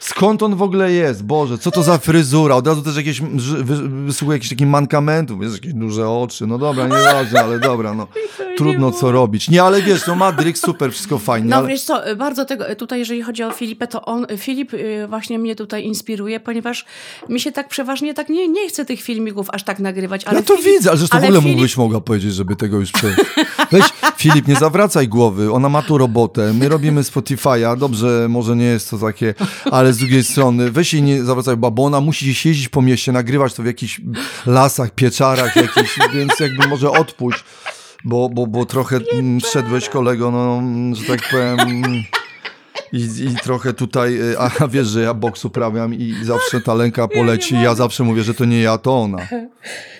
Skąd 0.00 0.42
on 0.42 0.56
w 0.56 0.62
ogóle 0.62 0.92
jest? 0.92 1.24
Boże, 1.24 1.58
co 1.58 1.70
to 1.70 1.82
za 1.82 1.98
fryzura? 1.98 2.54
Od 2.56 2.66
razu 2.66 2.82
też 2.82 2.96
jakieś, 2.96 3.22
ży- 3.36 3.64
wy- 3.64 3.88
wysługuje 3.88 4.36
jakichś 4.36 4.50
takich 4.50 4.66
mankamentów, 4.66 5.42
jest 5.42 5.54
jakieś 5.54 5.72
duże 5.74 6.08
oczy, 6.08 6.46
no 6.46 6.58
dobra, 6.58 6.84
nieważne, 6.84 7.40
ale 7.40 7.58
dobra, 7.58 7.94
no. 7.94 8.06
Trudno 8.58 8.92
co 8.92 9.12
robić. 9.12 9.48
Nie, 9.50 9.62
ale 9.62 9.82
wiesz, 9.82 10.06
no 10.06 10.14
Madryk, 10.14 10.58
super, 10.58 10.92
wszystko 10.92 11.18
fajnie, 11.18 11.48
No 11.48 11.56
ale... 11.56 11.68
wiesz 11.68 11.82
co, 11.82 12.02
bardzo 12.16 12.44
tego, 12.44 12.64
tutaj 12.76 12.98
jeżeli 12.98 13.22
chodzi 13.22 13.42
o 13.42 13.50
Filipę, 13.50 13.86
to 13.86 14.04
on, 14.04 14.26
Filip 14.36 14.74
y, 14.74 15.06
właśnie 15.08 15.38
mnie 15.38 15.56
tutaj 15.56 15.84
inspiruje, 15.84 16.40
ponieważ 16.40 16.84
mi 17.28 17.40
się 17.40 17.52
tak 17.52 17.68
przeważnie 17.68 18.14
tak 18.14 18.28
nie, 18.28 18.48
nie 18.48 18.68
chce 18.68 18.84
tych 18.84 19.02
filmików 19.02 19.46
aż 19.50 19.62
tak 19.64 19.78
nagrywać, 19.78 20.24
ale 20.24 20.38
ja 20.38 20.44
to 20.44 20.56
Filip, 20.56 20.72
widzę, 20.72 20.90
ale 20.90 20.98
zresztą 20.98 21.16
ale 21.18 21.26
w 21.26 21.30
ogóle 21.30 21.40
Filip- 21.40 21.50
mógłbyś 21.52 21.76
mogła 21.76 22.00
powiedzieć, 22.00 22.34
żeby 22.34 22.56
tego 22.56 22.76
już 22.80 22.92
prze... 22.92 23.14
Weź, 23.72 23.84
Filip, 24.16 24.48
nie 24.48 24.56
zawracaj 24.56 25.08
głowy, 25.08 25.52
ona 25.52 25.68
ma 25.68 25.82
tu 25.82 25.98
robotę, 25.98 26.52
my 26.52 26.68
robimy 26.68 27.02
Spotify'a, 27.02 27.78
dobrze, 27.78 28.26
może 28.30 28.56
nie 28.56 28.64
jest 28.64 28.90
to 28.90 28.98
takie, 28.98 29.34
ale 29.70 29.89
z 29.92 29.98
drugiej 29.98 30.24
strony, 30.24 30.70
weź 30.70 30.94
jej 30.94 31.02
nie 31.02 31.24
zawracaj, 31.24 31.56
bo 31.56 31.70
bo 31.70 31.84
ona 31.84 32.00
musi 32.00 32.26
jeździć 32.26 32.68
po 32.68 32.82
mieście, 32.82 33.12
nagrywać 33.12 33.54
to 33.54 33.62
w 33.62 33.66
jakichś 33.66 34.00
lasach, 34.46 34.90
pieczarach 34.90 35.56
jakichś, 35.56 35.98
więc 36.14 36.40
jakby 36.40 36.68
może 36.68 36.90
odpuść, 36.90 37.44
bo, 38.04 38.28
bo, 38.28 38.46
bo 38.46 38.66
trochę 38.66 39.00
mm, 39.12 39.40
wszedłeś 39.40 39.88
kolego, 39.88 40.30
no, 40.30 40.62
że 40.96 41.04
tak 41.04 41.20
powiem... 41.30 41.84
I, 42.92 42.98
I 43.00 43.36
trochę 43.42 43.72
tutaj, 43.72 44.20
y, 44.20 44.38
a 44.38 44.68
wiesz, 44.68 44.88
że 44.88 45.00
ja 45.00 45.14
boks 45.14 45.44
uprawiam 45.44 45.94
i 45.94 46.14
zawsze 46.22 46.60
ta 46.60 46.74
lęka 46.74 47.08
poleci, 47.08 47.54
ja 47.54 47.74
zawsze 47.74 48.04
mówię, 48.04 48.22
że 48.22 48.34
to 48.34 48.44
nie 48.44 48.60
ja, 48.60 48.78
to 48.78 49.00
ona. 49.00 49.18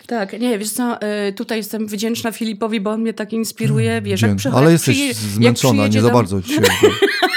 Tak, 0.06 0.40
nie, 0.40 0.58
wiesz 0.58 0.70
co, 0.70 0.98
y, 1.28 1.32
tutaj 1.32 1.58
jestem 1.58 1.86
wdzięczna 1.86 2.32
Filipowi, 2.32 2.80
bo 2.80 2.90
on 2.90 3.00
mnie 3.00 3.14
tak 3.14 3.32
inspiruje, 3.32 4.02
wiesz, 4.02 4.22
jak 4.22 4.30
Wiem, 4.30 4.36
przychodzi... 4.36 4.62
Ale 4.62 4.72
jesteś 4.72 4.98
jak 4.98 5.14
zmęczona, 5.14 5.88
nie 5.88 6.00
za 6.00 6.10
bardzo 6.10 6.40
dzisiaj. 6.40 6.64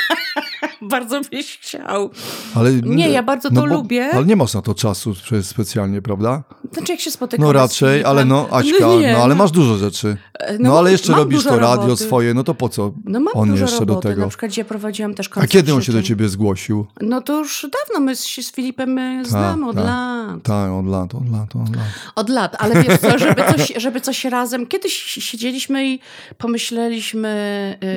Bardzo 0.89 1.21
byś 1.31 1.57
chciał. 1.57 2.09
Ale, 2.55 2.73
Nie, 2.73 3.09
ja 3.09 3.23
bardzo 3.23 3.49
to 3.51 3.65
lubię. 3.65 4.09
Ale 4.13 4.25
nie 4.25 4.35
masz 4.35 4.53
na 4.53 4.61
to 4.61 4.73
czasu 4.75 5.11
spe- 5.11 5.43
specjalnie, 5.43 6.01
prawda? 6.01 6.43
Znaczy 6.73 6.91
jak 6.91 7.01
się 7.01 7.11
spotykamy 7.11 7.47
No 7.47 7.53
raczej, 7.53 8.03
ale 8.03 8.25
no 8.25 8.47
Aśka, 8.51 8.77
No 8.81 8.99
nie, 8.99 9.13
no 9.13 9.17
ale 9.23 9.35
no. 9.35 9.43
masz 9.43 9.51
dużo 9.51 9.77
rzeczy. 9.77 10.17
E, 10.39 10.53
No, 10.59 10.69
no 10.69 10.77
ale 10.79 10.91
jeszcze 10.91 11.13
robisz 11.13 11.43
to 11.43 11.57
radio 11.59 11.81
roboty. 11.81 12.03
swoje, 12.03 12.33
no 12.33 12.43
to 12.43 12.53
po 12.53 12.69
co 12.69 12.93
No 13.05 13.19
mam 13.19 13.33
on 13.35 13.55
jeszcze 13.55 13.79
roboty, 13.79 13.85
do 13.85 14.01
tego? 14.01 14.21
na 14.21 14.27
przykład 14.27 14.51
dzisiaj 14.51 14.65
prowadziłam 14.65 15.13
też 15.13 15.27
A 15.27 15.29
koncert 15.29 15.51
kiedy 15.51 15.73
on 15.73 15.81
się 15.81 15.91
do 15.91 16.03
ciebie 16.03 16.29
zgłosił? 16.29 16.85
No 17.01 17.21
to 17.21 17.39
już 17.39 17.65
dawno 17.87 18.05
my 18.05 18.15
się 18.15 18.43
z 18.43 18.51
Filipem 18.51 18.97
y, 18.97 19.25
znamy 19.25 19.67
od 19.69 19.75
tak. 19.75 19.85
lat. 19.85 20.43
Tak, 20.43 20.71
od 20.71 20.85
lat, 20.87 21.15
od 21.15 21.29
lat, 21.31 21.55
od 21.55 21.75
lat. 21.75 21.85
Od 22.15 22.29
lat, 22.29 22.55
ale 22.59 22.83
wiesz 22.83 22.99
co, 22.99 23.19
żeby 23.19 23.41
coś, 23.57 23.73
żeby 23.83 24.01
coś 24.01 24.25
razem... 24.25 24.67
Kiedyś 24.67 24.93
siedzieliśmy 25.03 25.87
i 25.87 25.99
pomyśleliśmy, 26.37 27.29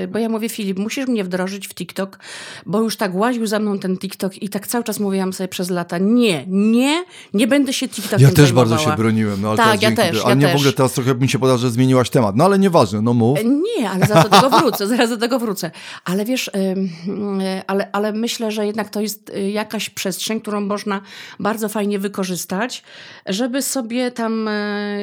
y, 0.05 0.09
bo 0.09 0.19
ja 0.19 0.29
mówię 0.29 0.49
Filip, 0.49 0.79
musisz 0.79 1.07
mnie 1.07 1.25
wdrożyć 1.25 1.69
w 1.69 1.75
TikTok, 1.75 2.19
bo 2.67 2.81
już 2.81 2.97
tak 2.97 3.15
łaził 3.15 3.47
za 3.47 3.59
mną 3.59 3.79
ten 3.79 3.99
TikTok 3.99 4.43
i 4.43 4.49
tak 4.49 4.67
cały 4.67 4.85
czas 4.85 5.01
mówiłam 5.01 5.33
sobie 5.33 5.49
przez 5.49 5.71
lata, 5.71 5.99
nie, 5.99 6.45
nie, 6.49 7.05
nie 7.35 7.47
będę 7.47 7.73
się 7.73 7.89
TikTokiem 7.89 8.29
Ja 8.29 8.35
też 8.35 8.45
zajmowała. 8.45 8.69
bardzo 8.69 8.91
się 8.91 8.97
broniłem, 8.97 9.41
no 9.43 9.49
ale 9.49 9.57
Tak, 9.57 9.67
ja 9.69 9.77
dzięki, 9.79 9.97
też, 9.97 10.21
ale 10.21 10.29
ja 10.29 10.35
nie 10.35 10.43
też. 10.47 10.53
w 10.53 10.57
ogóle 10.57 10.73
teraz 10.73 10.93
trochę 10.93 11.15
mi 11.15 11.29
się 11.29 11.39
poda, 11.39 11.57
że 11.57 11.71
zmieniłaś 11.71 12.11
temat, 12.11 12.26
no 12.35 12.45
ale 12.45 12.59
nieważne, 12.59 13.03
no 13.03 13.15
mów. 13.15 13.39
Nie, 13.79 13.91
ale 13.91 14.07
zaraz 14.07 14.25
do 14.25 14.31
tego 14.31 14.51
wrócę, 14.59 14.87
zaraz 14.87 15.11
do 15.11 15.17
tego 15.17 15.39
wrócę. 15.39 15.71
Ale 16.05 16.25
wiesz, 16.25 16.49
y, 16.49 16.53
ale, 17.67 17.89
ale 17.93 18.13
myślę, 18.13 18.51
że 18.53 18.67
jednak 18.67 18.89
to 18.91 19.01
jest 19.01 19.31
y, 19.31 19.51
jakaś 19.51 19.91
przestrzeń, 19.91 20.41
którą 20.41 20.61
można 20.61 21.01
bardzo 21.41 21.69
fajnie 21.69 21.99
wykorzystać, 21.99 22.83
żeby 23.27 23.63
sobie 23.63 24.11
tam, 24.11 24.49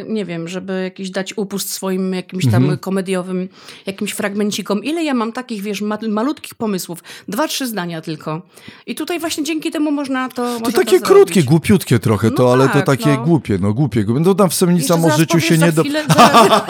nie 0.07 0.26
wiem, 0.26 0.47
żeby 0.47 0.84
jakiś 0.84 1.09
dać 1.09 1.34
upust 1.38 1.71
swoim 1.71 2.13
jakimś 2.13 2.43
tam 2.45 2.63
Mhm. 2.63 2.78
komediowym, 2.80 3.49
jakimś 3.86 4.11
fragmencikom. 4.11 4.84
Ile 4.84 5.03
ja 5.03 5.13
mam 5.13 5.32
takich, 5.32 5.61
wiesz, 5.61 5.82
ma, 5.82 5.97
malutkich 6.09 6.55
pomysłów. 6.55 6.99
Dwa, 7.28 7.47
trzy 7.47 7.67
zdania 7.67 8.01
tylko. 8.01 8.41
I 8.88 8.95
tutaj 8.95 9.19
właśnie 9.19 9.43
dzięki 9.43 9.71
temu 9.71 9.91
można 9.91 10.30
to 10.30 10.36
To 10.36 10.59
można 10.59 10.80
takie 10.80 10.99
to 10.99 11.05
krótkie, 11.05 11.34
zrobić. 11.34 11.45
głupiutkie 11.49 11.99
trochę 11.99 12.32
to, 12.32 12.43
No 12.43 12.51
ale 12.53 12.67
to 12.67 12.74
tak, 12.74 12.86
takie 12.86 13.09
no. 13.09 13.17
głupie, 13.24 13.57
no 13.61 13.74
głupie. 13.74 14.05
No 14.19 14.36
tam 14.36 14.49
w 14.49 14.53
sobie 14.53 14.74
nic 14.74 14.91
o 14.91 15.09
życiu 15.17 15.39
się 15.39 15.57
nie 15.57 15.71
do... 15.71 15.82
chwilę, 15.84 16.05
zaraz- 16.07 16.61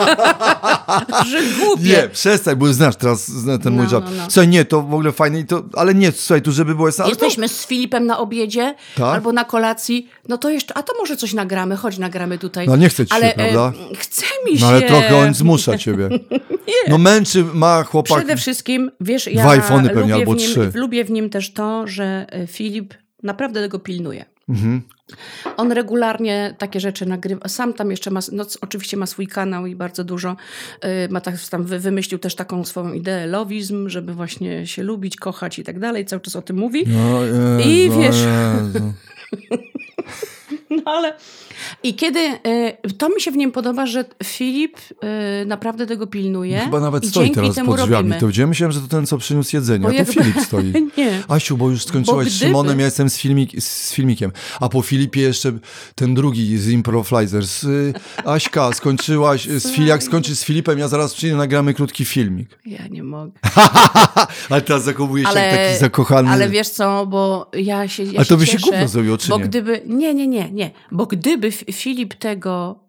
że 1.31 1.41
głupie. 1.59 1.83
Nie, 1.83 2.09
przestań, 2.09 2.55
bo 2.55 2.73
znasz 2.73 2.95
teraz 2.95 3.31
ten 3.63 3.73
mój 3.73 3.83
No, 3.83 3.89
żart. 3.89 4.05
no, 4.05 4.11
no. 4.17 4.23
Słuchaj, 4.29 4.47
nie, 4.47 4.65
to 4.65 4.81
w 4.81 4.93
ogóle 4.93 5.11
fajne 5.11 5.39
i 5.39 5.45
to, 5.45 5.63
ale 5.73 5.95
nie, 5.95 6.11
słuchaj, 6.11 6.41
tu 6.41 6.51
żeby 6.51 6.75
było 6.75 6.87
jasne, 6.87 7.03
ale 7.05 7.15
to, 7.15 7.25
Jesteśmy 7.25 7.49
z 7.49 7.65
Filipem 7.65 8.05
na 8.05 8.17
obiedzie 8.17 8.75
Tak? 8.95 9.15
albo 9.15 9.31
na 9.31 9.45
kolacji, 9.45 10.09
no 10.29 10.37
to 10.37 10.49
jeszcze, 10.49 10.77
a 10.77 10.83
to 10.83 10.93
może 10.99 11.17
coś 11.17 11.33
nagramy, 11.33 11.75
chodź 11.75 11.97
nagramy 11.97 12.37
tutaj. 12.37 12.67
No 12.67 12.75
nie 12.75 12.89
chce 12.89 13.05
ci 13.05 13.09
się, 13.09 13.15
ale, 13.15 13.33
prawda? 13.33 13.73
E, 13.91 13.95
chce 13.95 14.25
mi 14.45 14.57
się. 14.57 14.61
no 14.65 14.67
ale 14.71 14.81
trochę 14.81 15.17
on 15.17 15.33
zmusza 15.33 15.77
ciebie. 15.77 16.09
No 16.89 16.97
męczy, 16.97 17.45
ma 17.53 17.83
chłopak. 17.83 18.17
Przede 18.17 18.37
wszystkim, 18.37 18.91
wiesz, 19.01 19.27
ja 19.27 19.41
Dwa 19.41 19.51
iPhony 19.51 19.89
pewnie, 19.89 20.01
lubię, 20.01 20.13
albo 20.15 20.31
w 20.33 20.35
nim, 20.35 20.47
trzy. 20.51 20.71
lubię 20.73 21.03
w 21.05 21.11
nim 21.11 21.29
też 21.29 21.53
to, 21.53 21.87
że 21.87 22.25
e, 22.29 22.47
Filip 22.47 22.93
naprawdę 23.23 23.61
tego 23.61 23.79
pilnuje. 23.79 24.25
Mhm. 24.49 24.81
On 25.57 25.71
regularnie 25.71 26.55
takie 26.57 26.79
rzeczy 26.79 27.05
nagrywa. 27.05 27.47
Sam 27.47 27.73
tam 27.73 27.91
jeszcze 27.91 28.11
ma, 28.11 28.19
no 28.31 28.45
oczywiście 28.61 28.97
ma 28.97 29.05
swój 29.05 29.27
kanał 29.27 29.65
i 29.65 29.75
bardzo 29.75 30.03
dużo. 30.03 30.35
y, 30.85 31.09
ma 31.11 31.21
tak, 31.21 31.35
tam 31.49 31.63
wy- 31.63 31.79
wymyślił 31.79 32.19
też 32.19 32.35
taką 32.35 32.65
swoją 32.65 32.93
ideę 32.93 33.27
lowizm, 33.27 33.89
żeby 33.89 34.13
właśnie 34.13 34.67
się 34.67 34.83
lubić, 34.83 35.15
kochać 35.15 35.59
i 35.59 35.63
tak 35.63 35.79
dalej. 35.79 36.05
Cały 36.05 36.21
czas 36.21 36.35
o 36.35 36.41
tym 36.41 36.57
mówi. 36.57 36.83
No, 36.87 37.25
Jezu, 37.25 37.69
I 37.69 37.89
wiesz-. 37.89 38.25
No 40.69 40.83
ale 40.85 41.13
i 41.83 41.93
kiedy 41.95 42.19
y, 42.19 42.93
to 42.97 43.09
mi 43.09 43.21
się 43.21 43.31
w 43.31 43.37
nim 43.37 43.51
podoba, 43.51 43.85
że 43.85 44.05
Filip 44.23 44.77
y, 45.41 45.45
naprawdę 45.45 45.87
tego 45.87 46.07
pilnuje. 46.07 46.59
Chyba 46.59 46.79
nawet 46.79 47.07
stoi 47.07 47.31
teraz 47.31 47.55
pod 47.55 47.65
drzwiami. 47.75 47.91
robimy. 47.93 48.19
To 48.19 48.27
gdzie 48.27 48.47
myślałem, 48.47 48.71
że 48.71 48.81
to 48.81 48.87
ten, 48.87 49.05
co 49.07 49.17
przyniósł 49.17 49.55
jedzenie, 49.55 49.83
Bo 49.83 49.89
a 50.01 50.05
to 50.05 50.11
Filip 50.13 50.39
stoi. 50.39 50.73
Nie. 50.97 51.21
Asiu, 51.27 51.57
bo 51.57 51.69
już 51.69 51.85
skończyłaś 51.85 52.25
Bo 52.25 52.31
z 52.31 52.35
gdyby- 52.35 52.49
Szymonem, 52.49 52.79
ja 52.79 52.85
jestem 52.85 53.09
z, 53.09 53.17
filmik, 53.17 53.61
z 53.61 53.93
filmikiem. 53.93 54.31
A 54.59 54.69
po 54.69 54.81
Filipie 54.81 55.21
jeszcze 55.21 55.51
ten 55.95 56.13
drugi 56.15 56.57
z 56.57 56.69
Improflizers. 56.69 57.63
Y, 57.63 57.93
Aśka, 58.25 58.73
skończyłaś, 58.73 59.45
z, 59.45 59.67
Fili- 59.71 59.87
jak 59.87 60.03
skończysz 60.03 60.37
z 60.37 60.43
Filipem, 60.43 60.79
ja 60.79 60.87
zaraz 60.87 61.13
przyjdę, 61.13 61.35
nagramy 61.37 61.73
krótki 61.73 62.05
filmik. 62.05 62.59
Ja 62.65 62.87
nie 62.87 63.03
mogę. 63.03 63.31
Ale 64.49 64.61
teraz 64.61 64.83
zachowujesz 64.83 65.25
się 65.29 65.31
Ale, 65.31 65.47
jak 65.47 65.67
taki 65.67 65.79
zakochany. 65.79 66.29
ale 66.29 66.49
wiesz 66.49 66.69
co, 66.69 67.05
bo 67.05 67.51
ja 67.53 67.87
się 67.87 68.03
ja 68.03 68.11
Ale 68.17 68.25
to 68.25 68.37
by 68.37 68.45
się 68.45 68.51
cieszę, 68.51 68.71
głupio 68.71 68.87
zrobiło, 68.87 69.17
czy 69.17 69.29
bo 69.29 69.37
nie? 69.37 69.43
gdyby, 69.43 69.81
nie, 69.85 70.13
nie, 70.13 70.27
nie, 70.27 70.51
nie, 70.51 70.71
bo 70.91 71.05
gdyby 71.05 71.51
Filip 71.73 72.13
tego 72.13 72.83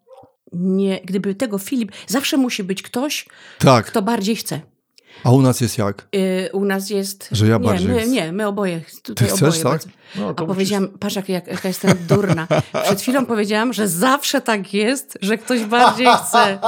nie, 0.53 1.01
gdyby 1.05 1.35
tego 1.35 1.59
Filip, 1.59 1.93
zawsze 2.07 2.37
musi 2.37 2.65
być 2.65 2.83
ktoś, 2.83 3.27
Tak. 3.59 3.87
kto 3.87 4.03
bardziej 4.03 4.37
chce. 4.37 4.61
A 5.25 5.31
u 5.31 5.43
nas 5.43 5.61
jest 5.61 5.79
jak? 5.79 6.07
Y, 6.15 6.49
u 6.53 6.65
nas 6.65 6.91
jest... 6.91 7.29
Że 7.33 7.47
ja 7.47 7.59
nie, 7.59 7.65
bardziej 7.65 7.89
my, 7.89 8.01
chcę. 8.01 8.11
nie, 8.11 8.33
my 8.33 8.47
oboje. 8.47 8.81
Tutaj 9.03 9.29
Ty 9.29 9.35
chcesz, 9.35 9.59
oboje 9.59 9.63
tak? 9.63 9.83
No, 10.17 10.35
A 10.37 10.45
powiedziałam, 10.45 10.89
patrz 10.89 11.17
jak, 11.17 11.29
jak, 11.29 11.47
jaka 11.47 11.69
jestem 11.69 11.91
durna. 12.09 12.47
Przed 12.85 13.01
chwilą 13.01 13.27
powiedziałam, 13.27 13.73
że 13.73 13.89
zawsze 13.89 14.41
tak 14.41 14.75
jest, 14.75 15.19
że 15.23 15.39
ktoś 15.39 15.65
bardziej 15.65 16.07
chce. 16.07 16.59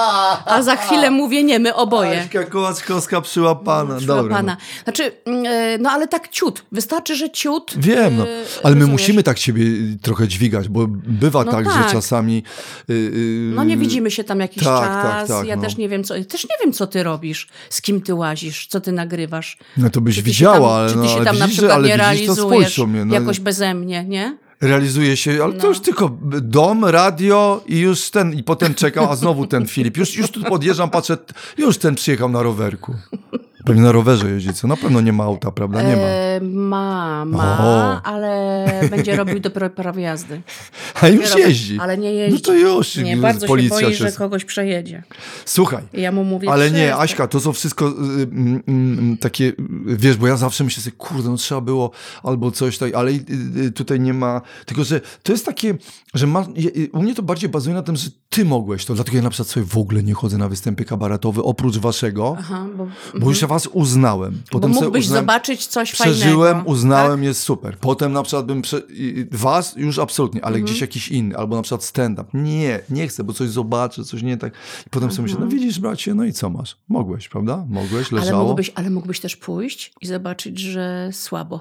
A 0.45 0.63
za 0.63 0.77
chwilę 0.77 1.11
mówię, 1.11 1.45
nie, 1.45 1.59
my 1.59 1.75
oboje. 1.75 2.21
Aśka 2.21 2.45
Kołaczkowska 2.45 3.21
przyłapana. 3.21 4.01
Szła 4.01 4.17
Dobra, 4.17 4.43
no. 4.43 4.57
Znaczy, 4.85 5.13
e, 5.27 5.79
no 5.79 5.91
ale 5.91 6.09
tak 6.09 6.29
ciut. 6.29 6.65
Wystarczy, 6.73 7.17
że 7.17 7.31
ciut. 7.31 7.75
Wiem, 7.77 8.17
no. 8.17 8.29
e, 8.29 8.45
ale 8.63 8.75
my 8.75 8.81
rozumiesz? 8.81 9.01
musimy 9.01 9.23
tak 9.23 9.39
siebie 9.39 9.65
trochę 10.03 10.29
dźwigać, 10.29 10.69
bo 10.69 10.87
bywa 10.89 11.45
No 11.45 11.53
tak, 11.53 11.65
tak. 11.65 11.85
że 11.87 11.93
czasami... 11.93 12.43
y, 12.91 12.93
y, 12.93 13.53
No 13.55 13.65
nie 13.65 13.77
widzimy 13.77 14.11
się 14.11 14.25
tam 14.25 14.41
jakiś 14.41 14.65
tak, 14.65 14.89
czas. 14.89 15.03
tak, 15.03 15.29
tak, 15.29 15.47
ja 15.47 15.57
no. 15.57 15.63
też 15.63 15.77
nie 15.77 15.89
wiem, 15.89 16.05
co. 16.05 16.15
Też 16.25 16.45
nie 16.45 16.57
wiem, 16.65 16.73
co 16.73 16.87
ty 16.87 17.03
robisz, 17.03 17.49
z 17.71 17.83
kim 17.83 18.01
ty 18.01 18.15
łazisz, 18.15 18.36
co 18.71 18.81
ty 18.81 18.93
nagrywasz. 18.93 19.59
No 19.77 19.91
to 19.91 20.01
byś 20.01 20.17
Czy 20.17 20.23
widziała, 20.23 20.69
tam, 20.69 20.79
ale, 20.79 20.89
czy 20.89 20.95
ty 20.95 21.01
no, 21.01 21.09
się 21.09 21.25
tam 21.25 21.39
na 21.39 21.47
widzisz, 21.47 21.61
że- 21.61 21.63
przykład 21.63 21.83
nie 21.85 21.91
to 21.91 21.97
realizujesz 21.97 22.79
mnie, 22.79 23.05
no. 23.05 23.15
jakoś 23.15 23.41
beze 23.41 23.75
mnie, 23.75 24.05
nie? 24.05 24.39
Realizuje 24.61 25.17
się, 25.17 25.39
ale 25.45 25.53
to 25.53 25.63
No. 25.63 25.69
już 25.69 25.81
tylko 25.81 26.19
dom, 26.43 26.85
radio 26.85 27.65
i 27.67 27.79
już 27.79 28.11
ten, 28.11 28.35
i 28.35 28.43
potem 28.43 28.75
czekam, 28.75 29.09
a 29.11 29.17
znowu 29.17 29.47
ten 29.47 29.67
Filip. 29.67 29.97
Już, 29.97 30.17
już 30.17 30.31
tu 30.31 30.43
podjeżdżam, 30.43 30.91
patrzę, 30.91 31.19
już 31.59 31.79
ten 31.79 31.95
przyjechał 31.95 32.29
na 32.29 32.43
rowerku. 32.43 32.95
Pewnie 33.67 33.83
na 33.83 33.93
rowerze 33.93 34.31
jeździ, 34.31 34.55
co? 34.55 34.67
Na 34.69 34.77
pewno 34.77 35.01
nie 35.01 35.13
ma 35.13 35.25
auta, 35.25 35.51
prawda? 35.51 35.83
Nie 35.83 35.97
ma. 35.97 36.03
E, 36.03 36.41
ma, 36.41 37.25
ma, 37.25 37.59
O. 37.61 38.03
ale 38.07 38.67
będzie 38.91 39.17
robił 39.17 39.41
dopiero 39.41 39.71
prawo 39.71 40.01
jazdy. 40.01 40.41
A 41.01 41.09
już 41.09 41.37
jeździ. 41.37 41.79
Ale 41.81 41.99
nie 41.99 42.13
jeździ. 42.13 42.35
No 42.35 42.41
to 42.41 42.55
już, 42.55 42.97
Nie, 42.97 43.17
bardzo 43.17 43.41
się 43.41 43.49
policja 43.49 43.81
boi, 43.81 43.95
się- 43.95 44.05
że 44.05 44.13
kogoś 44.13 44.45
przejedzie. 44.45 45.03
Słuchaj, 45.45 45.83
I 45.95 46.01
ja 46.03 46.13
mu 46.13 46.25
mówię, 46.25 46.51
Ale 46.51 46.71
nie, 46.71 46.79
przestań. 46.79 47.05
Aśka, 47.05 47.27
to 47.29 47.41
są 47.41 47.53
wszystko 47.53 47.89
y, 47.89 47.93
mm, 48.23 48.63
mm, 48.69 49.17
takie, 49.19 49.45
y, 49.45 49.55
wiesz, 49.87 50.17
bo 50.17 50.27
ja 50.27 50.37
zawsze 50.37 50.65
myślę 50.65 50.83
sobie, 50.83 50.97
kurde, 50.97 51.31
no 51.31 51.37
trzeba 51.37 51.61
było 51.61 51.91
albo 52.23 52.51
coś 52.51 52.79
tak, 52.79 52.95
ale 52.95 53.11
y, 53.11 53.25
y, 53.57 53.73
tutaj 53.73 54.01
nie 54.01 54.15
ma, 54.15 54.41
tylko 54.67 54.85
że 54.85 55.01
to 55.23 55.33
jest 55.33 55.47
takie, 55.47 55.75
że 56.15 56.27
ma, 56.27 56.47
y, 56.77 56.91
u 56.93 57.03
mnie 57.03 57.15
to 57.15 57.23
bardziej 57.23 57.51
bazuje 57.51 57.75
na 57.77 57.83
tym, 57.83 57.97
że 57.97 58.11
ty 58.37 58.45
mogłeś 58.45 58.85
to, 58.85 58.95
dlatego 58.95 59.17
ja 59.17 59.23
na 59.23 59.31
przykład 59.31 59.49
sobie 59.49 59.67
w 59.67 59.79
ogóle 59.79 60.03
nie 60.03 60.15
chodzę 60.15 60.39
na 60.39 60.49
występy 60.49 60.85
kabaretowe, 60.85 61.43
oprócz 61.43 61.77
waszego, 61.79 62.37
Aha, 62.39 62.67
bo, 62.77 62.87
bo 63.21 63.29
już 63.29 63.43
ja 63.43 63.49
was 63.49 63.67
uznałem. 63.67 64.33
bo 64.33 64.51
Potem 64.51 64.75
sobie 64.75 64.85
mógłbyś 64.85 65.05
uznałem, 65.05 65.23
zobaczyć 65.25 65.67
coś 65.67 65.93
Przeżyłem, 65.93 66.53
fajnego. 66.53 66.71
uznałem, 66.71 67.19
tak? 67.21 67.25
jest 67.27 67.41
super. 67.43 67.79
Potem 67.79 68.13
na 68.13 68.23
przykład 68.23 68.47
bym, 68.47 68.63
prze... 68.63 68.83
was 69.33 69.75
już 69.77 69.99
absolutnie, 69.99 70.45
ale 70.45 70.57
Mhm. 70.57 70.65
gdzieś 70.65 70.81
jakiś 70.81 71.09
inny, 71.09 71.37
albo 71.37 71.57
na 71.57 71.63
przykład 71.63 71.85
stand-up. 71.85 72.31
Nie, 72.35 72.81
nie 72.91 73.09
chcę, 73.09 73.25
bo 73.25 73.33
coś 73.33 73.49
zobaczę, 73.51 74.05
coś 74.05 74.23
nie 74.23 74.37
tak. 74.37 74.53
I 74.87 74.91
potem 74.91 75.11
sobie 75.11 75.23
myślę, 75.23 75.39
no 75.41 75.47
widzisz 75.47 75.79
bracie, 75.81 76.15
no 76.15 76.25
i 76.25 76.33
co 76.33 76.51
masz? 76.51 76.77
Mogłeś, 76.89 77.29
prawda? 77.29 77.65
Mogłeś, 77.69 78.13
Ale 78.13 78.21
leżało. 78.21 78.43
mógłbyś, 78.45 78.73
ale 78.75 78.91
mógłbyś 78.91 79.21
też 79.21 79.37
pójść 79.37 79.93
i 80.01 80.07
zobaczyć, 80.07 80.59
że 80.59 81.09
słabo. 81.13 81.61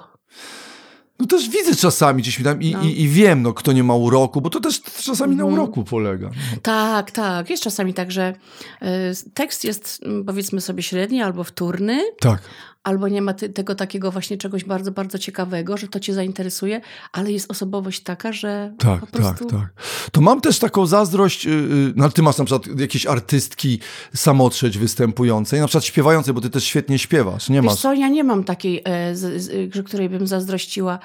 No 1.20 1.26
też 1.26 1.48
widzę 1.48 1.74
czasami 1.76 2.22
gdzieś 2.22 2.42
tam 2.44 2.62
i, 2.62 2.72
No. 2.72 2.82
i, 2.82 3.00
i 3.02 3.08
wiem, 3.08 3.42
no 3.42 3.52
kto 3.52 3.72
nie 3.72 3.84
ma 3.84 3.94
uroku, 3.94 4.40
bo 4.40 4.50
to 4.50 4.60
też 4.60 4.82
czasami 4.82 5.36
na 5.36 5.42
Mhm. 5.42 5.60
uroku 5.60 5.84
polega. 5.84 6.26
No. 6.28 6.56
Tak, 6.62 7.10
tak. 7.10 7.50
Jest 7.50 7.62
czasami 7.62 7.94
tak, 7.94 8.12
że 8.12 8.34
y, 8.82 8.86
tekst 9.34 9.64
jest 9.64 10.00
mm, 10.04 10.24
powiedzmy 10.24 10.60
sobie 10.60 10.82
średni 10.82 11.22
albo 11.22 11.44
wtórny, 11.44 12.00
Tak. 12.20 12.40
Albo 12.86 13.08
nie 13.08 13.22
ma 13.22 13.34
ty, 13.34 13.48
tego 13.48 13.74
takiego 13.74 14.10
właśnie 14.10 14.36
czegoś 14.38 14.64
bardzo, 14.64 14.90
bardzo 14.90 15.18
ciekawego, 15.18 15.76
że 15.76 15.88
to 15.88 16.00
cię 16.00 16.14
zainteresuje, 16.14 16.80
ale 17.12 17.32
jest 17.32 17.50
osobowość 17.50 18.00
taka, 18.02 18.32
że 18.32 18.74
Tak, 18.78 19.00
po 19.00 19.06
tak, 19.06 19.10
prostu... 19.10 19.46
tak. 19.46 19.72
To 20.12 20.20
mam 20.20 20.40
też 20.40 20.58
taką 20.58 20.86
zazdrość, 20.86 21.44
yy, 21.44 21.52
yy, 21.52 21.92
no 21.96 22.04
ale 22.04 22.12
ty 22.12 22.22
masz 22.22 22.38
na 22.38 22.44
przykład 22.44 22.80
jakieś 22.80 23.06
artystki 23.06 23.78
samotrzeć 24.14 24.78
występujące 24.78 25.56
i 25.56 25.60
na 25.60 25.66
przykład 25.66 25.84
śpiewające, 25.84 26.32
bo 26.32 26.40
ty 26.40 26.50
też 26.50 26.64
świetnie 26.64 26.98
śpiewasz, 26.98 27.48
nie 27.48 27.56
Wiesz 27.56 27.64
masz? 27.64 27.80
co, 27.80 27.92
ja 27.94 28.08
nie 28.08 28.24
mam 28.24 28.44
takiej, 28.44 28.82
e, 28.84 29.16
z, 29.16 29.42
z, 29.42 29.74
że 29.74 29.82
której 29.82 30.08
bym 30.08 30.26
zazdrościła, 30.26 30.98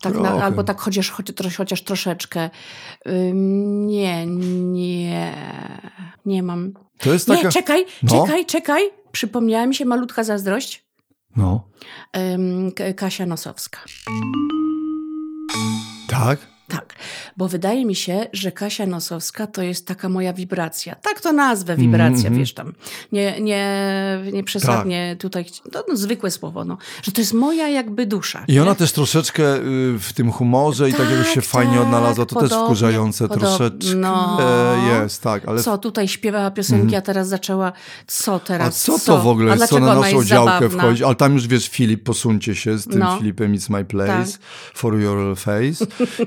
tak 0.00 0.14
na, 0.14 0.44
albo 0.44 0.64
tak 0.64 0.80
chociaż, 0.80 1.10
chociaż, 1.10 1.56
chociaż 1.56 1.82
troszeczkę. 1.82 2.50
Ym, 3.08 3.86
nie, 3.86 4.26
nie, 4.26 5.34
nie 6.26 6.42
mam. 6.42 6.72
To 6.98 7.12
jest 7.12 7.26
taka... 7.26 7.42
Nie, 7.42 7.48
czekaj, 7.52 7.84
No. 8.02 8.22
czekaj, 8.22 8.46
czekaj. 8.46 8.82
Przypomniała 9.12 9.66
mi 9.66 9.74
się 9.74 9.84
malutka 9.84 10.24
zazdrość. 10.24 10.87
No, 11.38 11.64
Kasia 12.96 13.26
Nosowska. 13.26 13.78
tak? 16.08 16.57
Tak, 16.68 16.94
bo 17.36 17.48
wydaje 17.48 17.84
mi 17.86 17.94
się, 17.94 18.26
że 18.32 18.52
Kasia 18.52 18.86
Nosowska 18.86 19.46
to 19.46 19.62
jest 19.62 19.86
taka 19.86 20.08
moja 20.08 20.32
wibracja. 20.32 20.94
Tak 20.94 21.20
to 21.20 21.32
nazwę, 21.32 21.76
wibracja, 21.76 22.16
Mhm. 22.18 22.38
wiesz 22.38 22.54
tam. 22.54 22.74
Nie, 23.12 23.40
nie, 23.40 23.68
nie 24.32 24.44
przesadnie 24.44 25.08
Tak. 25.12 25.20
tutaj, 25.22 25.44
no, 25.72 25.84
no, 25.88 25.96
zwykłe 25.96 26.30
słowo, 26.30 26.64
no. 26.64 26.78
Że 27.02 27.12
to 27.12 27.20
jest 27.20 27.32
moja 27.34 27.68
jakby 27.68 28.06
dusza. 28.06 28.44
I 28.48 28.58
ona 28.60 28.70
nie? 28.70 28.76
też 28.76 28.92
troszeczkę 28.92 29.56
y, 29.56 29.60
w 29.98 30.12
tym 30.14 30.32
humorze 30.32 30.88
i 30.90 30.92
tak 30.92 31.10
jakby 31.10 31.24
się 31.24 31.34
Tak, 31.34 31.44
fajnie 31.44 31.72
tak, 31.74 31.82
odnalazła, 31.82 32.26
to 32.26 32.34
też 32.40 32.48
podobnie, 32.50 32.66
wkurzające 32.66 33.28
podobnie. 33.28 33.48
troszeczkę 33.48 33.94
No. 33.96 34.38
jest, 35.02 35.22
tak, 35.22 35.48
ale 35.48 35.62
Co 35.62 35.78
tutaj 35.78 36.08
śpiewała 36.08 36.50
piosenki, 36.50 36.96
a 36.96 37.00
teraz 37.00 37.28
zaczęła. 37.28 37.72
Co 38.06 38.38
teraz? 38.38 38.68
a 38.68 38.98
co 38.98 38.98
to 39.06 39.18
w 39.18 39.26
ogóle 39.26 39.52
A 39.52 39.56
jest, 39.56 39.68
co 39.68 39.78
na 39.78 39.92
ona 39.92 40.00
naszą 40.00 40.24
działkę 40.24 40.68
wchodzi? 40.70 41.04
Ale 41.04 41.14
tam 41.14 41.32
już 41.34 41.46
wiesz, 41.46 41.68
Filip, 41.68 42.02
posuńcie 42.04 42.54
się 42.54 42.78
z 42.78 42.84
tym 42.88 42.98
No. 42.98 43.18
Filipem 43.18 43.54
It's 43.54 43.70
My 43.70 43.84
Place, 43.84 44.32
Tak. 44.32 44.40
For 44.74 45.00
Your 45.00 45.36
Face 45.38 45.86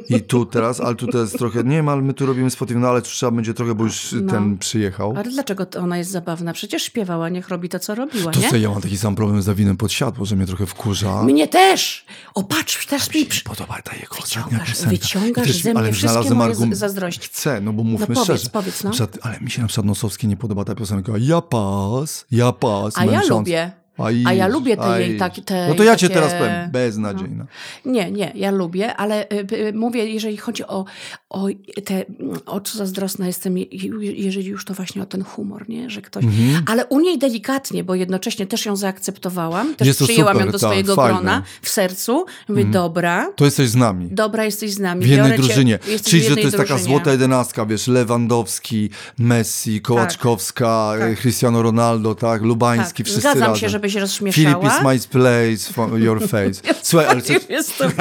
i 0.10 0.22
tu 0.32 0.45
teraz, 0.45 0.79
ale 0.82 0.95
tu 0.95 1.07
teraz 1.07 1.32
trochę, 1.32 1.63
nie 1.63 1.75
wiem, 1.75 1.89
ale 1.89 2.01
my 2.01 2.13
tu 2.13 2.25
robimy 2.25 2.49
Spotify, 2.49 2.79
no 2.79 2.88
ale 2.89 3.01
tu 3.01 3.09
trzeba 3.09 3.32
będzie 3.32 3.53
trochę, 3.53 3.75
bo 3.75 3.84
już 3.84 4.15
No. 4.21 4.32
ten 4.32 4.57
przyjechał. 4.57 5.13
Ale 5.17 5.29
dlaczego 5.32 5.65
to 5.65 5.79
ona 5.79 5.97
jest 5.97 6.11
zabawna? 6.11 6.53
Przecież 6.53 6.84
śpiewała, 6.84 7.29
niech 7.29 7.49
robi 7.49 7.69
to, 7.69 7.79
co 7.79 7.95
robiła, 7.95 8.32
To 8.32 8.39
nie? 8.39 8.49
co, 8.49 8.55
ja 8.57 8.69
mam 8.69 8.82
taki 8.82 8.97
sam 8.97 9.15
problem 9.15 9.41
z 9.41 9.45
Dawidem 9.45 9.77
Podsiadło, 9.77 10.25
że 10.25 10.36
mnie 10.36 10.45
trochę 10.45 10.65
wkurza. 10.65 11.23
Mnie 11.23 11.47
też! 11.47 12.05
O, 12.34 12.43
patrz, 12.43 12.86
też 12.86 13.13
mi... 13.13 13.19
Nie 13.19 13.25
przy- 13.25 13.43
podoba 13.43 13.82
ta 13.82 13.95
jego 13.95 14.15
ostatnia 14.17 14.59
piosenka. 14.59 14.89
wyciągasz 14.89 15.47
też- 15.47 15.61
ze 15.61 15.69
mnie 15.69 15.79
ale 15.79 15.91
wszystkie 15.91 16.34
moje 16.34 16.49
argument. 16.49 16.75
z- 16.75 16.79
zazdrości. 16.79 17.21
Chcę, 17.27 17.61
no 17.61 17.73
bo 17.73 17.84
mówmy 17.84 18.05
No 18.09 18.15
powiedz, 18.15 18.23
szczerze. 18.23 18.49
powiedz, 18.49 18.84
no. 18.84 18.91
Ale 19.21 19.39
mi 19.39 19.51
się 19.51 19.61
na 19.61 19.67
przykład 19.67 19.86
Nosowskiej 19.88 20.29
nie 20.29 20.38
podoba 20.38 20.65
ta 20.65 20.75
piosenka. 20.75 21.11
Ja 21.19 21.41
pas, 21.41 22.25
ja 22.32 22.51
pas. 22.51 22.97
A 22.97 23.05
ja 23.05 23.11
męcząca. 23.11 23.36
lubię. 23.36 23.71
Aj, 23.98 24.24
A 24.26 24.34
ja 24.34 24.48
lubię 24.48 24.78
te 24.78 24.84
aj. 24.84 25.02
jej 25.02 25.18
tak- 25.18 25.34
te 25.46 25.68
No 25.68 25.76
to 25.76 25.84
ja 25.84 25.96
cię 25.96 26.08
takie- 26.08 26.16
teraz 26.20 26.34
powiem, 26.34 26.72
beznadziejna. 26.72 27.46
Nie, 27.86 28.12
nie, 28.12 28.32
ja 28.36 28.52
lubię, 28.52 28.96
ale 28.96 29.24
y, 29.30 29.48
y, 29.68 29.74
mówię, 29.74 30.06
jeżeli 30.06 30.38
chodzi 30.38 30.64
o, 30.68 30.86
o 31.32 31.47
te, 31.86 32.05
o 32.45 32.61
co 32.61 32.77
zazdrosna 32.77 33.27
jestem, 33.27 33.57
je- 33.57 33.65
jeżeli 34.13 34.47
już 34.47 34.65
to 34.65 34.73
właśnie 34.73 35.01
o 35.01 35.05
ten 35.05 35.23
humor, 35.23 35.69
nie? 35.69 35.89
Że 35.89 36.01
ktoś, 36.01 36.23
Mhm. 36.23 36.63
ale 36.67 36.86
u 36.86 36.99
niej 36.99 37.17
delikatnie, 37.19 37.84
bo 37.84 37.95
jednocześnie 37.95 38.47
też 38.47 38.65
ją 38.65 38.75
zaakceptowałam, 38.75 39.75
też 39.75 39.95
przyjęłam 39.95 40.34
super, 40.34 40.45
ją 40.45 40.51
do 40.51 40.59
tak, 40.59 40.69
swojego 40.69 40.95
fajne. 40.95 41.09
Mhm. 41.11 41.25
grona 41.27 41.43
w 41.61 41.69
sercu. 41.69 42.25
Mówię, 42.49 42.65
dobra, 42.65 43.32
To 43.36 43.45
jesteś 43.45 43.69
z 43.69 43.75
nami. 43.75 44.07
dobra, 44.11 44.45
jesteś 44.45 44.71
z 44.73 44.79
nami. 44.79 45.05
W 45.05 45.07
jednej 45.07 45.32
biorę 45.32 45.38
cię- 45.38 45.47
drużynie. 45.47 45.79
jesteś 45.88 46.11
Czyli, 46.11 46.23
że 46.23 46.36
to 46.36 46.41
jest 46.41 46.51
taka 46.57 46.67
drużynie. 46.67 46.89
złota 46.89 47.11
jedenastka, 47.11 47.65
wiesz, 47.65 47.88
Lewandowski, 47.88 48.89
Messi, 49.17 49.82
Kołaczkowska, 49.82 50.93
tak. 50.99 51.09
e, 51.11 51.15
Cristiano 51.15 51.61
Ronaldo, 51.61 52.15
tak, 52.15 52.41
Lubański, 52.41 52.97
Tak, 52.97 53.05
wszyscy 53.05 53.21
zgadzam 53.21 53.41
razem. 53.41 53.55
się, 53.55 53.69
żeby 53.69 53.88
się 53.89 53.93
Filip 53.93 54.01
rozśmieszała. 54.01 54.93
is 54.95 55.03
my 55.03 55.09
place, 55.09 55.99
your 55.99 56.21
face. 56.27 56.61
Słuchaj, 56.84 57.07
ale 57.07 57.21
co, 57.21 57.34
Jest 57.49 57.77
to... 57.77 57.86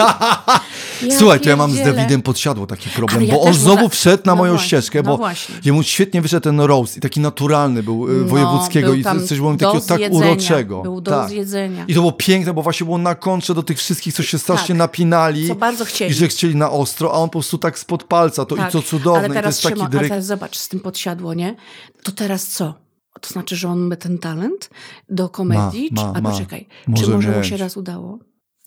Ja 1.02 1.18
Słuchaj, 1.18 1.40
to 1.40 1.48
ja 1.48 1.56
mam 1.56 1.72
z. 1.72 1.84
Dawidem 1.84 2.22
podsiadło 2.22 2.66
taki 2.66 2.90
problem, 2.90 3.22
ja 3.22 3.34
bo 3.34 3.40
on 3.40 3.48
mu 3.48 3.54
znowu 3.54 3.88
wszedł 3.88 4.22
na 4.26 4.32
No 4.32 4.36
moją 4.36 4.52
właśnie, 4.52 4.66
ścieżkę, 4.66 5.02
no 5.02 5.10
bo 5.10 5.16
właśnie. 5.16 5.54
jemu 5.64 5.82
świetnie 5.82 6.22
wyszedł 6.22 6.44
ten 6.44 6.60
roast 6.60 6.96
i 6.96 7.00
taki 7.00 7.20
naturalny 7.20 7.82
był, 7.82 8.26
wojewódzkiego 8.26 8.88
No, 8.88 8.92
był 9.14 9.22
i 9.24 9.26
coś 9.26 9.38
było 9.38 9.56
takiego 9.56 9.80
tak 9.80 10.00
uroczego. 10.12 10.82
Był 10.82 11.00
do 11.00 11.10
tak. 11.10 11.28
zjedzenia. 11.28 11.84
I 11.88 11.94
to 11.94 12.00
było 12.00 12.12
piękne, 12.12 12.54
bo 12.54 12.62
właśnie 12.62 12.84
było 12.84 12.98
na 12.98 13.14
kontrze 13.14 13.54
do 13.54 13.62
tych 13.62 13.78
wszystkich, 13.78 14.14
co 14.14 14.22
się 14.22 14.38
strasznie 14.38 14.68
Tak. 14.74 14.76
napinali. 14.78 15.48
Co 15.48 15.54
bardzo 15.54 15.84
chcieli. 15.84 16.10
I 16.10 16.14
że 16.14 16.28
chcieli 16.28 16.56
na 16.56 16.70
ostro, 16.70 17.12
a 17.12 17.14
on 17.16 17.28
po 17.28 17.32
prostu 17.32 17.58
tak 17.58 17.78
spod 17.78 18.04
palca, 18.04 18.44
to 18.44 18.54
i 18.54 18.58
Tak, 18.58 18.72
to 18.72 18.82
cudowne, 18.82 19.18
Ale 19.18 19.26
i 19.26 19.30
to 19.30 19.34
teraz, 19.34 19.64
jest 19.64 19.74
taki 19.76 19.90
dryk. 19.90 20.08
teraz 20.08 20.26
zobacz, 20.26 20.56
z 20.56 20.68
tym 20.68 20.80
podsiadło, 20.80 21.34
nie? 21.34 21.56
To 22.02 22.12
teraz 22.12 22.46
co? 22.46 22.74
To 23.20 23.28
znaczy, 23.32 23.56
że 23.56 23.68
on 23.68 23.78
ma 23.80 23.96
ten 23.96 24.18
talent 24.18 24.70
do 25.08 25.28
komedii? 25.28 25.88
Ma, 25.92 26.00
czy, 26.02 26.06
ma, 26.08 26.12
a 26.16 26.20
ma. 26.20 26.30
poczekaj, 26.30 26.66
Może 26.86 27.04
czy 27.04 27.10
może 27.10 27.30
mu 27.30 27.36
mieć. 27.38 27.46
się 27.46 27.56
raz 27.56 27.76
udało? 27.76 28.18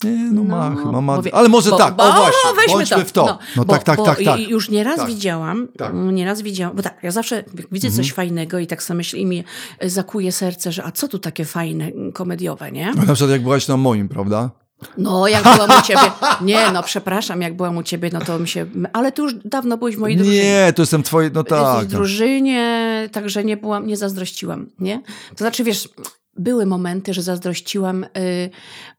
Nie, 0.04 0.30
no, 0.32 0.44
ma, 0.44 0.70
No, 0.70 0.76
chyba 0.76 1.00
ma. 1.00 1.18
Ale 1.32 1.48
może 1.48 1.70
bo- 1.70 1.76
tak, 1.78 1.96
bo- 1.96 2.02
o 2.04 2.12
właśnie, 2.12 2.50
weźmy 2.56 2.74
bądźmy 2.74 3.04
w 3.04 3.12
to. 3.12 3.38
No, 3.56 3.64
bo, 3.64 3.72
tak, 3.72 3.82
tak, 3.82 4.04
tak, 4.04 4.18
tak. 4.24 4.40
Już 4.40 4.70
nieraz 4.70 4.96
Tak. 4.96 5.06
widziałam, 5.08 5.68
Tak. 5.78 5.90
mm, 5.90 6.14
nieraz 6.14 6.42
widziałam, 6.42 6.76
bo 6.76 6.82
tak, 6.82 6.98
ja 7.02 7.10
zawsze 7.10 7.44
widzę 7.72 7.88
Mhm. 7.88 8.04
coś 8.04 8.12
fajnego 8.12 8.58
i 8.58 8.66
tak 8.66 8.82
sobie 8.82 8.96
myślę 8.96 9.18
i 9.18 9.26
mi 9.26 9.44
e, 9.78 9.90
zakuje 9.90 10.32
serce, 10.32 10.72
że 10.72 10.84
a 10.84 10.92
co 10.92 11.08
tu 11.08 11.18
takie 11.18 11.44
fajne, 11.44 11.84
mm, 11.84 12.12
komediowe, 12.12 12.72
nie? 12.72 12.92
No, 12.96 13.02
na 13.02 13.14
przykład 13.14 13.30
jak 13.30 13.42
byłaś 13.42 13.68
na 13.68 13.76
moim, 13.76 14.08
prawda? 14.08 14.50
No, 14.98 15.28
jak 15.28 15.42
byłam 15.42 15.70
u 15.80 15.82
ciebie, 15.82 16.00
nie 16.40 16.70
no, 16.72 16.82
przepraszam, 16.82 17.42
jak 17.42 17.56
byłam 17.56 17.76
u 17.76 17.82
ciebie, 17.82 18.10
no 18.12 18.20
to 18.20 18.38
mi 18.38 18.48
się, 18.48 18.66
ale 18.92 19.12
ty 19.12 19.22
już 19.22 19.34
dawno 19.34 19.76
byłeś 19.78 19.96
w 19.96 19.98
mojej 19.98 20.16
drużynie. 20.16 20.42
Nie, 20.42 20.72
to 20.76 20.82
jestem 20.82 21.02
twoje, 21.02 21.30
no 21.34 21.44
tak. 21.44 21.84
w 21.84 21.88
drużynie, 21.88 23.08
także 23.12 23.44
nie 23.44 23.56
byłam, 23.56 23.86
nie 23.86 23.96
zazdrościłam, 23.96 24.66
nie? 24.78 25.02
To 25.30 25.36
znaczy, 25.38 25.64
wiesz, 25.64 25.88
były 26.36 26.66
momenty, 26.66 27.14
że 27.14 27.22
zazdrościłam, 27.22 28.04
y, 28.04 28.50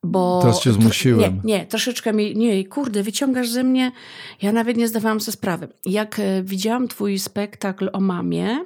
bo... 0.03 0.39
Teraz 0.41 0.61
cię 0.61 0.71
zmusiłem. 0.73 1.41
Nie, 1.43 1.57
nie, 1.57 1.65
troszeczkę 1.65 2.13
mi, 2.13 2.35
nie, 2.35 2.65
kurde, 2.65 3.03
wyciągasz 3.03 3.49
ze 3.49 3.63
mnie, 3.63 3.91
ja 4.41 4.51
nawet 4.51 4.77
nie 4.77 4.87
zdawałam 4.87 5.21
sobie 5.21 5.33
sprawy. 5.33 5.67
Jak 5.85 6.19
y, 6.19 6.43
widziałam 6.43 6.87
twój 6.87 7.19
spektakl 7.19 7.89
o 7.93 7.99
mamie, 7.99 8.65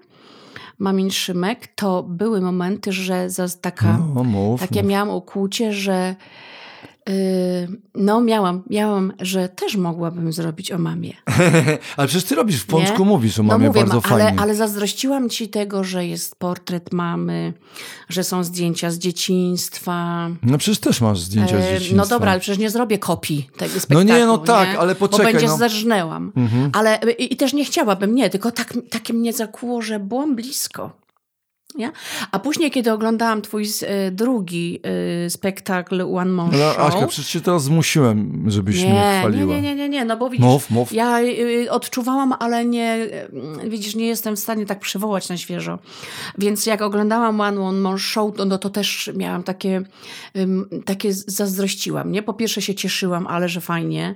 mamin 0.80 1.12
Szymek, 1.12 1.68
to 1.76 2.04
były 2.04 2.42
momenty, 2.42 2.92
że 2.92 3.30
za 3.30 3.46
taka, 3.62 4.00
No, 4.16 4.24
mów, 4.24 4.62
takie 4.62 4.82
mów. 4.82 4.90
miałam 4.92 5.10
ukłucie, 5.10 5.74
że 5.74 6.16
no 7.96 8.22
miałam, 8.22 8.64
miałam, 8.70 9.14
że 9.20 9.50
też 9.50 9.76
mogłabym 9.76 10.34
zrobić 10.34 10.72
o 10.72 10.78
mamie. 10.78 11.14
ale 11.98 12.08
przecież 12.08 12.24
ty 12.30 12.36
robisz 12.36 12.62
w 12.62 12.66
Pączku, 12.66 13.00
Nie? 13.04 13.06
mówisz 13.10 13.40
o 13.40 13.44
No 13.44 13.48
mamie 13.48 13.68
mówię, 13.68 13.80
bardzo 13.86 14.02
ale, 14.12 14.24
fajnie. 14.24 14.40
ale 14.42 14.56
zazdrościłam 14.56 15.30
ci 15.30 15.50
tego, 15.50 15.84
że 15.84 16.06
jest 16.06 16.36
portret 16.36 16.94
mamy, 16.94 17.54
że 18.10 18.24
są 18.24 18.44
zdjęcia 18.44 18.92
z 18.92 18.98
dzieciństwa. 18.98 20.30
No 20.44 20.58
przecież 20.58 20.80
też 20.80 21.02
masz 21.02 21.20
zdjęcia 21.20 21.62
z 21.62 21.66
E, 21.66 21.72
dzieciństwa. 21.74 21.96
No 21.98 22.06
dobra, 22.06 22.32
ale 22.32 22.40
przecież 22.40 22.58
nie 22.60 22.70
zrobię 22.70 22.98
kopii 22.98 23.50
tego 23.58 23.74
No 23.76 23.82
spektaklu. 23.82 24.14
nie, 24.14 24.26
no 24.26 24.38
tak, 24.38 24.70
nie? 24.70 24.80
ale 24.80 24.96
poczekaj, 24.96 25.26
Bo 25.26 25.32
będzie 25.32 25.48
no. 25.48 25.58
zerżnęłam. 25.58 26.32
Ale 26.74 27.00
i, 27.18 27.34
i 27.34 27.38
też 27.38 27.54
nie 27.54 27.66
chciałabym, 27.66 28.16
nie, 28.16 28.30
tylko 28.30 28.52
tak, 28.52 28.74
takie 28.90 29.14
mnie 29.14 29.34
zakuło, 29.34 29.82
że 29.82 30.00
byłam 30.00 30.36
blisko. 30.36 30.92
Nie? 31.80 31.92
A 32.32 32.40
później, 32.40 32.72
kiedy 32.72 32.92
oglądałam 32.92 33.42
twój 33.42 33.66
e, 33.82 34.12
drugi 34.12 34.80
e, 35.26 35.30
spektakl 35.30 36.02
One 36.02 36.32
More 36.32 36.58
No, 36.58 36.74
Show... 36.74 36.80
Aśka, 36.80 37.08
przecież 37.08 37.32
cię 37.32 37.42
teraz 37.42 37.64
zmusiłem, 37.64 38.44
żebyś 38.48 38.76
mnie 38.76 38.86
nie, 38.86 38.94
nie, 38.94 39.20
chwaliła. 39.20 39.56
nie, 39.56 39.62
nie, 39.62 39.76
nie, 39.76 39.90
nie, 39.90 40.06
no 40.06 40.18
bo 40.18 40.30
widzisz, 40.30 40.46
Mów, 40.46 40.70
mów. 40.70 40.94
ja 40.94 41.20
y, 41.22 41.72
odczuwałam, 41.72 42.34
ale 42.40 42.66
nie, 42.66 42.96
y, 43.64 43.70
widzisz, 43.70 43.96
nie 43.96 44.08
jestem 44.08 44.36
w 44.36 44.40
stanie 44.40 44.66
tak 44.66 44.80
przywołać 44.80 45.30
na 45.30 45.38
świeżo. 45.38 45.80
Więc 46.38 46.66
jak 46.66 46.82
oglądałam 46.82 47.42
One 47.42 47.72
More 47.80 48.00
Show, 48.00 48.32
no 48.46 48.58
to 48.58 48.70
też 48.70 49.12
miałam 49.16 49.44
takie, 49.44 49.82
takie 50.86 51.14
zazdrościłam, 51.14 52.12
nie? 52.12 52.24
Po 52.24 52.34
pierwsze 52.34 52.62
się 52.62 52.76
cieszyłam, 52.76 53.28
ale 53.28 53.50
że 53.50 53.62
fajnie, 53.62 54.16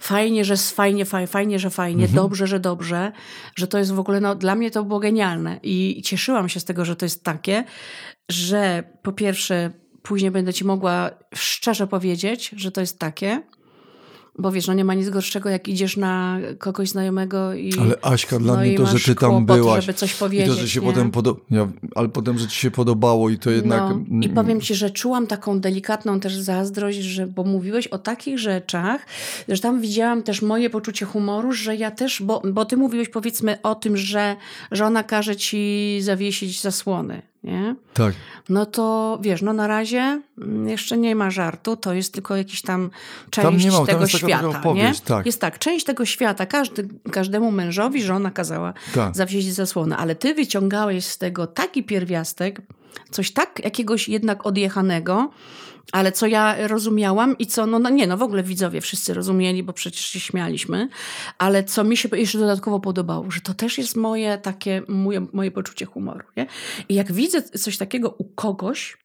fajnie, 0.00 0.44
że 0.44 0.56
fajnie, 0.56 1.04
fajnie, 1.04 1.26
fajnie 1.26 1.58
że 1.58 1.70
fajnie, 1.70 2.04
Mhm. 2.04 2.14
dobrze, 2.16 2.46
że 2.46 2.60
dobrze, 2.60 3.12
że 3.56 3.66
to 3.66 3.78
jest 3.78 3.92
w 3.92 3.98
ogóle, 3.98 4.20
no 4.20 4.34
dla 4.34 4.54
mnie 4.54 4.70
to 4.70 4.84
było 4.84 5.00
genialne 5.00 5.60
i 5.62 6.02
cieszyłam 6.04 6.48
się 6.48 6.60
z 6.60 6.64
tego, 6.64 6.84
że 6.84 6.96
to 6.96 7.04
jest 7.04 7.24
takie, 7.24 7.64
że 8.30 8.82
po 9.02 9.12
pierwsze 9.12 9.70
później 10.02 10.30
będę 10.30 10.52
ci 10.52 10.64
mogła 10.64 11.10
szczerze 11.34 11.86
powiedzieć, 11.86 12.54
że 12.56 12.72
to 12.72 12.80
jest 12.80 12.98
takie, 12.98 13.42
bo 14.38 14.52
wiesz, 14.52 14.66
no 14.66 14.74
nie 14.74 14.84
ma 14.84 14.94
nic 14.94 15.08
gorszego, 15.08 15.48
jak 15.48 15.68
idziesz 15.68 15.96
na 15.96 16.38
kogoś 16.58 16.88
znajomego 16.88 17.54
i. 17.54 17.72
Ale 17.80 17.96
Aśka, 18.02 18.38
dla 18.38 18.54
no 18.54 18.60
mnie 18.60 18.72
i 18.72 18.76
to, 18.76 18.86
że 18.86 18.98
ty 18.98 19.14
tam 19.14 19.46
byłaś. 19.46 19.84
żeby 19.84 19.98
coś 19.98 20.14
I 20.14 20.18
powiedzieć. 20.18 20.48
to, 20.48 20.54
że 20.54 20.68
się 20.68 20.80
nie? 20.80 20.86
potem 20.86 21.10
podobało. 21.10 21.46
Ja, 21.50 21.68
ale 21.94 22.08
potem, 22.08 22.38
że 22.38 22.48
ci 22.48 22.56
się 22.56 22.70
podobało 22.70 23.30
i 23.30 23.38
to 23.38 23.50
jednak. 23.50 23.82
No, 24.08 24.26
I 24.26 24.28
powiem 24.28 24.60
ci, 24.60 24.74
że 24.74 24.90
czułam 24.90 25.26
taką 25.26 25.60
delikatną 25.60 26.20
też 26.20 26.36
zazdrość, 26.36 26.98
że, 26.98 27.26
bo 27.26 27.44
mówiłeś 27.44 27.86
o 27.86 27.98
takich 27.98 28.38
rzeczach, 28.38 29.06
że 29.48 29.58
tam 29.58 29.80
widziałam 29.80 30.22
też 30.22 30.42
moje 30.42 30.70
poczucie 30.70 31.06
humoru, 31.06 31.52
że 31.52 31.76
ja 31.76 31.90
też, 31.90 32.22
bo, 32.22 32.42
bo 32.52 32.64
ty 32.64 32.76
mówiłeś 32.76 33.08
powiedzmy 33.08 33.62
o 33.62 33.74
tym, 33.74 33.96
że 33.96 34.36
żona 34.72 35.02
każe 35.02 35.36
ci 35.36 35.98
zawiesić 36.02 36.60
zasłony, 36.60 37.22
nie? 37.44 37.74
Tak. 37.94 38.14
No 38.48 38.66
to 38.66 39.18
wiesz, 39.22 39.42
no 39.42 39.52
na 39.52 39.66
razie 39.66 40.20
mm, 40.38 40.68
jeszcze 40.68 40.96
nie 40.98 41.14
ma 41.16 41.30
żartu, 41.30 41.76
to 41.76 41.94
jest 41.94 42.12
tylko 42.12 42.36
jakiś 42.36 42.62
tam 42.62 42.90
część 43.30 43.44
Tam 43.46 43.56
nie 43.56 43.70
ma, 43.70 43.86
tego 43.86 44.00
jest 44.00 44.12
taka 44.12 44.26
świata. 44.26 44.48
opowieść, 44.48 45.00
nie? 45.00 45.06
tak. 45.06 45.26
Jest 45.26 45.40
tak, 45.40 45.58
część 45.58 45.84
tego 45.86 46.04
świata, 46.06 46.46
każdy, 46.46 46.88
każdemu 47.12 47.50
mężowi 47.50 48.02
żona 48.02 48.30
kazała 48.30 48.74
Tak. 48.94 49.16
zawieźć 49.16 49.52
zasłonę, 49.52 49.96
ale 49.96 50.14
ty 50.14 50.34
wyciągałeś 50.34 51.04
z 51.04 51.18
tego 51.18 51.46
taki 51.46 51.82
pierwiastek, 51.82 52.62
coś 53.10 53.32
tak 53.32 53.60
jakiegoś 53.64 54.08
jednak 54.08 54.46
odjechanego, 54.46 55.30
ale 55.92 56.12
co 56.12 56.26
ja 56.26 56.68
rozumiałam 56.68 57.38
i 57.38 57.46
co, 57.46 57.66
no, 57.66 57.78
no 57.78 57.90
nie, 57.90 58.06
no 58.06 58.16
w 58.16 58.22
ogóle 58.22 58.42
widzowie 58.42 58.80
wszyscy 58.80 59.14
rozumieli, 59.14 59.62
bo 59.62 59.72
przecież 59.72 60.04
się 60.04 60.20
śmialiśmy, 60.20 60.88
ale 61.38 61.64
co 61.64 61.84
mi 61.84 61.96
się 61.96 62.08
jeszcze 62.12 62.38
dodatkowo 62.38 62.80
podobało, 62.80 63.30
że 63.30 63.40
to 63.40 63.54
też 63.54 63.78
jest 63.78 63.96
moje 63.96 64.38
takie, 64.38 64.82
moje, 64.88 65.26
moje 65.32 65.50
poczucie 65.50 65.86
humoru, 65.86 66.24
nie? 66.36 66.46
I 66.88 66.94
jak 66.94 67.12
widzę 67.12 67.42
coś 67.42 67.78
takiego 67.78 68.10
u 68.10 68.24
kogoś, 68.24 68.98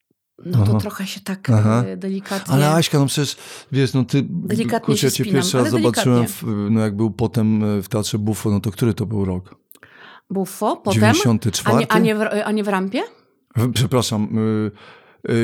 no 0.45 0.65
to 0.65 0.71
Aha. 0.71 0.79
trochę 0.79 1.07
się 1.07 1.19
tak 1.19 1.49
Aha. 1.49 1.83
e, 1.87 1.97
delikatnie... 1.97 2.53
Ale 2.53 2.73
Aśka, 2.73 2.99
no 2.99 3.05
przecież, 3.05 3.37
wiesz, 3.71 3.93
no 3.93 4.05
ty, 4.05 4.25
Delikatnie 4.29 4.85
kurczę, 4.85 5.07
ja 5.07 5.11
cię 5.11 5.23
spinam, 5.23 5.41
pierwszy 5.41 5.57
raz 5.57 5.69
zobaczyłem, 5.69 6.27
w, 6.27 6.43
no 6.69 6.81
jak 6.81 6.95
był 6.95 7.11
potem 7.11 7.63
e, 7.63 7.81
w 7.81 7.89
Teatrze 7.89 8.19
Buffo, 8.19 8.51
no 8.51 8.59
to 8.59 8.71
który 8.71 8.93
to 8.93 9.05
był 9.05 9.25
rok? 9.25 9.55
Buffo, 10.29 10.75
potem... 10.75 11.13
94? 11.13 11.77
A 11.77 11.79
nie, 11.79 11.91
a, 11.91 11.99
nie 11.99 12.15
w, 12.15 12.21
a 12.45 12.51
nie 12.51 12.63
w 12.63 12.67
rampie? 12.67 13.03
Przepraszam, 13.73 14.37
y, 14.37 14.71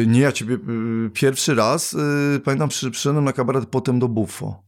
nie 0.07 0.19
ja 0.19 0.31
ciebie 0.31 0.55
y, 0.55 1.09
pierwszy 1.13 1.55
raz, 1.55 1.93
y, 1.93 2.41
pamiętam, 2.45 2.69
przy, 2.69 2.91
przyszedłem 2.91 3.23
na 3.25 3.33
kabaret 3.33 3.65
potem 3.65 3.99
do 3.99 4.07
Buffo. 4.07 4.63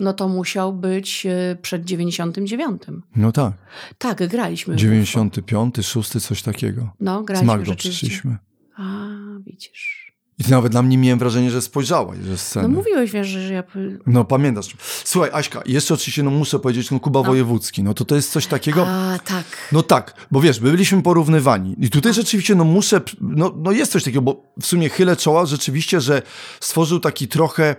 No 0.00 0.12
to 0.12 0.28
musiał 0.28 0.72
być 0.72 1.26
przed 1.62 1.84
99. 1.84 2.82
No 3.16 3.32
tak, 3.32 3.52
Tak, 3.98 4.28
graliśmy. 4.28 4.74
w 4.74 4.76
Buffo. 4.76 4.82
95, 4.82 5.76
6, 5.86 6.10
coś 6.10 6.42
takiego. 6.42 6.90
No, 7.00 7.22
Z 7.22 7.26
graliśmy 7.26 7.46
Magdą 7.46 7.64
rzeczywiście. 7.64 8.06
przyszliśmy. 8.06 8.36
A, 8.76 9.06
widzisz. 9.46 9.97
I 10.38 10.50
nawet 10.50 10.72
na 10.72 10.82
mnie 10.82 10.98
miałem 10.98 11.18
wrażenie, 11.18 11.50
że 11.50 11.62
spojrzałaś 11.62 12.18
ze 12.18 12.30
No 12.30 12.36
sceny. 12.38 12.68
mówiłeś, 12.68 13.10
wiesz, 13.10 13.26
że 13.28 13.54
ja... 13.54 13.62
No 14.06 14.24
pamiętasz. 14.24 14.76
Słuchaj, 15.04 15.30
Aśka, 15.32 15.62
jeszcze 15.66 15.94
oczywiście 15.94 16.22
no, 16.22 16.30
muszę 16.30 16.58
powiedzieć, 16.58 16.90
no 16.90 17.00
Kuba 17.00 17.22
Wojewódzki, 17.22 17.82
no 17.82 17.94
to 17.94 18.04
to 18.04 18.14
jest 18.16 18.32
coś 18.32 18.46
takiego... 18.46 18.86
A, 18.86 19.18
tak. 19.24 19.44
No 19.72 19.82
tak, 19.82 20.14
bo 20.30 20.40
wiesz, 20.40 20.60
my 20.60 20.70
byliśmy 20.70 21.02
porównywani. 21.02 21.76
I 21.78 21.90
tutaj 21.90 22.14
rzeczywiście, 22.14 22.54
no 22.54 22.64
muszę, 22.64 23.00
no, 23.20 23.54
no 23.56 23.72
jest 23.72 23.92
coś 23.92 24.04
takiego, 24.04 24.22
bo 24.22 24.52
w 24.60 24.66
sumie 24.66 24.88
chylę 24.88 25.16
czoła 25.16 25.46
rzeczywiście, 25.46 26.00
że 26.00 26.22
stworzył 26.60 27.00
taki 27.00 27.28
trochę 27.28 27.76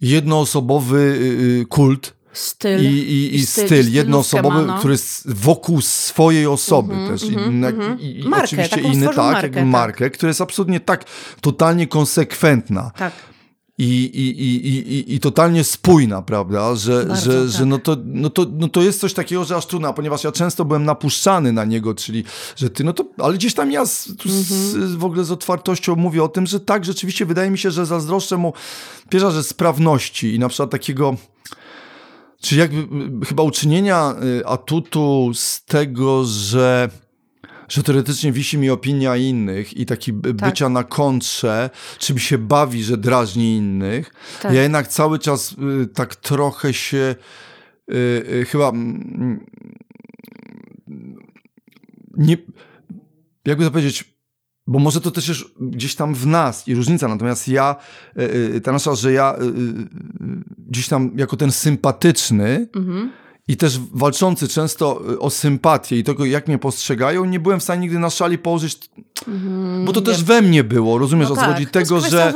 jednoosobowy 0.00 0.98
y, 0.98 1.60
y, 1.62 1.66
kult 1.66 2.15
Styl. 2.36 2.80
i, 2.84 2.86
i, 2.86 3.34
i 3.34 3.46
styl, 3.46 3.66
styl, 3.66 3.92
jednoosobowy, 3.92 4.62
no. 4.66 4.78
który 4.78 4.94
jest 4.94 5.32
wokół 5.32 5.80
swojej 5.80 6.46
osoby 6.46 6.94
też. 7.08 7.22
I, 7.22 7.36
na- 7.36 7.70
i, 8.00 8.20
i 8.20 8.28
Markę, 8.28 8.46
oczywiście 8.46 8.80
inny, 8.80 9.06
tak, 9.06 9.16
markę, 9.16 9.42
jak 9.42 9.54
tak. 9.54 9.66
markę, 9.66 10.10
która 10.10 10.28
jest 10.30 10.40
absolutnie 10.40 10.80
tak 10.80 11.04
totalnie 11.40 11.86
konsekwentna 11.86 12.90
Tak. 12.98 13.12
i, 13.78 13.84
i, 14.04 14.42
i, 14.42 14.68
i, 14.94 15.14
i, 15.14 15.20
totalnie 15.20 15.64
spójna, 15.64 16.22
prawda, 16.22 16.74
że, 16.76 17.04
Bardzo, 17.04 17.32
że, 17.32 17.40
tak. 17.40 17.48
że 17.58 17.66
no, 17.66 17.78
to, 17.78 17.96
no, 18.04 18.30
to, 18.30 18.46
no 18.58 18.68
to 18.68 18.82
jest 18.82 19.00
coś 19.00 19.14
takiego, 19.14 19.44
że 19.44 19.56
aż 19.56 19.66
trudno, 19.66 19.92
ponieważ 19.94 20.24
ja 20.24 20.32
często 20.32 20.64
byłem 20.64 20.84
napuszczany 20.84 21.52
na 21.52 21.64
niego, 21.64 21.94
czyli, 21.94 22.24
że 22.56 22.70
ty, 22.70 22.84
no 22.84 22.92
to, 22.92 23.04
ale 23.18 23.34
gdzieś 23.34 23.54
tam 23.54 23.72
ja 23.72 23.86
z, 23.86 24.08
tu 24.18 24.28
z, 24.28 24.52
Mhm. 24.74 24.98
w 24.98 25.04
ogóle 25.04 25.24
z 25.24 25.30
otwartością 25.30 25.96
mówię 25.96 26.22
o 26.24 26.28
tym, 26.28 26.46
że 26.46 26.60
tak, 26.60 26.84
rzeczywiście 26.84 27.26
wydaje 27.26 27.50
mi 27.50 27.58
się, 27.58 27.70
że 27.70 27.86
zazdroszczę 27.86 28.36
mu, 28.36 28.52
pierwsza, 29.08 29.30
że 29.30 29.42
sprawności 29.44 30.34
i 30.34 30.38
na 30.38 30.48
przykład 30.48 30.70
takiego, 30.70 31.16
czy 32.40 32.56
jakby 32.56 33.26
chyba 33.26 33.42
uczynienia 33.42 34.14
y, 34.40 34.46
atutu 34.46 35.30
z 35.34 35.64
tego, 35.64 36.24
że 36.24 36.88
że 37.68 37.82
teoretycznie 37.82 38.32
wisi 38.32 38.58
mi 38.58 38.70
opinia 38.70 39.16
innych 39.16 39.76
i 39.76 39.86
taki 39.86 40.12
Tak. 40.12 40.32
bycia 40.32 40.68
na 40.68 40.84
kontrze, 40.84 41.70
czym 41.98 42.18
się 42.18 42.38
bawi, 42.38 42.84
że 42.84 42.96
drażni 42.96 43.56
innych. 43.56 44.10
Tak. 44.42 44.52
Ja 44.52 44.62
jednak 44.62 44.88
cały 44.88 45.18
czas 45.18 45.52
y, 45.82 45.86
tak 45.86 46.16
trochę 46.16 46.74
się 46.74 47.14
y, 47.90 47.94
y, 47.94 48.44
chyba 48.48 48.72
nie, 52.16 52.36
jakby 53.46 53.64
to 53.64 53.70
powiedzieć, 53.70 54.15
bo 54.66 54.78
może 54.78 55.00
to 55.00 55.10
też 55.10 55.28
jest 55.28 55.40
gdzieś 55.60 55.94
tam 55.94 56.14
w 56.14 56.26
nas 56.26 56.68
i 56.68 56.74
różnica, 56.74 57.08
natomiast 57.08 57.48
ja, 57.48 57.76
y, 58.18 58.22
y, 58.54 58.60
ta 58.60 58.72
nasza, 58.72 58.94
że 58.94 59.12
ja 59.12 59.36
y, 59.40 59.88
gdzieś 60.68 60.88
tam 60.88 61.10
jako 61.16 61.36
ten 61.36 61.52
sympatyczny, 61.52 62.68
Mhm. 62.76 63.10
I 63.48 63.56
też 63.56 63.80
walczący 63.92 64.48
często 64.48 65.02
y, 65.12 65.18
o 65.18 65.30
sympatię 65.30 65.98
i 65.98 66.04
tego, 66.04 66.24
jak 66.24 66.48
mnie 66.48 66.58
postrzegają, 66.58 67.24
nie 67.24 67.40
byłem 67.40 67.60
w 67.60 67.62
stanie 67.62 67.80
nigdy 67.80 67.98
na 67.98 68.10
szali 68.10 68.38
położyć, 68.38 68.90
bo 69.84 69.92
to 69.92 70.00
też 70.00 70.24
we 70.24 70.42
mnie 70.42 70.64
było, 70.64 70.98
rozumiesz, 70.98 71.28
No 71.28 71.36
tak, 71.36 71.70
Tego, 71.70 72.00
że 72.00 72.34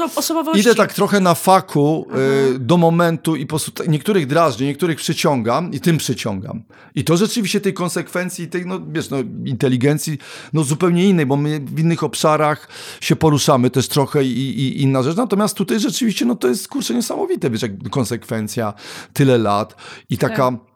idę 0.55 0.75
tak 0.75 0.93
trochę 0.95 1.21
na 1.21 1.35
faku 1.35 2.07
y, 2.55 2.59
do 2.59 2.77
momentu 2.77 3.37
i 3.37 3.47
po 3.47 3.49
prostu 3.49 3.71
tak- 3.71 3.89
niektórych 3.89 4.27
drażnię, 4.27 4.67
niektórych 4.67 4.99
przyciągam 4.99 5.73
i 5.73 5.81
tym 5.81 5.99
przyciągam. 5.99 6.63
I 6.95 7.05
to 7.05 7.17
rzeczywiście 7.17 7.61
tej 7.61 7.75
konsekwencji, 7.75 8.49
tej, 8.49 8.67
no 8.67 8.81
wiesz, 8.93 9.11
no, 9.11 9.17
inteligencji, 9.45 10.19
no 10.53 10.65
zupełnie 10.65 11.09
innej, 11.09 11.27
bo 11.27 11.37
my 11.37 11.61
w 11.61 11.79
innych 11.81 12.03
obszarach 12.03 12.69
się 13.01 13.17
poruszamy 13.17 13.71
też 13.71 13.89
trochę 13.89 14.25
i, 14.25 14.61
i 14.61 14.83
inna 14.83 15.03
rzecz, 15.03 15.17
natomiast 15.17 15.57
tutaj 15.57 15.81
rzeczywiście, 15.81 16.25
no 16.25 16.35
to 16.35 16.49
jest, 16.49 16.69
kurczę, 16.69 16.95
niesamowite, 16.95 17.51
wiesz, 17.51 17.63
jak 17.63 17.89
konsekwencja, 17.91 18.75
tyle 19.13 19.39
lat 19.39 19.77
i 20.11 20.19
taka 20.19 20.49
mm, 20.49 20.61
y, 20.67 20.70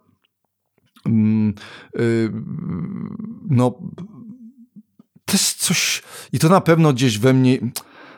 no 3.51 3.79
też 5.25 5.53
coś 5.53 6.03
i 6.33 6.39
to 6.39 6.49
na 6.49 6.61
pewno 6.61 6.93
gdzieś 6.93 7.19
we 7.19 7.33
mnie 7.33 7.59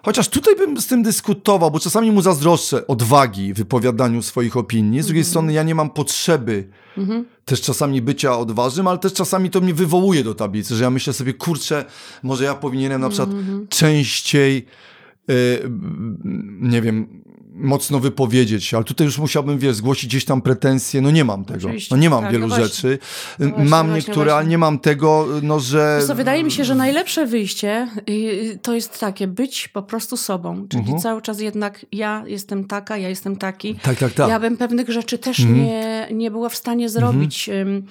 chociaż 0.07 0.29
tutaj 0.29 0.57
bym 0.57 0.81
z 0.81 0.87
tym 0.87 1.03
dyskutował, 1.03 1.71
bo 1.71 1.81
czasami 1.81 2.13
mu 2.13 2.23
zazdroszczę 2.23 2.87
odwagi 2.87 3.55
w 3.55 3.57
wypowiadaniu 3.57 4.23
swoich 4.23 4.57
opinii, 4.57 5.03
z 5.03 5.07
drugiej 5.07 5.25
strony 5.25 5.53
ja 5.53 5.63
nie 5.63 5.75
mam 5.75 5.91
potrzeby 5.91 6.69
też 7.45 7.61
czasami 7.61 8.03
bycia 8.03 8.39
odważnym, 8.39 8.87
ale 8.87 8.99
też 8.99 9.13
czasami 9.13 9.51
to 9.51 9.61
mnie 9.61 9.75
wywołuje 9.75 10.25
do 10.25 10.35
tablicy, 10.35 10.77
że 10.77 10.85
ja 10.85 10.91
myślę 10.91 11.13
sobie, 11.13 11.35
kurczę, 11.35 11.85
może 12.23 12.45
ja 12.45 12.55
powinienem 12.55 13.01
na 13.01 13.09
przykład 13.09 13.31
częściej 13.69 14.67
y, 15.31 15.71
nie 16.61 16.83
wiem, 16.83 17.23
mocno 17.57 18.01
wypowiedzieć 18.01 18.65
się, 18.65 18.77
ale 18.77 18.85
tutaj 18.85 19.05
już 19.05 19.19
musiałbym, 19.19 19.59
wiesz, 19.59 19.77
zgłosić 19.77 20.07
gdzieś 20.11 20.25
tam 20.25 20.43
pretensje, 20.43 21.01
no 21.01 21.11
nie 21.11 21.25
mam 21.25 21.45
tego, 21.45 21.59
Oczywiście, 21.59 21.95
no 21.95 22.01
nie 22.01 22.11
mam 22.11 22.23
tak, 22.23 22.33
wielu 22.33 22.47
no 22.49 22.57
właśnie. 22.57 22.67
rzeczy, 22.67 22.99
No 23.39 23.49
właśnie, 23.49 23.65
mam 23.65 23.87
właśnie, 23.89 24.07
niektóre, 24.09 24.35
ale 24.35 24.47
nie 24.47 24.59
mam 24.59 24.79
tego, 24.79 25.27
no 25.43 25.61
że... 25.61 26.01
Co, 26.07 26.15
wydaje 26.15 26.45
mi 26.45 26.51
się, 26.53 26.65
że 26.65 26.75
najlepsze 26.75 27.27
wyjście 27.27 27.89
y, 28.11 28.59
to 28.63 28.75
jest 28.75 29.01
takie, 29.01 29.27
być 29.27 29.69
po 29.69 29.83
prostu 29.83 30.17
sobą. 30.17 30.67
Czyli 30.69 30.83
Mhm. 30.83 30.99
cały 31.01 31.23
czas 31.23 31.41
jednak 31.41 31.87
ja 31.93 32.23
jestem 32.27 32.65
taka, 32.65 32.97
ja 32.97 33.09
jestem 33.09 33.37
taki. 33.37 33.75
Tak, 33.75 33.99
tak, 33.99 34.13
tak. 34.13 34.29
Ja 34.29 34.41
bym 34.41 34.57
pewnych 34.57 34.89
rzeczy 34.91 35.19
też 35.19 35.41
Mhm. 35.41 35.59
nie, 35.65 36.09
nie 36.13 36.31
była 36.31 36.49
w 36.49 36.57
stanie 36.57 36.89
zrobić 36.89 37.49
ym, 37.49 37.83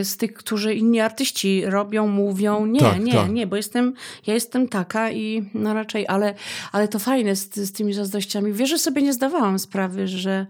y, 0.00 0.04
z 0.04 0.16
tych, 0.16 0.32
którzy 0.34 0.74
inni 0.74 1.00
artyści 1.00 1.62
robią, 1.66 2.06
mówią. 2.06 2.66
Nie, 2.66 2.80
Tak, 2.80 3.00
nie, 3.04 3.12
tak. 3.12 3.30
nie, 3.30 3.46
bo 3.46 3.56
jestem, 3.56 3.92
ja 4.26 4.34
jestem 4.34 4.68
taka 4.68 5.10
i 5.10 5.44
no 5.54 5.74
raczej, 5.74 6.06
ale, 6.08 6.34
ale 6.72 6.88
to 6.88 6.98
fajne 6.98 7.36
z, 7.36 7.54
z 7.56 7.72
tymi 7.72 7.94
zazdrościami. 7.94 8.52
Wiesz, 8.52 8.70
że 8.70 8.78
sobie 8.78 9.02
nie 9.08 9.12
zdawałam 9.14 9.58
sprawy, 9.58 10.08
że, 10.08 10.46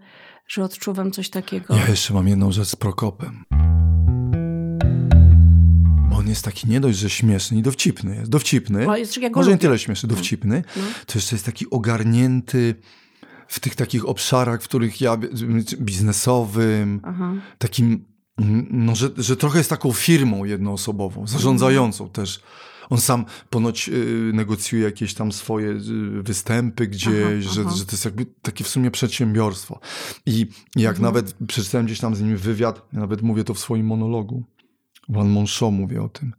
że 0.49 0.65
odczuwam 0.65 1.11
coś 1.11 1.31
takiego. 1.31 1.77
Ja 1.77 1.89
jeszcze 1.89 2.15
mam 2.15 2.29
jedną 2.29 2.53
rzecz 2.53 2.69
z 2.69 2.77
Prokopem. 2.77 3.45
On 6.13 6.29
jest 6.29 6.45
taki 6.45 6.69
nie 6.69 6.81
dość, 6.81 6.99
że 6.99 7.11
śmieszny 7.11 7.59
i 7.59 7.63
dowcipny 7.63 8.17
jest. 8.17 8.31
Dowcipny. 8.31 8.89
O, 8.91 8.97
jest, 8.97 9.17
ja 9.17 9.31
go 9.31 9.41
Może 9.41 9.51
nie 9.51 9.59
tyle 9.59 9.79
śmieszny, 9.79 10.09
dowcipny. 10.09 10.65
No. 10.77 10.83
To 11.07 11.19
jeszcze 11.19 11.35
jest 11.37 11.47
taki 11.47 11.71
ogarnięty 11.71 12.75
w 13.49 13.61
tych 13.61 13.75
takich 13.75 14.09
obszarach, 14.09 14.63
w 14.63 14.69
których 14.69 15.01
ja 15.01 15.17
biznesowym, 15.81 17.01
Aha. 17.05 17.33
takim, 17.59 18.05
mm, 18.39 18.67
no, 18.71 18.95
że, 18.97 19.11
że 19.17 19.37
trochę 19.37 19.59
jest 19.59 19.71
taką 19.71 19.93
firmą 19.93 20.45
jednoosobową, 20.45 21.27
zarządzającą 21.27 22.05
Mhm. 22.05 22.15
też. 22.27 22.41
On 22.91 22.99
sam 23.01 23.25
ponoć 23.51 23.89
y, 23.89 24.31
negocjuje 24.35 24.85
jakieś 24.85 25.15
tam 25.15 25.33
swoje 25.33 25.69
y, 25.71 26.23
występy 26.23 26.87
gdzieś, 26.87 27.43
Aha, 27.43 27.55
że, 27.55 27.61
aha. 27.67 27.77
że 27.77 27.85
to 27.87 27.93
jest 27.93 28.05
jakby 28.05 28.27
takie 28.43 28.65
w 28.65 28.69
sumie 28.69 28.91
przedsiębiorstwo. 28.91 29.81
I 30.27 30.47
jak 30.77 30.97
Mhm. 30.97 31.03
nawet 31.03 31.35
przeczytałem 31.49 31.87
gdzieś 31.87 32.01
tam 32.01 32.15
z 32.15 32.21
nim 32.23 32.37
wywiad, 32.37 32.83
ja 32.93 33.01
nawet 33.01 33.23
mówię 33.23 33.45
to 33.45 33.55
w 33.55 33.59
swoim 33.59 33.87
monologu, 33.87 34.43
One 35.17 35.31
Man 35.31 35.47
Show 35.47 35.73
mówię 35.73 36.03
o 36.03 36.09
tym, 36.09 36.33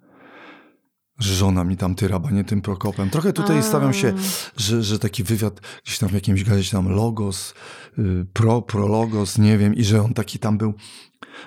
że 1.19 1.35
żona 1.35 1.63
mi 1.63 1.77
tam 1.77 1.95
tyraba, 1.95 2.31
nie 2.31 2.43
tym 2.43 2.61
Prokopem. 2.61 3.09
Trochę 3.09 3.33
tutaj 3.33 3.59
A. 3.59 3.61
stawiam 3.61 3.93
się, 3.93 4.13
że, 4.57 4.83
że 4.83 4.99
taki 4.99 5.23
wywiad 5.23 5.61
gdzieś 5.83 5.97
tam 5.99 6.09
w 6.09 6.13
jakimś 6.13 6.43
gazecie 6.43 6.71
tam 6.71 6.89
Logos, 6.89 7.53
y, 7.99 8.25
Pro, 8.33 8.61
Prologos, 8.61 9.37
nie 9.37 9.57
wiem, 9.57 9.75
i 9.75 9.83
że 9.83 10.01
on 10.01 10.13
taki 10.13 10.39
tam 10.39 10.57
był, 10.57 10.73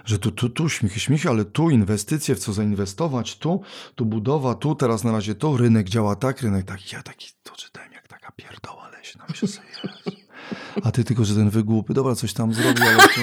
że 0.05 0.19
tu, 0.19 0.33
tu, 0.33 0.49
tu, 0.49 0.69
śmichy, 0.69 1.01
śmichy, 1.01 1.29
ale 1.29 1.45
tu 1.45 1.71
inwestycje, 1.71 2.35
w 2.35 2.39
co 2.39 2.53
zainwestować, 2.53 3.39
tu, 3.39 3.63
tu 3.95 4.07
budowa, 4.07 4.55
tu, 4.55 4.75
teraz 4.75 5.05
na 5.05 5.13
razie 5.13 5.35
to, 5.35 5.57
rynek 5.57 5.89
działa 5.89 6.17
tak, 6.17 6.43
rynek 6.43 6.67
tak. 6.67 6.93
Ja 6.93 7.03
taki 7.03 7.29
to 7.43 7.57
czytałem 7.57 7.93
jak 7.93 8.09
taka 8.09 8.33
pierdoła 8.33 8.89
leśna. 8.89 9.25
Myślę 9.29 9.49
sobie. 9.49 9.69
A 10.85 10.93
ty 10.93 11.05
tylko, 11.05 11.25
że 11.25 11.35
ten 11.35 11.51
wygłupy, 11.51 11.95
dobra, 11.95 12.15
coś 12.15 12.33
tam 12.33 12.55
zrobił, 12.55 12.85
ale 12.85 12.97
to... 12.97 13.21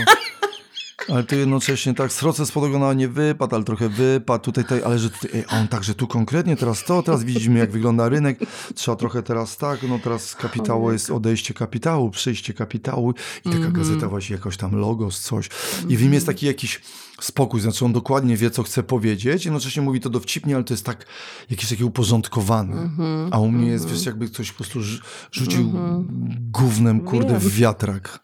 Ale 1.08 1.24
to 1.24 1.36
jednocześnie 1.36 1.94
tak, 1.94 2.14
sroce 2.14 2.46
spod 2.46 2.64
ogona 2.64 2.94
nie 2.94 3.08
wypadł, 3.08 3.56
ale 3.56 3.64
trochę 3.64 3.90
wypadł, 3.90 4.44
tutaj, 4.44 4.64
tutaj 4.64 4.84
ale 4.84 5.00
że 5.00 5.10
tutaj, 5.10 5.44
on 5.50 5.68
także 5.68 5.94
tu 5.96 6.08
konkretnie, 6.08 6.56
teraz 6.56 6.84
to, 6.84 7.04
teraz 7.04 7.24
widzimy 7.24 7.60
jak 7.60 7.72
wygląda 7.72 8.10
rynek, 8.10 8.40
trzeba 8.76 8.98
trochę 8.98 9.24
teraz 9.24 9.58
tak, 9.58 9.84
no 9.90 10.00
teraz 10.04 10.36
kapitało 10.36 10.92
jest 10.92 11.10
odejście 11.12 11.54
kapitału, 11.54 12.10
przyjście 12.12 12.54
kapitału 12.54 13.14
i 13.46 13.50
taka 13.50 13.72
gazeta 13.72 14.08
właśnie 14.10 14.36
jakoś 14.36 14.58
tam 14.58 14.76
logos, 14.76 15.20
coś. 15.20 15.50
I 15.90 15.98
w 15.98 16.04
nim 16.04 16.14
jest 16.14 16.26
taki 16.26 16.46
jakiś 16.46 16.82
spokój, 17.22 17.62
znaczy 17.62 17.86
on 17.86 17.94
dokładnie 17.94 18.38
wie, 18.38 18.52
co 18.52 18.64
chce 18.64 18.84
powiedzieć, 18.84 19.46
jednocześnie 19.46 19.82
mówi 19.82 20.00
to 20.00 20.10
dowcipnie, 20.10 20.56
ale 20.56 20.64
to 20.64 20.74
jest 20.74 20.86
tak 20.86 21.06
jakieś 21.50 21.70
takie 21.70 21.86
uporządkowane, 21.86 22.90
a 23.32 23.40
u 23.40 23.52
mnie 23.52 23.68
jest, 23.68 23.90
wiesz, 23.90 24.06
jakby 24.06 24.28
ktoś 24.28 24.52
po 24.52 24.58
prostu 24.58 24.80
rzu- 24.80 25.02
rzucił 25.32 25.72
gównem, 26.52 27.00
kurde, 27.02 27.40
w 27.40 27.56
wiatrak. 27.56 28.20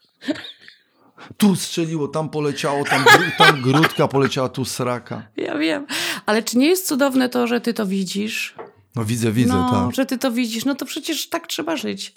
Tu 1.36 1.56
strzeliło, 1.56 2.08
tam 2.08 2.28
poleciało, 2.28 2.84
tam, 2.84 3.04
tam 3.38 3.62
grudka 3.62 4.08
poleciała, 4.08 4.48
tu 4.48 4.64
sraka. 4.64 5.22
Ja 5.36 5.58
wiem. 5.58 5.86
Ale 6.26 6.42
czy 6.42 6.58
nie 6.58 6.66
jest 6.66 6.86
cudowne 6.86 7.28
to, 7.28 7.46
że 7.46 7.60
ty 7.60 7.74
to 7.74 7.86
widzisz? 7.86 8.54
No 8.96 9.04
widzę, 9.04 9.32
widzę, 9.32 9.52
no, 9.52 9.70
tak. 9.70 9.94
że 9.94 10.06
ty 10.06 10.18
to 10.18 10.32
widzisz. 10.32 10.64
No 10.64 10.74
to 10.74 10.86
przecież 10.86 11.28
tak 11.28 11.46
trzeba 11.46 11.76
żyć. 11.76 12.14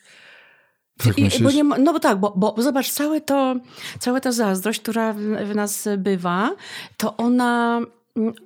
Tak 0.97 1.17
I, 1.17 1.43
bo 1.43 1.51
nie 1.51 1.63
ma, 1.63 1.77
no 1.77 1.93
bo 1.93 1.99
tak, 1.99 2.19
bo, 2.19 2.33
bo 2.37 2.55
zobacz, 2.57 2.91
całe 2.91 3.21
to, 3.21 3.55
cała 3.99 4.19
ta 4.19 4.31
zazdrość, 4.31 4.81
która 4.81 5.13
w, 5.13 5.19
w 5.19 5.55
nas 5.55 5.87
bywa, 5.97 6.51
to 6.97 7.17
ona, 7.17 7.81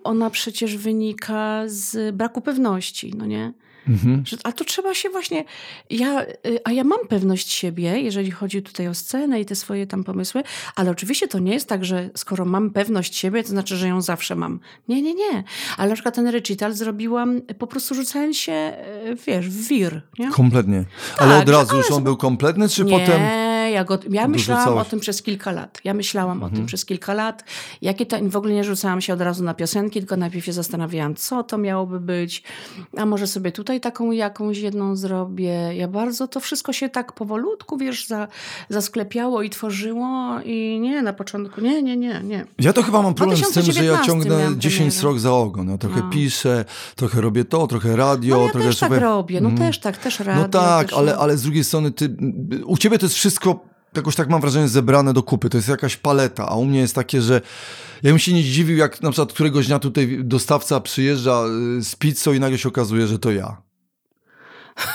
ona 0.03 0.30
przecież 0.30 0.78
wynika 0.78 1.64
z 1.66 2.16
braku 2.16 2.41
pewności, 2.41 3.14
no 3.18 3.26
nie? 3.26 3.53
Mhm. 3.88 4.23
A 4.43 4.51
to 4.51 4.63
trzeba 4.63 4.93
się 4.93 5.09
właśnie. 5.09 5.45
Ja, 5.89 6.21
y, 6.21 6.59
a 6.63 6.71
ja 6.71 6.84
mam 6.84 6.99
pewność 7.09 7.51
siebie, 7.51 7.99
jeżeli 7.99 8.31
chodzi 8.31 8.61
tutaj 8.61 8.88
o 8.88 8.93
scenę 8.93 9.41
i 9.41 9.45
te 9.45 9.55
swoje 9.55 9.88
tam 9.88 10.03
pomysły, 10.03 10.43
ale 10.75 10.91
oczywiście 10.91 11.27
to 11.27 11.39
nie 11.39 11.53
jest 11.53 11.69
tak, 11.69 11.86
że 11.86 12.09
skoro 12.15 12.45
mam 12.45 12.69
pewność 12.69 13.15
siebie, 13.15 13.43
to 13.43 13.49
znaczy, 13.49 13.77
że 13.77 13.88
ją 13.88 14.01
zawsze 14.01 14.36
mam. 14.36 14.59
Nie, 14.88 15.01
nie, 15.01 15.13
nie. 15.13 15.43
Ale 15.77 15.89
na 15.89 15.95
przykład 15.95 16.15
ten 16.15 16.27
recital 16.27 16.73
zrobiłam 16.73 17.41
po 17.41 17.67
prostu 17.67 17.95
rzucając 17.95 18.38
się, 18.38 18.73
y, 19.07 19.15
wiesz, 19.27 19.49
w 19.49 19.67
wir. 19.67 20.01
Nie? 20.19 20.29
Kompletnie. 20.31 20.86
Ale 21.17 21.31
Tak, 21.31 21.41
od 21.41 21.49
razu 21.49 21.71
ale 21.71 21.79
już 21.79 21.91
on 21.91 22.03
był 22.03 22.17
kompletny, 22.17 22.69
czy 22.69 22.84
nie, 22.84 22.99
potem... 22.99 23.21
ja, 23.72 23.84
go, 23.84 23.99
ja 24.09 24.28
myślałam 24.28 24.78
o 24.78 24.86
tym 24.86 24.99
przez 24.99 25.22
kilka 25.22 25.51
lat. 25.51 25.80
Ja 25.84 25.93
myślałam 25.93 26.38
o 26.38 26.45
Mhm. 26.45 26.55
tym 26.55 26.66
przez 26.66 26.86
kilka 26.86 27.14
lat. 27.14 27.43
Jakie 27.82 28.05
to, 28.05 28.18
w 28.30 28.36
ogóle 28.36 28.53
nie 28.53 28.64
rzucałam 28.64 29.01
się 29.01 29.14
od 29.14 29.22
razu 29.22 29.43
na 29.43 29.53
piosenki, 29.53 29.99
tylko 29.99 30.18
najpierw 30.18 30.45
się 30.45 30.53
zastanawiałam, 30.53 31.16
co 31.16 31.43
to 31.43 31.57
miałoby 31.57 31.99
być. 31.99 32.43
A 32.97 33.05
może 33.05 33.28
sobie 33.28 33.51
tutaj 33.51 33.82
taką 33.82 34.11
jakąś 34.11 34.57
jedną 34.57 34.95
zrobię. 34.95 35.76
Ja 35.76 35.88
bardzo, 35.88 36.28
to 36.28 36.39
wszystko 36.39 36.74
się 36.74 36.89
tak 36.89 37.14
powolutku, 37.14 37.78
wiesz, 37.78 38.07
za, 38.07 38.28
zasklepiało 38.70 39.41
i 39.41 39.49
tworzyło 39.49 40.39
i 40.45 40.80
nie, 40.82 41.01
na 41.01 41.14
początku, 41.14 41.61
nie, 41.61 41.84
nie, 41.84 41.97
nie, 41.97 42.22
nie. 42.24 42.45
Ja 42.59 42.74
to 42.74 42.84
chyba 42.84 43.01
mam 43.01 43.14
problem 43.14 43.38
z 43.38 43.41
tym, 43.51 43.64
że 43.64 43.84
ja 43.86 43.93
2019 43.93 44.05
ciągnę 44.11 44.38
miałam 44.38 44.59
10 44.59 44.78
premierę. 44.78 44.99
srok 44.99 45.20
za 45.20 45.34
ogon. 45.34 45.70
Ja 45.70 45.78
trochę 45.78 45.99
No. 46.01 46.09
piszę, 46.09 46.66
trochę 46.95 47.22
robię 47.22 47.45
to, 47.45 47.68
trochę 47.68 47.95
radio, 47.95 48.38
No 48.38 48.45
ja 48.45 48.51
trochę 48.51 48.68
też 48.68 48.80
tak 48.80 48.91
robię, 48.91 49.41
no 49.41 49.49
Mhm. 49.49 49.68
też 49.72 49.80
tak, 49.80 49.97
też 49.97 50.20
radio. 50.20 50.41
No 50.41 50.49
tak, 50.49 50.88
też, 50.88 50.97
ale, 50.97 51.11
no. 51.14 51.18
ale 51.20 51.38
z 51.38 51.41
drugiej 51.43 51.64
strony 51.64 51.91
ty, 51.91 52.16
u 52.66 52.78
ciebie 52.78 52.99
to 52.99 53.05
jest 53.05 53.16
wszystko 53.16 53.62
jakoś 53.97 54.15
tak 54.15 54.29
mam 54.29 54.41
wrażenie 54.41 54.67
zebrane 54.67 55.13
do 55.13 55.23
kupy. 55.23 55.49
To 55.49 55.57
jest 55.57 55.69
jakaś 55.69 55.97
paleta, 55.97 56.49
a 56.49 56.55
u 56.55 56.65
mnie 56.65 56.79
jest 56.79 56.95
takie, 56.95 57.21
że 57.21 57.41
ja 58.03 58.09
bym 58.09 58.19
się 58.19 58.33
nie 58.33 58.41
zdziwił, 58.41 58.77
jak 58.77 59.01
na 59.01 59.11
przykład 59.11 59.33
któregoś 59.33 59.67
dnia 59.67 59.79
tutaj 59.79 60.19
dostawca 60.23 60.79
przyjeżdża 60.79 61.43
y, 61.77 61.83
z 61.83 61.95
pizzą 61.95 62.33
i 62.33 62.39
nagle 62.39 62.57
się 62.57 62.69
okazuje, 62.69 63.07
że 63.07 63.19
to 63.19 63.31
ja. 63.31 63.61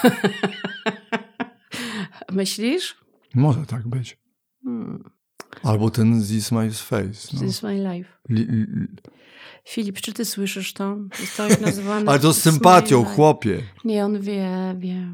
Myślisz? 2.33 2.97
Może 3.35 3.67
tak 3.67 3.89
być. 3.89 4.19
Hmm. 4.65 5.11
Albo 5.63 5.91
ten 5.91 6.23
This 6.23 6.53
My 6.53 6.71
Face. 6.71 7.29
No. 7.33 7.41
This 7.41 7.43
is 7.43 7.63
my 7.63 7.75
life. 7.75 8.11
Li, 8.29 8.43
li, 8.43 8.67
Filip, 9.69 10.01
czy 10.01 10.13
ty 10.13 10.25
słyszysz 10.25 10.73
to? 10.73 10.97
Jest 11.21 11.37
to 11.37 11.49
nazywane. 11.61 12.11
ale 12.11 12.19
to 12.19 12.33
z 12.33 12.43
sympatią, 12.43 13.05
chłopie. 13.05 13.63
Nie, 13.85 14.05
on 14.05 14.21
wie, 14.21 14.75
wie. 14.79 15.13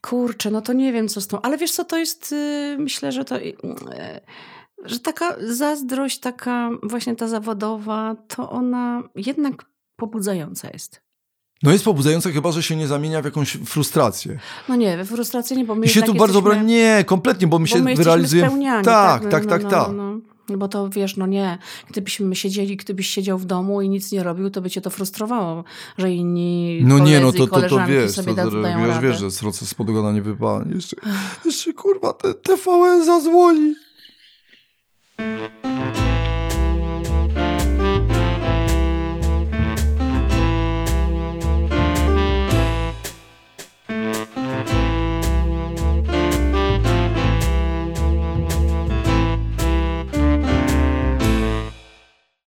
Kurczę, 0.00 0.50
no 0.50 0.60
to 0.60 0.72
nie 0.72 0.92
wiem, 0.92 1.08
co 1.08 1.20
z 1.20 1.26
tą. 1.26 1.40
Ale 1.40 1.58
wiesz 1.58 1.72
co, 1.72 1.84
to 1.84 1.98
jest, 1.98 2.32
y, 2.32 2.76
myślę, 2.78 3.12
że 3.12 3.24
to. 3.24 3.40
y, 3.40 3.56
że 4.84 4.98
taka 4.98 5.36
zazdrość, 5.48 6.20
taka 6.20 6.70
właśnie 6.82 7.16
ta 7.16 7.28
zawodowa, 7.28 8.16
to 8.28 8.50
ona 8.50 9.02
jednak 9.14 9.64
pobudzająca 9.96 10.68
jest. 10.72 11.02
No 11.62 11.72
jest 11.72 11.84
pobudzające 11.84 12.32
chyba, 12.32 12.52
że 12.52 12.62
się 12.62 12.76
nie 12.76 12.86
zamienia 12.86 13.22
w 13.22 13.24
jakąś 13.24 13.52
frustrację. 13.52 14.38
No 14.68 14.76
nie, 14.76 14.96
we 14.96 15.04
frustracji 15.04 15.56
nie, 15.56 15.64
bo 15.64 15.74
my 15.74 15.86
I 15.86 15.88
się 15.88 16.02
tu 16.02 16.14
bardzo 16.14 16.38
jesteśmy, 16.38 16.54
broni. 16.54 16.66
Nie, 16.72 17.04
kompletnie, 17.06 17.46
bo 17.46 17.58
my 17.58 17.62
bo 17.62 17.66
się 17.66 17.82
my 17.82 17.94
wyrealizujemy. 17.94 18.64
Tak, 18.84 19.22
no, 19.22 19.30
tak, 19.30 19.44
no, 19.44 19.50
tak, 19.50 19.62
no, 19.62 19.70
tak. 19.70 19.88
No. 19.88 19.92
No 19.92 20.31
bo 20.48 20.68
to 20.68 20.88
wiesz, 20.88 21.16
no 21.16 21.26
nie, 21.26 21.58
gdybyśmy 21.88 22.36
siedzieli, 22.36 22.76
gdybyś 22.76 23.06
siedział 23.06 23.38
w 23.38 23.44
domu 23.44 23.82
i 23.82 23.88
nic 23.88 24.12
nie 24.12 24.22
robił, 24.22 24.50
to 24.50 24.60
by 24.60 24.70
cię 24.70 24.80
to 24.80 24.90
frustrowało, 24.90 25.64
że 25.98 26.12
inni 26.12 26.80
No 26.82 26.98
koledzy, 26.98 27.10
nie, 27.12 27.20
no 27.20 27.32
to, 27.32 27.46
to, 27.46 27.68
to 27.68 27.86
wiesz, 27.86 28.16
no 28.16 28.22
sobie 28.22 28.34
to, 28.34 28.44
to, 28.44 28.50
to 28.50 28.62
wiesz, 28.62 28.98
wiesz, 29.02 29.18
że 29.18 29.30
z 29.30 29.38
proces 29.38 29.74
podgona 29.74 30.12
nie 30.12 30.22
wypala. 30.22 30.64
Jeszcze, 30.74 30.96
jeszcze 31.44 31.72
kurwa, 31.72 32.12
te 32.12 32.34
TVN 32.34 33.04
zadzwoni. 33.04 33.74